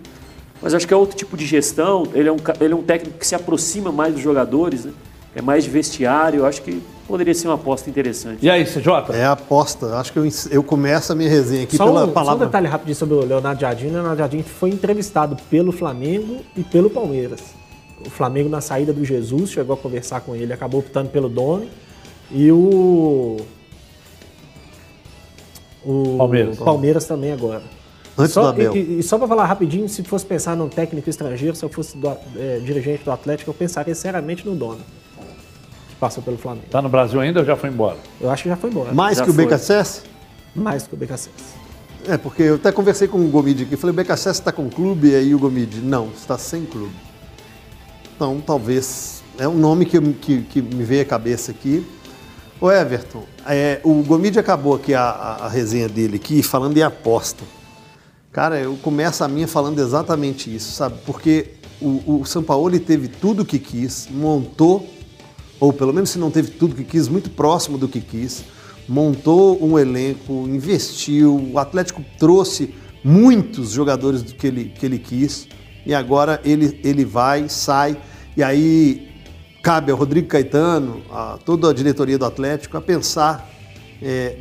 Mas 0.62 0.76
acho 0.76 0.88
que 0.88 0.94
é 0.94 0.98
outro 0.98 1.18
tipo 1.18 1.36
de 1.36 1.46
gestão. 1.46 2.08
Ele 2.14 2.30
é 2.30 2.32
um, 2.32 2.38
ele 2.62 2.74
é 2.74 2.76
um 2.76 2.84
técnico 2.84 3.18
que 3.18 3.26
se 3.26 3.34
aproxima 3.34 3.92
mais 3.92 4.14
dos 4.14 4.22
jogadores, 4.22 4.86
né? 4.86 4.92
É 5.38 5.42
mais 5.42 5.64
de 5.66 5.70
vestiário. 5.70 6.48
Acho 6.48 6.64
que 6.64 6.82
poderia 7.08 7.32
ser 7.32 7.48
uma 7.48 7.54
aposta 7.54 7.88
interessante. 7.88 8.44
E 8.44 8.50
aí, 8.50 8.66
CJ? 8.66 9.14
É 9.14 9.24
aposta. 9.24 9.96
Acho 9.98 10.12
que 10.12 10.18
eu, 10.18 10.28
eu 10.50 10.64
começo 10.64 11.14
a 11.14 11.16
minha 11.16 11.30
resenha 11.30 11.64
aqui 11.64 11.78
só 11.78 11.86
pela 11.86 12.06
um, 12.06 12.12
palavra. 12.12 12.40
Só 12.40 12.44
um 12.44 12.48
detalhe 12.48 12.68
rapidinho 12.68 12.96
sobre 12.96 13.16
o 13.16 13.24
Leonardo 13.24 13.62
Jardim. 13.62 13.86
O 13.86 13.92
Leonardo 13.92 14.18
Jardim 14.18 14.42
foi 14.42 14.72
entrevistado 14.72 15.38
pelo 15.48 15.72
Flamengo 15.72 16.40
e 16.56 16.64
pelo 16.64 16.90
Palmeiras. 16.90 17.40
O 18.04 18.10
Flamengo, 18.10 18.50
na 18.50 18.62
saída 18.62 18.92
do 18.92 19.06
Jesus, 19.06 19.52
chegou 19.52 19.76
a 19.76 19.78
conversar 19.78 20.22
com 20.22 20.36
ele, 20.36 20.52
acabou 20.52 20.80
optando 20.80 21.10
pelo 21.10 21.30
dono. 21.30 21.68
E 22.32 22.52
o. 22.52 23.38
O 25.86 26.18
Palmeiras, 26.18 26.58
Palmeiras 26.58 27.06
também 27.06 27.32
agora. 27.32 27.62
Antes 28.18 28.34
só, 28.34 28.42
do 28.42 28.48
Abel. 28.48 28.76
E, 28.76 29.00
e 29.00 29.04
só 29.04 29.20
para 29.20 29.28
falar 29.28 29.46
rapidinho, 29.46 29.88
se 29.88 30.04
fosse 30.04 30.26
pensar 30.26 30.58
num 30.58 30.68
técnico 30.68 31.08
estrangeiro, 31.08 31.56
se 31.56 31.64
eu 31.64 31.70
fosse 31.70 31.96
do, 31.96 32.10
é, 32.36 32.60
dirigente 32.66 33.04
do 33.04 33.12
Atlético, 33.12 33.52
eu 33.52 33.54
pensaria 33.54 33.94
seriamente 33.94 34.44
no 34.44 34.56
dono 34.56 34.80
passou 36.00 36.24
pelo 36.24 36.38
Flamengo. 36.38 36.66
Está 36.66 36.82
no 36.82 36.90
Brasil 36.90 37.20
ainda 37.20 37.40
ou 37.40 37.46
já 37.46 37.56
foi 37.56 37.70
embora? 37.70 37.98
Eu 38.20 38.30
acho 38.30 38.44
que 38.44 38.50
já 38.50 38.56
foi 38.56 38.70
embora. 38.70 38.94
Mais 38.94 39.18
já 39.18 39.24
que 39.24 39.30
o 39.30 39.34
BKSS? 39.34 40.04
Mais 40.56 40.88
que 40.88 40.94
o 40.94 40.98
BKSS. 40.98 41.30
É, 42.08 42.18
porque 42.18 42.44
eu 42.44 42.56
até 42.56 42.72
conversei 42.72 43.08
com 43.08 43.20
o 43.20 43.28
Gomide 43.28 43.64
aqui, 43.64 43.76
falei, 43.76 43.94
o 43.94 43.96
BKSS 43.96 44.40
está 44.40 44.52
com 44.52 44.70
clube, 44.70 45.10
e 45.10 45.16
aí 45.16 45.36
o 45.36 45.40
Gomide, 45.40 45.82
não, 45.82 46.10
está 46.16 46.38
sem 46.38 46.66
clube. 46.66 46.96
Então, 48.16 48.42
talvez, 48.46 49.22
é 49.38 49.48
um 49.48 49.58
nome 49.58 49.86
que, 49.86 50.00
que, 50.14 50.42
que 50.44 50.62
me 50.62 50.84
veio 50.84 51.02
à 51.02 51.06
cabeça 51.06 51.52
aqui. 51.52 51.86
O 52.60 52.72
Everton, 52.72 53.24
é, 53.46 53.80
o 53.84 54.02
Gomide 54.04 54.40
acabou 54.40 54.76
aqui 54.76 54.94
a, 54.94 55.02
a, 55.04 55.46
a, 55.46 55.50
resenha 55.50 55.88
dele 55.88 56.16
aqui 56.16 56.42
falando 56.42 56.78
em 56.78 56.82
aposta. 56.82 57.44
Cara, 58.32 58.60
eu 58.60 58.76
começo 58.78 59.24
a 59.24 59.28
minha 59.28 59.48
falando 59.48 59.80
exatamente 59.80 60.54
isso, 60.54 60.72
sabe? 60.72 60.96
Porque 61.06 61.52
o, 61.80 62.22
o 62.22 62.26
São 62.26 62.42
Paulo 62.42 62.80
teve 62.80 63.08
tudo 63.08 63.44
o 63.44 63.46
que 63.46 63.60
quis, 63.60 64.08
montou 64.10 64.88
ou 65.60 65.74
pelo 65.74 65.94
menos 65.94 66.10
se 66.10 66.20
não 66.20 66.30
teve 66.30 66.52
tudo 66.52 66.76
que 66.76 66.84
quis, 66.84 67.08
muito 67.08 67.30
próximo 67.30 67.78
do 67.78 67.88
que 67.88 68.02
quis, 68.02 68.44
montou 68.88 69.64
um 69.64 69.78
elenco, 69.78 70.48
investiu, 70.48 71.52
o 71.54 71.60
Atlético 71.60 72.04
trouxe 72.18 72.74
muitos 73.04 73.72
jogadores 73.72 74.22
do 74.24 74.34
que 74.34 74.48
ele, 74.48 74.66
que 74.66 74.86
ele 74.86 75.00
quis, 75.00 75.48
e 75.86 75.94
agora 75.94 76.42
ele, 76.44 76.80
ele 76.84 77.06
vai, 77.06 77.50
sai, 77.50 77.98
e 78.36 78.44
aí 78.44 79.08
cabe 79.64 79.92
ao 79.92 79.98
Rodrigo 79.98 80.28
Caetano, 80.28 81.02
a 81.12 81.38
toda 81.44 81.70
a 81.70 81.74
diretoria 81.74 82.18
do 82.18 82.26
Atlético, 82.26 82.78
a 82.78 82.82
pensar 82.82 83.50
é, 84.02 84.38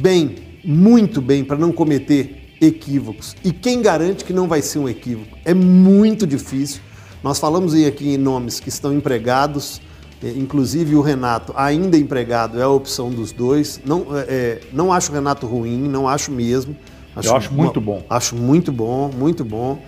bem, 0.00 0.36
muito 0.64 1.20
bem, 1.20 1.44
para 1.44 1.56
não 1.56 1.72
cometer 1.72 2.56
equívocos. 2.60 3.34
E 3.44 3.52
quem 3.52 3.80
garante 3.80 4.24
que 4.24 4.32
não 4.32 4.46
vai 4.46 4.62
ser 4.62 4.78
um 4.78 4.88
equívoco? 4.88 5.38
É 5.44 5.54
muito 5.54 6.26
difícil. 6.26 6.80
Nós 7.22 7.38
falamos 7.38 7.74
aqui 7.74 8.10
em 8.14 8.18
nomes 8.18 8.60
que 8.60 8.68
estão 8.68 8.92
empregados, 8.92 9.80
inclusive 10.22 10.96
o 10.96 11.00
Renato, 11.00 11.52
ainda 11.56 11.96
empregado, 11.96 12.58
é 12.58 12.62
a 12.62 12.68
opção 12.68 13.10
dos 13.10 13.32
dois. 13.32 13.80
Não, 13.84 14.06
é, 14.16 14.20
é 14.28 14.60
não 14.72 14.92
acho 14.92 15.10
o 15.10 15.14
Renato 15.14 15.46
ruim, 15.46 15.88
não 15.88 16.08
acho 16.08 16.30
mesmo. 16.32 16.76
Acho 17.14 17.28
Eu 17.28 17.36
acho 17.36 17.54
muito 17.54 17.80
bom. 17.80 18.04
Acho 18.08 18.36
muito 18.36 18.72
bom, 18.72 19.10
muito 19.16 19.44
bom. 19.44 19.80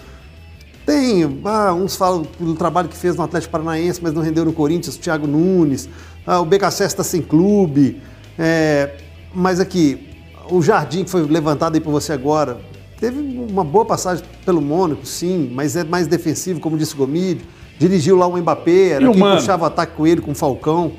Tem, 0.86 1.40
ah, 1.44 1.72
uns 1.72 1.94
falam 1.94 2.26
do 2.38 2.54
trabalho 2.54 2.88
que 2.88 2.96
fez 2.96 3.14
no 3.14 3.22
Atlético 3.22 3.52
Paranaense, 3.52 4.00
mas 4.02 4.12
não 4.12 4.22
rendeu 4.22 4.44
no 4.44 4.52
Corinthians, 4.52 4.96
o 4.96 4.98
Thiago 4.98 5.26
Nunes. 5.26 5.88
Ah, 6.26 6.40
o 6.40 6.44
BKC 6.44 6.84
está 6.84 7.04
sem 7.04 7.22
clube. 7.22 8.00
É, 8.38 8.96
mas 9.34 9.60
aqui, 9.60 10.08
o 10.50 10.62
Jardim 10.62 11.04
que 11.04 11.10
foi 11.10 11.22
levantado 11.22 11.74
aí 11.74 11.80
por 11.80 11.90
você 11.90 12.12
agora, 12.12 12.60
teve 12.98 13.20
uma 13.20 13.62
boa 13.62 13.84
passagem 13.84 14.24
pelo 14.44 14.60
Mônaco, 14.60 15.06
sim, 15.06 15.50
mas 15.54 15.76
é 15.76 15.84
mais 15.84 16.06
defensivo, 16.06 16.58
como 16.60 16.76
disse 16.76 16.94
o 16.94 16.96
Gomídio. 16.96 17.46
Dirigiu 17.80 18.14
lá 18.16 18.26
o 18.26 18.36
Mbappé, 18.36 18.90
era 18.90 19.04
E 19.04 19.10
quem 19.10 19.20
puxava 19.20 19.66
ataque 19.66 19.96
com 19.96 20.06
ele, 20.06 20.20
com 20.20 20.30
o 20.32 20.34
Falcão. 20.34 20.92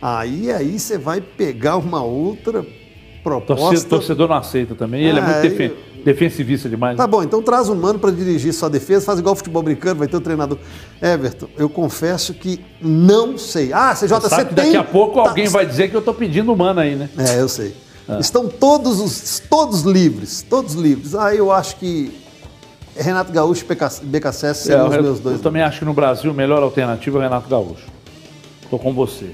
Aí, 0.00 0.50
aí 0.50 0.78
você 0.78 0.96
vai 0.96 1.20
pegar 1.20 1.76
uma 1.76 2.02
outra 2.02 2.64
proposta. 3.22 3.64
Torcedor, 3.64 3.88
torcedor 3.98 4.28
não 4.28 4.36
aceita 4.36 4.74
também. 4.74 5.04
Ele 5.04 5.18
é, 5.18 5.22
É, 5.22 5.24
muito 5.26 5.42
defen- 5.42 5.72
defensivista 6.02 6.70
demais. 6.70 6.96
Tá 6.96 7.06
bom, 7.06 7.22
então 7.22 7.42
traz 7.42 7.68
um 7.68 7.74
mano 7.74 7.98
para 7.98 8.10
dirigir 8.10 8.54
sua 8.54 8.70
defesa, 8.70 9.04
faz 9.04 9.18
igual 9.18 9.36
futebol 9.36 9.62
brincando, 9.62 9.98
vai 9.98 10.08
ter 10.08 10.16
o 10.16 10.20
treinador. 10.22 10.56
Everton, 11.02 11.48
eu 11.58 11.68
confesso 11.68 12.32
que 12.32 12.58
não 12.80 13.36
sei. 13.36 13.70
Ah, 13.74 13.94
CJ, 13.94 14.08
Você 14.20 14.28
você 14.30 14.44
tem. 14.46 14.54
daqui 14.54 14.76
a 14.78 14.84
pouco 14.84 15.22
tá- 15.22 15.28
alguém 15.28 15.48
vai 15.48 15.66
dizer 15.66 15.90
que 15.90 15.94
eu 15.94 16.00
tô 16.02 16.14
pedindo 16.14 16.50
humano 16.50 16.80
aí, 16.80 16.96
né? 16.96 17.10
É, 17.18 17.38
eu 17.42 17.48
sei. 17.48 17.74
Ah. 18.08 18.18
Estão 18.18 18.48
todos 18.48 18.98
os 19.00 19.38
todos 19.50 19.82
livres, 19.82 20.40
todos 20.48 20.72
livres. 20.74 21.14
Aí 21.14 21.36
eu 21.36 21.52
acho 21.52 21.76
que 21.76 22.10
Renato 23.00 23.32
Gaúcho 23.32 23.64
e 23.64 24.06
BKSS 24.06 24.44
É, 24.44 24.54
seriam 24.54 24.88
os 24.88 24.94
eu, 24.94 25.02
meus 25.02 25.20
dois. 25.20 25.36
eu 25.36 25.42
também 25.42 25.62
acho 25.62 25.78
que 25.80 25.84
no 25.84 25.94
Brasil 25.94 26.30
a 26.30 26.34
melhor 26.34 26.62
alternativa 26.62 27.16
é 27.16 27.20
o 27.20 27.22
Renato 27.22 27.48
Gaúcho. 27.48 27.86
Tô 28.68 28.78
com 28.78 28.92
você. 28.92 29.30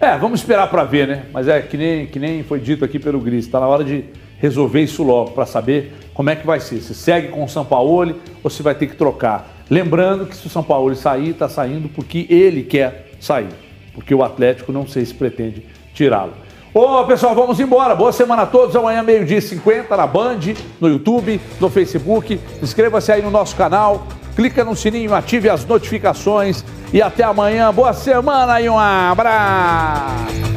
É, 0.00 0.18
vamos 0.18 0.40
esperar 0.40 0.68
para 0.68 0.84
ver, 0.84 1.06
né? 1.08 1.26
Mas 1.32 1.48
é 1.48 1.60
que 1.62 1.76
nem, 1.76 2.06
que 2.06 2.18
nem 2.18 2.42
foi 2.42 2.60
dito 2.60 2.84
aqui 2.84 2.98
pelo 2.98 3.20
Gris, 3.20 3.46
tá 3.46 3.60
na 3.60 3.66
hora 3.66 3.84
de 3.84 4.04
resolver 4.38 4.82
isso 4.82 5.02
logo 5.02 5.30
para 5.30 5.46
saber 5.46 5.94
como 6.12 6.28
é 6.28 6.36
que 6.36 6.46
vai 6.46 6.60
ser. 6.60 6.80
Se 6.82 6.94
segue 6.94 7.28
com 7.28 7.44
o 7.44 7.48
São 7.48 7.64
Paulo 7.64 8.16
ou 8.42 8.50
se 8.50 8.62
vai 8.62 8.74
ter 8.74 8.86
que 8.88 8.96
trocar. 8.96 9.64
Lembrando 9.70 10.26
que 10.26 10.36
se 10.36 10.46
o 10.46 10.50
São 10.50 10.62
Paulo 10.62 10.94
sair, 10.94 11.32
tá 11.32 11.48
saindo 11.48 11.88
porque 11.88 12.26
ele 12.28 12.62
quer 12.64 13.12
sair. 13.20 13.48
Porque 13.94 14.14
o 14.14 14.22
Atlético 14.22 14.72
não 14.72 14.86
sei 14.86 15.04
se 15.06 15.14
pretende 15.14 15.64
tirá-lo. 15.94 16.34
Ô, 16.74 17.04
pessoal, 17.04 17.36
vamos 17.36 17.60
embora. 17.60 17.94
Boa 17.94 18.10
semana 18.10 18.42
a 18.42 18.46
todos. 18.46 18.74
Amanhã, 18.74 19.00
meio-dia 19.00 19.38
e 19.38 19.40
50, 19.40 19.96
na 19.96 20.08
Band, 20.08 20.40
no 20.80 20.88
YouTube, 20.88 21.40
no 21.60 21.70
Facebook. 21.70 22.40
Inscreva-se 22.60 23.12
aí 23.12 23.22
no 23.22 23.30
nosso 23.30 23.54
canal. 23.54 24.08
Clica 24.34 24.64
no 24.64 24.74
sininho, 24.74 25.14
ative 25.14 25.48
as 25.48 25.64
notificações. 25.64 26.64
E 26.92 27.00
até 27.00 27.22
amanhã. 27.22 27.72
Boa 27.72 27.92
semana 27.92 28.60
e 28.60 28.68
um 28.68 28.76
abraço. 28.76 30.54